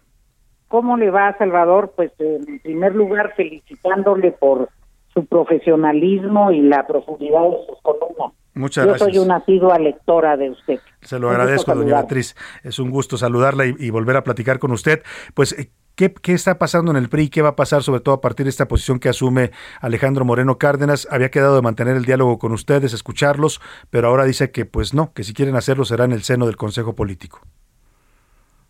[0.68, 1.92] ¿Cómo le va, Salvador?
[1.94, 4.68] Pues en primer lugar felicitándole por
[5.14, 8.32] su profesionalismo y la profundidad de sus columnas.
[8.54, 9.10] Muchas Yo gracias.
[9.14, 10.80] soy una asidua lectora de usted.
[11.02, 11.94] Se lo Un agradezco, doña.
[12.00, 12.34] Beatriz.
[12.62, 15.02] Es un gusto saludarla y, y volver a platicar con usted.
[15.34, 17.28] Pues, eh, ¿qué, ¿qué está pasando en el PRI?
[17.28, 20.56] ¿Qué va a pasar, sobre todo a partir de esta posición que asume Alejandro Moreno
[20.58, 21.06] Cárdenas?
[21.10, 23.60] Había quedado de mantener el diálogo con ustedes, escucharlos,
[23.90, 26.56] pero ahora dice que, pues no, que si quieren hacerlo será en el seno del
[26.56, 27.40] Consejo Político.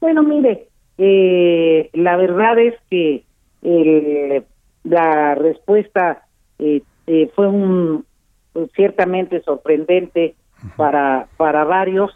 [0.01, 0.69] Bueno, mire,
[0.99, 3.23] eh, la verdad es que
[3.63, 4.45] el-
[4.85, 6.23] la respuesta
[6.59, 8.05] eh, eh, fue un
[8.53, 10.35] pues, ciertamente sorprendente
[10.77, 12.11] para para varios.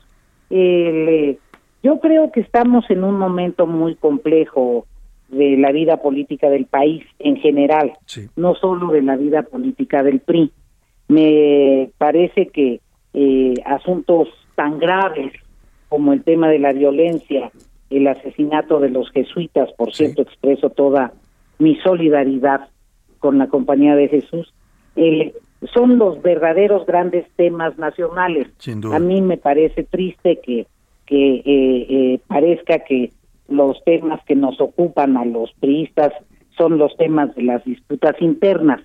[0.48, 1.36] Eh,
[1.82, 4.86] yo creo que estamos en un momento muy complejo
[5.28, 7.92] de la vida política del país en general,
[8.36, 10.50] no solo de la vida política del PRI.
[11.08, 12.80] Me parece que
[13.14, 15.32] eh, asuntos tan graves
[15.88, 17.50] como el tema de la violencia,
[17.90, 21.12] el asesinato de los jesuitas, por cierto, expreso toda
[21.58, 22.68] mi solidaridad
[23.18, 24.52] con la Compañía de Jesús,
[24.96, 25.34] eh,
[25.74, 28.48] son los verdaderos grandes temas nacionales.
[28.58, 28.96] Sin duda.
[28.96, 30.66] A mí me parece triste que,
[31.06, 33.10] que eh, eh, parezca que
[33.48, 36.12] los temas que nos ocupan a los priistas
[36.56, 38.80] son los temas de las disputas internas.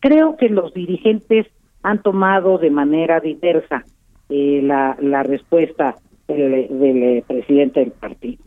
[0.00, 1.46] Creo que los dirigentes
[1.82, 3.84] han tomado de manera diversa
[4.28, 5.96] eh, la, la respuesta
[6.28, 8.42] del, del, eh, presidente del partido.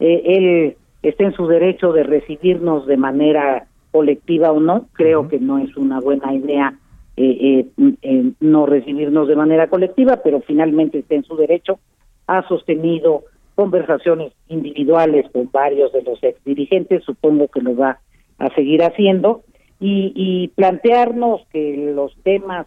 [0.00, 4.86] Eh, él está en su derecho de recibirnos de manera colectiva o no.
[4.92, 6.78] Creo que no es una buena idea
[7.14, 11.78] eh, eh, eh, no recibirnos de manera colectiva, pero finalmente está en su derecho.
[12.26, 17.98] Ha sostenido conversaciones individuales con varios de los ex dirigentes, supongo que lo va
[18.38, 19.42] a seguir haciendo,
[19.78, 22.66] y, y plantearnos que los temas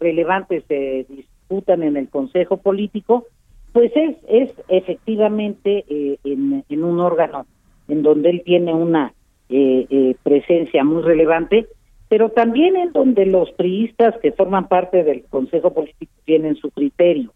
[0.00, 3.26] relevantes se disputan en el Consejo Político,
[3.74, 7.44] pues es, es efectivamente eh, en, en un órgano
[7.88, 9.12] en donde él tiene una
[9.48, 11.66] eh, eh, presencia muy relevante,
[12.08, 17.32] pero también en donde los priistas que forman parte del Consejo Político tienen su criterio.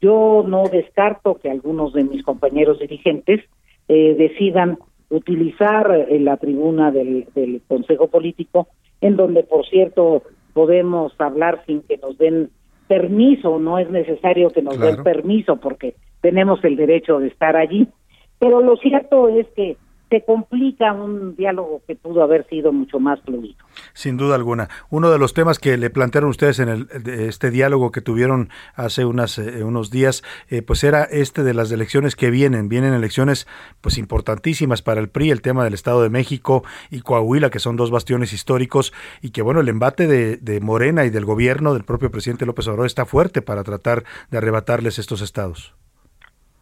[0.00, 3.42] Yo no descarto que algunos de mis compañeros dirigentes
[3.88, 4.78] eh, decidan
[5.10, 8.68] utilizar eh, la tribuna del, del Consejo Político,
[9.02, 10.22] en donde, por cierto,
[10.54, 12.48] podemos hablar sin que nos den
[12.86, 15.04] permiso, no es necesario que nos den Claro.
[15.04, 17.88] permiso porque tenemos el derecho de estar allí.
[18.38, 19.76] Pero lo cierto es que
[20.14, 23.56] se complica un diálogo que pudo haber sido mucho más fluido.
[23.94, 24.68] Sin duda alguna.
[24.88, 29.04] Uno de los temas que le plantearon ustedes en el, este diálogo que tuvieron hace
[29.04, 32.68] unas, eh, unos días, eh, pues era este de las elecciones que vienen.
[32.68, 33.48] Vienen elecciones
[33.80, 36.62] pues importantísimas para el PRI, el tema del Estado de México
[36.92, 41.04] y Coahuila, que son dos bastiones históricos, y que bueno, el embate de, de Morena
[41.06, 45.22] y del gobierno del propio presidente López Obrador está fuerte para tratar de arrebatarles estos
[45.22, 45.74] estados.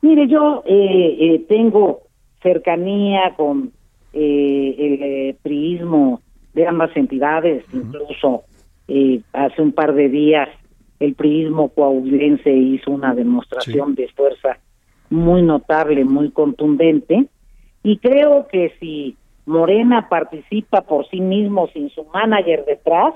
[0.01, 2.12] Mire, yo eh, eh, tengo
[2.43, 3.73] cercanía con
[4.13, 6.21] eh, el eh, priismo
[6.53, 8.43] de ambas entidades, incluso
[8.89, 10.49] eh, hace un par de días
[11.01, 14.59] el priismo coahuilense hizo una demostración de fuerza
[15.11, 17.27] muy notable, muy contundente,
[17.83, 19.17] y creo que si
[19.47, 23.15] Morena participa por sí mismo sin su manager detrás,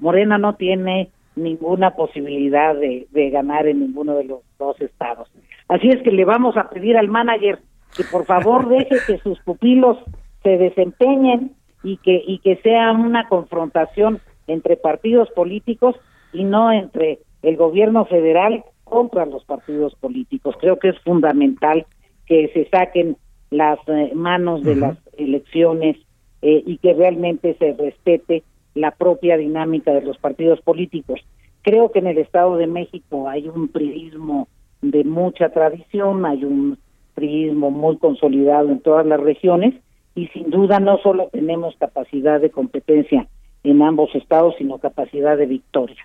[0.00, 5.28] Morena no tiene ninguna posibilidad de, de ganar en ninguno de los dos estados.
[5.68, 7.58] Así es que le vamos a pedir al manager
[7.96, 9.98] que por favor deje que sus pupilos
[10.42, 11.52] se desempeñen
[11.82, 15.96] y que y que sea una confrontación entre partidos políticos
[16.32, 20.56] y no entre el gobierno federal contra los partidos políticos.
[20.60, 21.86] Creo que es fundamental
[22.26, 23.16] que se saquen
[23.50, 25.96] las eh, manos de las elecciones
[26.42, 28.42] eh, y que realmente se respete
[28.74, 31.20] la propia dinámica de los partidos políticos.
[31.62, 34.48] Creo que en el Estado de México hay un priismo
[34.82, 36.78] de mucha tradición, hay un
[37.16, 39.74] priismo muy consolidado en todas las regiones
[40.14, 43.26] y sin duda no solo tenemos capacidad de competencia
[43.70, 45.96] en ambos estados, sino capacidad de victoria.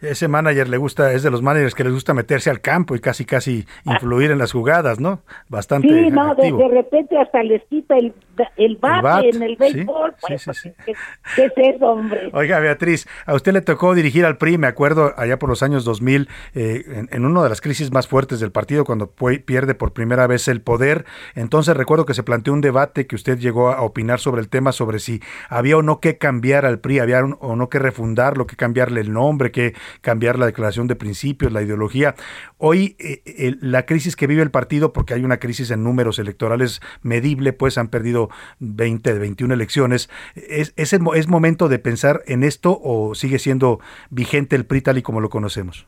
[0.00, 3.00] Ese manager le gusta, es de los managers que les gusta meterse al campo y
[3.00, 5.22] casi casi influir en las jugadas, ¿no?
[5.48, 8.14] Bastante Sí, no, de, repente hasta les quita el,
[8.56, 10.14] el bate, bat, en el béisbol.
[10.18, 10.70] sí, pues, sí, sí.
[10.86, 10.92] ¿qué,
[11.34, 12.30] qué es eso, hombre?
[12.32, 15.84] Oiga, Beatriz, a usted le tocó dirigir al PRI, me acuerdo, allá por los años
[15.84, 19.74] 2000, eh, en, en una de las crisis más fuertes del partido, cuando fue- pierde
[19.74, 21.06] por primera vez el poder.
[21.34, 24.70] Entonces recuerdo que se planteó un debate que usted llegó a opinar sobre el tema,
[24.70, 28.56] sobre si había o no que cambiar al PRI, había o no que refundarlo, que
[28.56, 32.14] cambiarle el nombre, que cambiar la declaración de principios, la ideología.
[32.58, 36.80] Hoy eh, la crisis que vive el partido, porque hay una crisis en números electorales
[37.02, 38.28] medible, pues han perdido
[38.60, 43.38] 20, 21 elecciones, ¿es, es, el mo- ¿es momento de pensar en esto o sigue
[43.38, 43.80] siendo
[44.10, 45.86] vigente el PRI tal y como lo conocemos?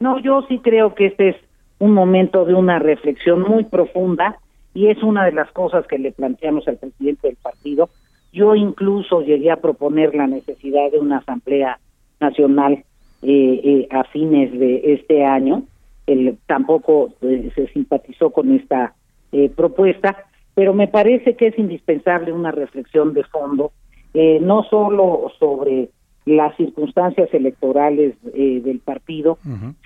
[0.00, 1.36] No, yo sí creo que este es
[1.78, 4.38] un momento de una reflexión muy profunda
[4.74, 7.88] y es una de las cosas que le planteamos al presidente del partido.
[8.32, 11.78] Yo incluso llegué a proponer la necesidad de una asamblea
[12.20, 12.84] nacional
[13.22, 15.64] eh, eh, a fines de este año.
[16.06, 18.94] Él tampoco eh, se simpatizó con esta
[19.32, 23.72] eh, propuesta, pero me parece que es indispensable una reflexión de fondo,
[24.14, 25.88] no solo sobre
[26.24, 29.38] las circunstancias electorales eh, del partido,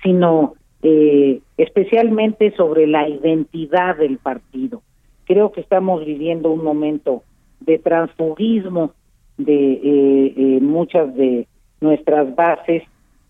[0.03, 0.53] sino
[0.83, 4.81] eh, especialmente sobre la identidad del partido.
[5.25, 7.23] creo que estamos viviendo un momento
[7.59, 8.91] de transfugismo
[9.37, 11.47] de eh, eh, muchas de
[11.79, 12.83] nuestras bases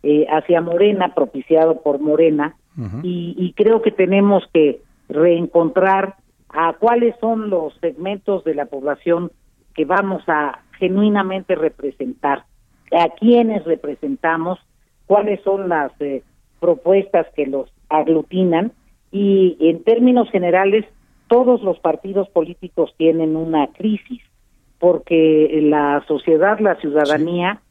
[0.03, 2.55] eh, hacia Morena, propiciado por Morena,
[3.01, 6.15] y, y creo que tenemos que reencontrar
[6.49, 9.31] a cuáles son los segmentos de la población
[9.73, 12.45] que vamos a genuinamente representar,
[12.91, 14.59] a quiénes representamos,
[15.05, 16.23] cuáles son las eh,
[16.59, 18.71] propuestas que los aglutinan.
[19.11, 20.85] Y en términos generales
[21.27, 24.21] todos los partidos políticos tienen una crisis
[24.79, 27.61] porque la sociedad, la ciudadanía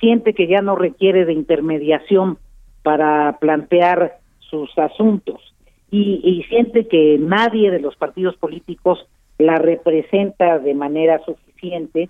[0.00, 2.38] siente que ya no requiere de intermediación
[2.82, 5.40] para plantear sus asuntos.
[5.90, 9.06] Y, y siente que nadie de los partidos políticos
[9.38, 12.08] la representa de manera suficiente,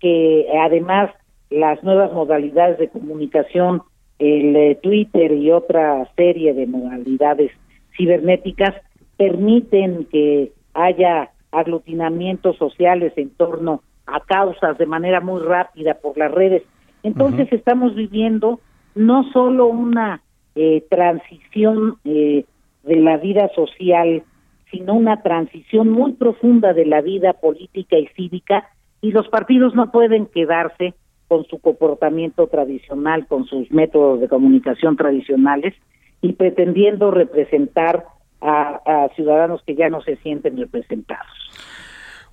[0.00, 1.10] que además
[1.50, 3.82] las nuevas modalidades de comunicación,
[4.18, 7.52] el eh, Twitter y otra serie de modalidades
[7.96, 8.74] cibernéticas
[9.18, 16.30] permiten que haya aglutinamientos sociales en torno a causas de manera muy rápida por las
[16.30, 16.62] redes.
[17.02, 18.60] Entonces estamos viviendo
[18.94, 20.22] no solo una
[20.54, 22.44] eh, transición eh,
[22.84, 24.22] de la vida social,
[24.70, 28.68] sino una transición muy profunda de la vida política y cívica,
[29.00, 30.94] y los partidos no pueden quedarse
[31.28, 35.74] con su comportamiento tradicional, con sus métodos de comunicación tradicionales
[36.20, 38.04] y pretendiendo representar
[38.40, 41.26] a, a ciudadanos que ya no se sienten representados.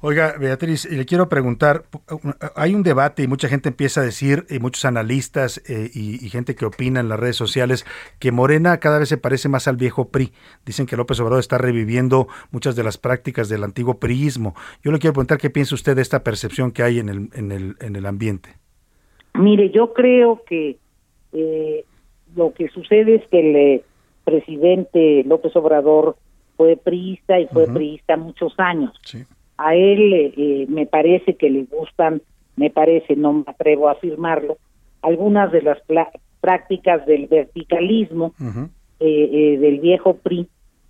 [0.02, 1.86] Oiga, Beatriz, le quiero preguntar,
[2.56, 6.30] hay un debate y mucha gente empieza a decir, y muchos analistas eh, y, y
[6.30, 7.86] gente que opina en las redes sociales,
[8.20, 10.32] que Morena cada vez se parece más al viejo PRI.
[10.64, 14.54] Dicen que López Obrador está reviviendo muchas de las prácticas del antiguo priismo.
[14.84, 17.52] Yo le quiero preguntar qué piensa usted de esta percepción que hay en el, en
[17.52, 18.50] el, en el ambiente.
[19.34, 20.78] Mire, yo creo que
[21.34, 21.86] eh,
[22.36, 23.84] lo que sucede es que el eh,
[24.26, 26.18] presidente López Obrador
[26.58, 27.76] fue priista y fue Ujú.
[27.76, 28.92] priista muchos años.
[29.58, 32.22] A él eh, eh, me parece que le gustan,
[32.58, 34.58] me parece, no me atrevo a afirmarlo,
[35.02, 35.78] algunas de las
[36.42, 38.34] prácticas del verticalismo
[39.00, 40.48] eh, eh, del viejo PRI,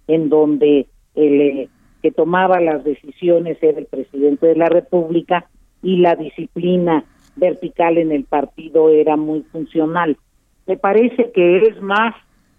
[0.08, 1.70] en donde el eh,
[2.02, 5.50] que tomaba las decisiones era el presidente de la República
[5.82, 7.04] y la disciplina
[7.36, 10.18] vertical en el partido era muy funcional.
[10.68, 12.14] Me parece que es más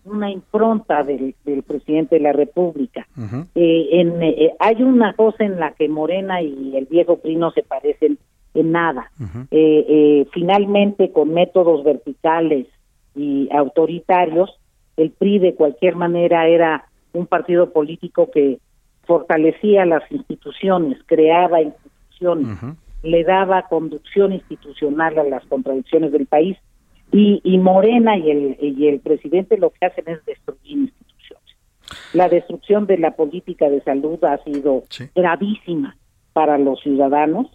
[0.06, 3.06] una impronta del, del presidente de la República.
[3.54, 7.50] Eh, en, eh, hay una cosa en la que Morena y el viejo PRI no
[7.50, 8.18] se parecen
[8.54, 9.10] en nada.
[9.50, 12.66] Eh, eh, finalmente, con métodos verticales
[13.14, 14.58] y autoritarios,
[14.96, 18.58] el PRI de cualquier manera era un partido político que
[19.04, 22.58] fortalecía las instituciones, creaba instituciones,
[23.02, 26.56] le daba conducción institucional a las contradicciones del país
[27.12, 31.56] y, y Morena y el, y el presidente lo que hacen es destruir instituciones.
[32.12, 34.84] La destrucción de la política de salud ha sido
[35.14, 35.96] gravísima
[36.32, 37.46] para los ciudadanos.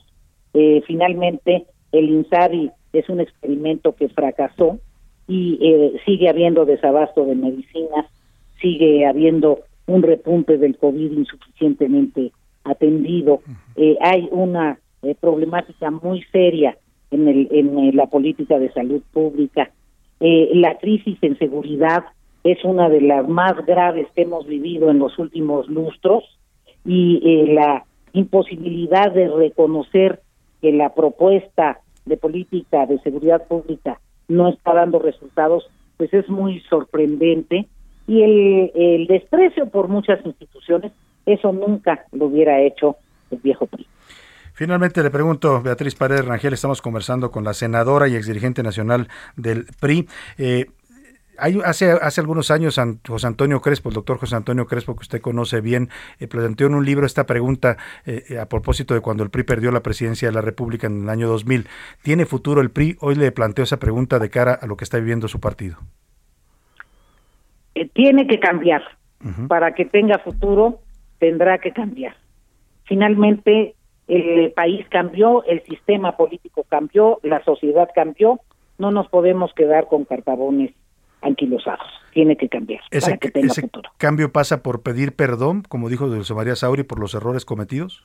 [0.54, 4.80] Eh, finalmente, el INSABI es un experimento que fracasó
[5.28, 8.06] y eh, sigue habiendo desabasto de medicinas,
[8.62, 12.32] sigue habiendo un repunte del COVID insuficientemente
[12.64, 13.42] atendido.
[13.76, 16.78] Eh, hay una eh, problemática muy seria
[17.12, 19.72] en, el, en eh, la política de salud pública.
[20.20, 22.06] Eh, la crisis en seguridad
[22.44, 26.24] es una de las más graves que hemos vivido en los últimos lustros
[26.86, 30.22] y eh, la imposibilidad de reconocer
[30.62, 36.62] que la propuesta de política de seguridad pública no está dando resultados, pues es muy
[36.62, 37.68] sorprendente.
[38.08, 40.92] Y el, el desprecio por muchas instituciones,
[41.26, 42.96] eso nunca lo hubiera hecho
[43.30, 43.86] el viejo PRI.
[44.54, 49.66] Finalmente le pregunto, Beatriz Paredes Rangel, estamos conversando con la senadora y exdirigente nacional del
[49.80, 50.08] PRI.
[50.38, 50.68] Eh,
[51.42, 55.22] hay, hace, hace algunos años José Antonio Crespo, el doctor José Antonio Crespo, que usted
[55.22, 59.24] conoce bien, eh, planteó en un libro esta pregunta eh, eh, a propósito de cuando
[59.24, 61.68] el PRI perdió la presidencia de la República en el año 2000.
[62.04, 62.98] ¿Tiene futuro el PRI?
[63.00, 65.78] Hoy le planteo esa pregunta de cara a lo que está viviendo su partido.
[67.76, 68.84] Eh, tiene que cambiar.
[69.48, 70.80] Para que tenga futuro,
[71.20, 72.16] tendrá que cambiar.
[72.86, 73.76] Finalmente,
[74.08, 78.40] el país cambió, el sistema político cambió, la sociedad cambió.
[78.78, 80.72] No nos podemos quedar con cartabones
[81.22, 81.88] anquilosados.
[82.14, 83.90] Tiene que cambiar ¿Ese, para que tenga ese futuro.
[83.98, 88.04] cambio pasa por pedir perdón, como dijo José María Sauri, por los errores cometidos?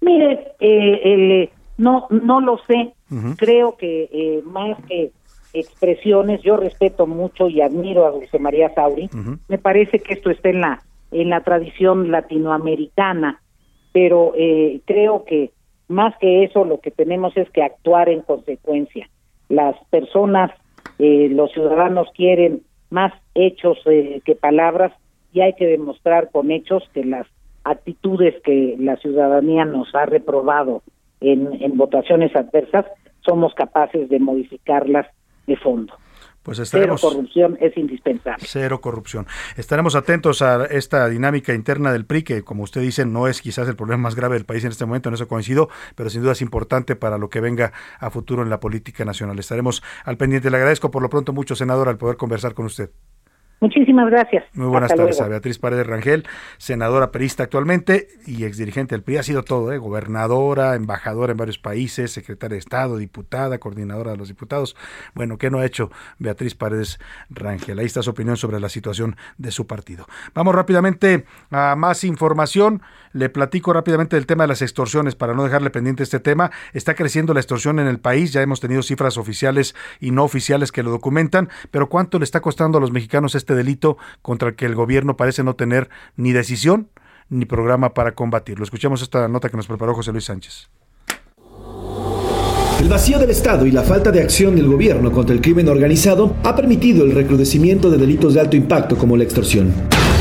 [0.00, 2.92] Mire, eh, el, no, no lo sé.
[3.36, 5.12] Creo que eh, más que
[5.52, 9.08] expresiones, yo respeto mucho y admiro a José María Sauri.
[9.48, 10.82] Me parece que esto está en la
[11.12, 13.40] en la tradición latinoamericana,
[13.96, 15.52] pero eh, creo que
[15.88, 19.08] más que eso lo que tenemos es que actuar en consecuencia.
[19.48, 20.50] Las personas,
[20.98, 22.60] eh, los ciudadanos quieren
[22.90, 24.92] más hechos eh, que palabras
[25.32, 27.26] y hay que demostrar con hechos que las
[27.64, 30.82] actitudes que la ciudadanía nos ha reprobado
[31.22, 32.84] en, en votaciones adversas,
[33.24, 35.06] somos capaces de modificarlas
[35.46, 35.94] de fondo.
[36.46, 37.00] Pues Cero estaremos.
[37.00, 38.46] corrupción es indispensable.
[38.46, 39.26] Cero corrupción.
[39.56, 43.66] Estaremos atentos a esta dinámica interna del PRI, que como usted dice, no es quizás
[43.66, 46.32] el problema más grave del país en este momento, en eso coincido, pero sin duda
[46.32, 49.36] es importante para lo que venga a futuro en la política nacional.
[49.40, 50.48] Estaremos al pendiente.
[50.48, 52.90] Le agradezco por lo pronto mucho, senador, al poder conversar con usted.
[53.58, 54.44] Muchísimas gracias.
[54.52, 55.26] Muy buenas Hasta tardes luego.
[55.26, 56.24] a Beatriz Paredes Rangel,
[56.58, 59.16] senadora perista actualmente y exdirigente del PRI.
[59.16, 59.78] Ha sido todo, ¿eh?
[59.78, 64.76] gobernadora, embajadora en varios países, secretaria de Estado, diputada, coordinadora de los diputados.
[65.14, 66.98] Bueno, ¿qué no ha hecho Beatriz Paredes
[67.30, 67.78] Rangel?
[67.78, 70.06] Ahí está su opinión sobre la situación de su partido.
[70.34, 72.82] Vamos rápidamente a más información.
[73.12, 76.50] Le platico rápidamente del tema de las extorsiones para no dejarle pendiente este tema.
[76.74, 78.34] Está creciendo la extorsión en el país.
[78.34, 81.48] Ya hemos tenido cifras oficiales y no oficiales que lo documentan.
[81.70, 85.16] Pero ¿cuánto le está costando a los mexicanos este delito contra el que el gobierno
[85.16, 86.88] parece no tener ni decisión
[87.28, 88.64] ni programa para combatirlo?
[88.64, 90.68] Escuchemos esta nota que nos preparó José Luis Sánchez.
[92.80, 96.36] El vacío del Estado y la falta de acción del gobierno contra el crimen organizado
[96.44, 99.72] ha permitido el recrudecimiento de delitos de alto impacto como la extorsión,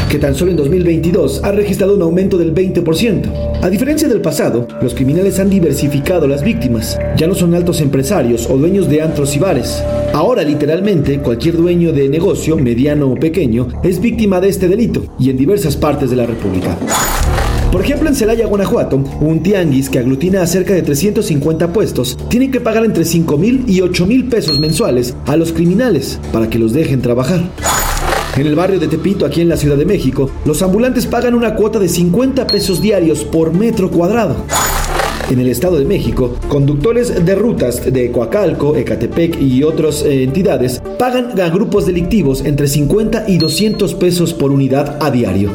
[0.10, 3.60] que tan solo en 2022 ha registrado un aumento del 20%.
[3.62, 6.98] A diferencia del pasado, los criminales han diversificado las víctimas.
[7.18, 9.84] Ya no son altos empresarios o dueños de antros y bares.
[10.14, 15.30] Ahora literalmente cualquier dueño de negocio, mediano o pequeño, es víctima de este delito y
[15.30, 16.78] en diversas partes de la República.
[17.76, 22.50] Por ejemplo, en Celaya, Guanajuato, un tianguis que aglutina a cerca de 350 puestos tiene
[22.50, 26.58] que pagar entre 5 mil y 8 mil pesos mensuales a los criminales para que
[26.58, 27.44] los dejen trabajar.
[28.38, 31.56] En el barrio de Tepito, aquí en la Ciudad de México, los ambulantes pagan una
[31.56, 34.36] cuota de 50 pesos diarios por metro cuadrado.
[35.30, 40.82] En el Estado de México, conductores de rutas de Coacalco, Ecatepec y otras eh, entidades
[41.00, 45.52] pagan a grupos delictivos entre 50 y 200 pesos por unidad a diario.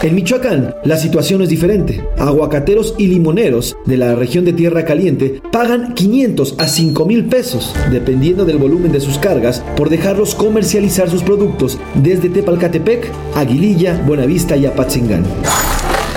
[0.00, 2.06] En Michoacán, la situación es diferente.
[2.18, 7.74] Aguacateros y limoneros de la región de Tierra Caliente pagan 500 a 5 mil pesos,
[7.90, 14.56] dependiendo del volumen de sus cargas, por dejarlos comercializar sus productos desde Tepalcatepec, Aguililla, Buenavista
[14.56, 15.24] y Apatzingán.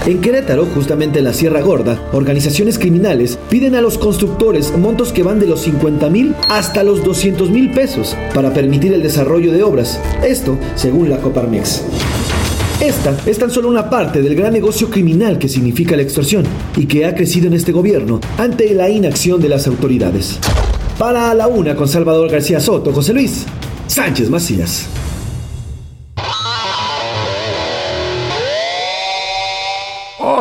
[0.06, 5.24] En Querétaro, justamente en la Sierra Gorda, organizaciones criminales piden a los constructores montos que
[5.24, 9.64] van de los 50 mil hasta los 200 mil pesos para permitir el desarrollo de
[9.64, 10.00] obras.
[10.24, 11.82] Esto según la Coparmex.
[12.82, 16.44] Esta es tan solo una parte del gran negocio criminal que significa la extorsión
[16.76, 20.40] y que ha crecido en este gobierno ante la inacción de las autoridades.
[20.98, 23.46] Para la una con Salvador García Soto, José Luis
[23.86, 25.01] Sánchez Macías.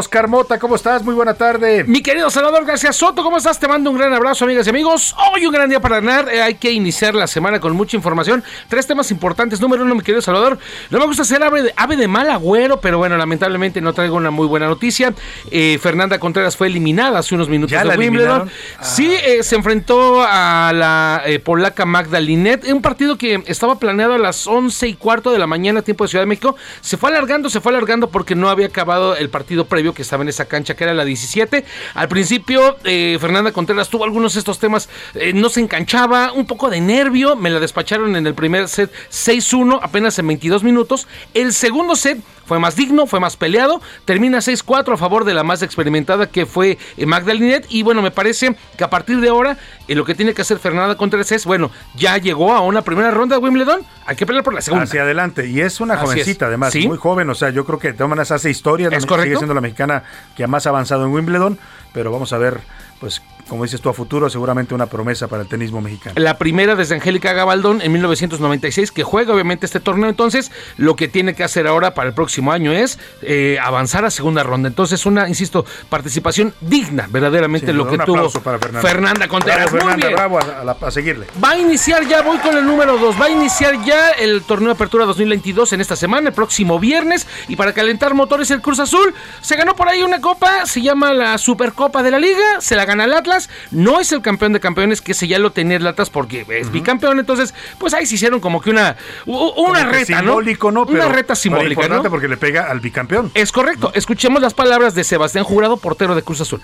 [0.01, 1.05] Oscar Mota, ¿cómo estás?
[1.05, 1.85] Muy buena tarde.
[1.85, 3.60] Mi querido Salvador García Soto, ¿cómo estás?
[3.60, 5.14] Te mando un gran abrazo, amigas y amigos.
[5.31, 6.27] Hoy un gran día para ganar.
[6.31, 8.43] Eh, hay que iniciar la semana con mucha información.
[8.68, 9.60] Tres temas importantes.
[9.60, 10.59] Número uno, mi querido Salvador.
[10.89, 14.16] No me gusta ser ave de, ave de mal agüero, pero bueno, lamentablemente no traigo
[14.16, 15.12] una muy buena noticia.
[15.51, 18.51] Eh, Fernanda Contreras fue eliminada hace unos minutos ¿Ya de la Wimbledon.
[18.81, 22.64] Sí, eh, se enfrentó a la eh, polaca Magda Linet.
[22.72, 26.09] Un partido que estaba planeado a las 11 y cuarto de la mañana, tiempo de
[26.09, 26.56] Ciudad de México.
[26.81, 30.22] Se fue alargando, se fue alargando porque no había acabado el partido previo que estaba
[30.22, 31.64] en esa cancha, que era la 17.
[31.94, 36.46] Al principio, eh, Fernanda Contreras tuvo algunos de estos temas, eh, no se enganchaba, un
[36.46, 37.36] poco de nervio.
[37.36, 41.06] Me la despacharon en el primer set 6-1, apenas en 22 minutos.
[41.34, 43.80] El segundo set fue más digno, fue más peleado.
[44.04, 47.64] Termina 6-4 a favor de la más experimentada que fue eh, Magda Linet.
[47.68, 49.56] Y bueno, me parece que a partir de ahora
[49.90, 53.10] eh, lo que tiene que hacer Fernanda Contreras es, bueno, ya llegó a una primera
[53.10, 54.84] ronda de Wimbledon, hay que pelear por la segunda.
[54.84, 55.46] Hacia adelante.
[55.48, 56.48] Y es una Así jovencita, es.
[56.48, 56.86] además, Sí.
[56.86, 57.28] muy joven.
[57.30, 58.88] O sea, yo creo que de todas maneras hace historia.
[58.88, 59.38] ¿Es Sigue correcto?
[59.38, 60.04] siendo la mexicana
[60.36, 61.58] que más ha avanzado en Wimbledon.
[61.92, 62.60] Pero vamos a ver,
[63.00, 63.20] pues,
[63.51, 66.14] como dices tú, a futuro, seguramente una promesa para el tenismo mexicano.
[66.18, 70.09] La primera desde Angélica Gabaldón en 1996, que juega obviamente este torneo.
[70.09, 74.10] Entonces, lo que tiene que hacer ahora para el próximo año es eh, avanzar a
[74.10, 74.68] segunda ronda.
[74.68, 78.89] Entonces, una, insisto, participación digna, verdaderamente lo que tuvo para Fernanda.
[78.89, 79.70] Fernanda Contreras.
[79.72, 81.27] Bravo, Fernanda, bravo a, a la- a seguirle.
[81.43, 84.68] Va a iniciar ya, voy con el número 2, va a iniciar ya el torneo
[84.68, 87.27] de apertura 2022 en esta semana, el próximo viernes.
[87.48, 91.12] Y para calentar motores, el Cruz Azul se ganó por ahí una copa, se llama
[91.12, 93.39] la Supercopa de la Liga, se la gana el Atlas.
[93.70, 97.18] No es el campeón de campeones, que ese ya lo tenía Atlas porque es bicampeón.
[97.20, 98.96] Entonces, pues ahí se hicieron como que una,
[99.26, 100.28] una Como reta, ¿no?
[100.32, 100.82] simbólico, ¿no?
[100.82, 102.10] una Pero- reta simbólica, importante ¿no?
[102.10, 103.30] porque le pega al bicampeón.
[103.34, 103.92] Es correcto.
[103.94, 106.60] Escuchemos las palabras de Sebastián Jurado, portero de Cruz Azul.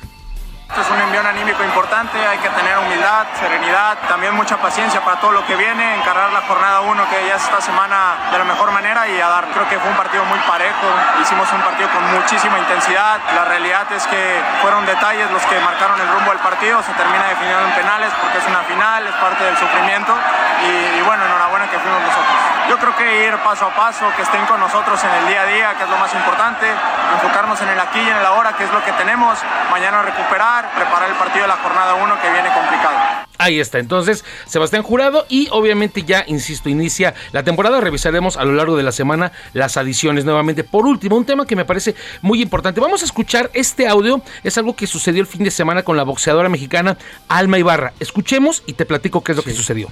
[0.77, 5.19] Esto es un envión anímico importante, hay que tener humildad, serenidad, también mucha paciencia para
[5.19, 8.45] todo lo que viene, encarar la jornada 1 que ya es esta semana de la
[8.45, 9.47] mejor manera y a dar.
[9.57, 10.85] Creo que fue un partido muy parejo,
[11.23, 15.99] hicimos un partido con muchísima intensidad, la realidad es que fueron detalles los que marcaron
[15.99, 19.45] el rumbo del partido, se termina definiendo en penales porque es una final, es parte
[19.45, 20.13] del sufrimiento
[20.61, 22.37] y, y bueno, enhorabuena que fuimos nosotros.
[22.69, 25.47] Yo creo que ir paso a paso, que estén con nosotros en el día a
[25.47, 26.67] día, que es lo más importante,
[27.15, 29.39] enfocarnos en el aquí y en el ahora, que es lo que tenemos,
[29.71, 33.27] mañana recuperar, preparar el partido de la jornada 1 que viene complicado.
[33.39, 38.55] Ahí está, entonces Sebastián Jurado y obviamente ya, insisto, inicia la temporada, revisaremos a lo
[38.55, 40.65] largo de la semana las adiciones nuevamente.
[40.65, 44.57] Por último, un tema que me parece muy importante, vamos a escuchar este audio, es
[44.57, 46.97] algo que sucedió el fin de semana con la boxeadora mexicana
[47.29, 47.93] Alma Ibarra.
[48.01, 49.89] Escuchemos y te platico qué es lo que sucedió.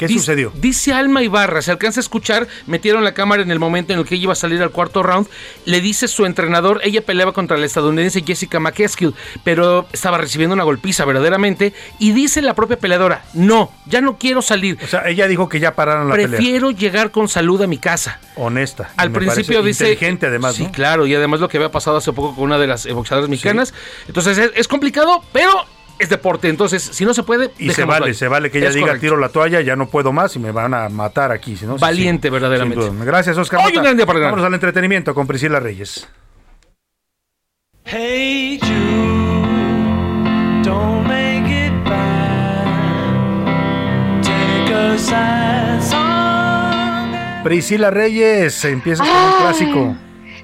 [0.00, 0.50] ¿Qué Dice- sucedió?
[0.54, 4.06] Dice Alma Ibarra, se alcanza a escuchar, metieron la cámara en el momento en el
[4.06, 5.28] que ella iba a salir al cuarto round,
[5.66, 9.14] le dice su entrenador, ella peleaba contra la estadounidense Jessica McCaskill,
[9.44, 14.40] pero estaba recibiendo una golpiza verdaderamente, y dice la propia peleadora, no, ya no quiero
[14.40, 14.78] salir.
[14.82, 16.28] O sea, ella dijo que ya pararon la pelea.
[16.30, 18.18] Prefiero llegar con salud a mi casa.
[18.36, 18.90] Honesta.
[18.96, 19.84] Al principio dice.
[19.90, 20.72] Inteligente, además, Sí, ¿no?
[20.72, 23.74] claro, y además lo que había pasado hace poco con una de las boxeadoras mexicanas.
[24.08, 25.50] Entonces es, es complicado, pero
[26.00, 26.48] es deporte.
[26.48, 27.52] Entonces, si no se puede.
[27.58, 28.14] Y se vale, ahí.
[28.14, 29.02] se vale que ella Es diga correcto.
[29.06, 31.56] tiro la toalla, ya no puedo más y me van a matar aquí.
[31.56, 32.90] Si no, Valiente, sí, verdaderamente.
[33.04, 33.60] Gracias, Oscar.
[33.60, 33.78] Hoy Mota.
[33.78, 34.32] un gran día para ganar.
[34.32, 36.08] Vámonos al entretenimiento con Priscila Reyes.
[37.84, 42.64] Hey Jude, don't make it bad.
[44.22, 47.42] Take a sad song.
[47.44, 49.96] Priscila Reyes, empieza con un clásico.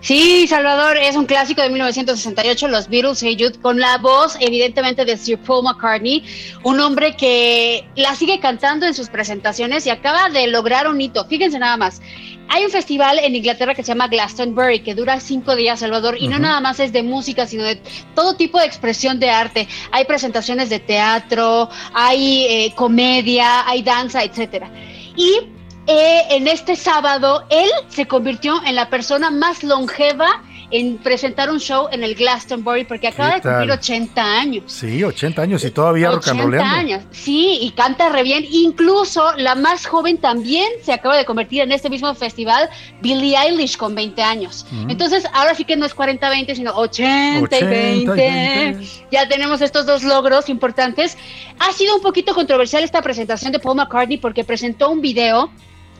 [0.06, 5.04] Sí, Salvador, es un clásico de 1968, los Beatles, Hey Jude, con la voz evidentemente
[5.04, 6.22] de Sir Paul McCartney,
[6.62, 11.24] un hombre que la sigue cantando en sus presentaciones y acaba de lograr un hito.
[11.24, 12.00] Fíjense nada más.
[12.48, 16.28] Hay un festival en Inglaterra que se llama Glastonbury, que dura cinco días, Salvador, y
[16.28, 17.82] no nada más es de música, sino de
[18.14, 19.66] todo tipo de expresión de arte.
[19.90, 24.70] Hay presentaciones de teatro, hay eh, comedia, hay danza, etcétera.
[25.16, 25.55] Y
[25.86, 31.60] eh, en este sábado, él se convirtió en la persona más longeva en presentar un
[31.60, 34.64] show en el Glastonbury porque acaba de cumplir 80 años.
[34.66, 36.76] Sí, 80 años y todavía rock and 80 rollando.
[36.76, 38.44] años, sí, y canta re bien.
[38.50, 42.68] Incluso la más joven también se acaba de convertir en este mismo festival,
[43.00, 44.66] Billie Eilish, con 20 años.
[44.70, 44.90] Mm.
[44.90, 48.12] Entonces, ahora sí que no es 40-20, sino 80 y 80 y 20.
[48.12, 48.86] 20.
[49.12, 51.16] Ya tenemos estos dos logros importantes.
[51.58, 55.50] Ha sido un poquito controversial esta presentación de Paul McCartney porque presentó un video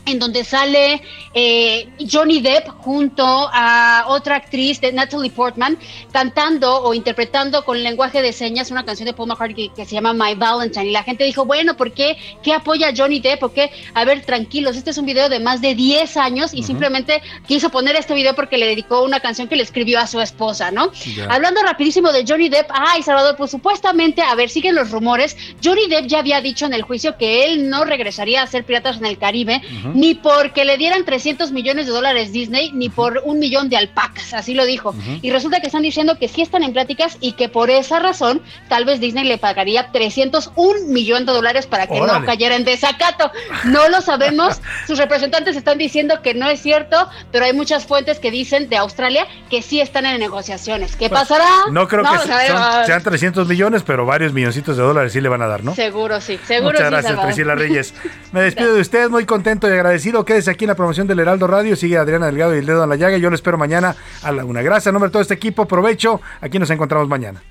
[0.07, 1.03] en donde sale
[1.35, 5.77] eh, Johnny Depp junto a otra actriz, de Natalie Portman,
[6.13, 9.95] cantando o interpretando con lenguaje de señas una canción de Paul McCartney que, que se
[9.95, 10.87] llama My Valentine.
[10.87, 12.17] Y la gente dijo, bueno, ¿por qué?
[12.43, 13.41] ¿Qué apoya Johnny Depp?
[13.41, 13.71] ¿Por qué?
[13.95, 17.71] A ver, tranquilos, este es un video de más de 10 años y simplemente quiso
[17.71, 20.91] poner este video porque le dedicó una canción que le escribió a su esposa, ¿no?
[21.29, 25.89] Hablando rapidísimo de Johnny Depp, ay, Salvador, pues supuestamente, a ver, siguen los rumores, Johnny
[25.89, 29.07] Depp ya había dicho en el juicio que él no regresaría a ser Piratas en
[29.07, 29.96] el Caribe, Ujú.
[29.97, 34.35] Ni porque le dieran 300 millones de dólares Disney, ni por un millón de alpacas,
[34.35, 34.95] así lo dijo.
[35.23, 38.43] Y resulta que están diciendo que sí están en pláticas y que por esa razón
[38.69, 42.21] tal vez Disney le pagaría 301 millón de dólares para que Órale.
[42.21, 43.31] no cayera en desacato.
[43.65, 48.19] No lo sabemos, sus representantes están diciendo que no es cierto, pero hay muchas fuentes
[48.19, 50.95] que dicen de Australia que sí están en negociaciones.
[50.97, 51.47] ¿Qué pasará?
[51.63, 55.23] Pues, No creo que son- ah, sean 300 millones, pero varios milloncitos de dólares sí
[55.23, 55.75] le van a dar, ¿no?
[55.75, 57.25] Seguro sí, seguro Muchas sí, gracias.
[57.25, 57.95] Priscila Reyes.
[58.33, 60.25] Me despido de usted, muy contento y agradecido.
[60.25, 61.77] Quédese aquí en la promoción del Heraldo Radio.
[61.77, 63.17] Sigue Adriana Delgado y el dedo en la llaga.
[63.19, 64.63] Yo lo espero mañana a la una.
[64.63, 65.67] Gracias, en nombre de todo este equipo.
[65.67, 66.21] Provecho.
[66.41, 67.43] Aquí nos encontramos mañana.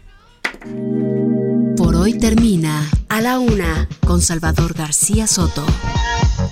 [1.77, 5.65] Por hoy termina A la Una con Salvador García Soto.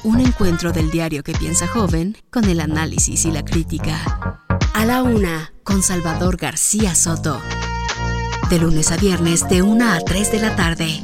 [0.03, 4.39] Un encuentro del diario que piensa joven con el análisis y la crítica.
[4.73, 7.39] A la Una con Salvador García Soto.
[8.49, 11.03] De lunes a viernes de 1 a 3 de la tarde.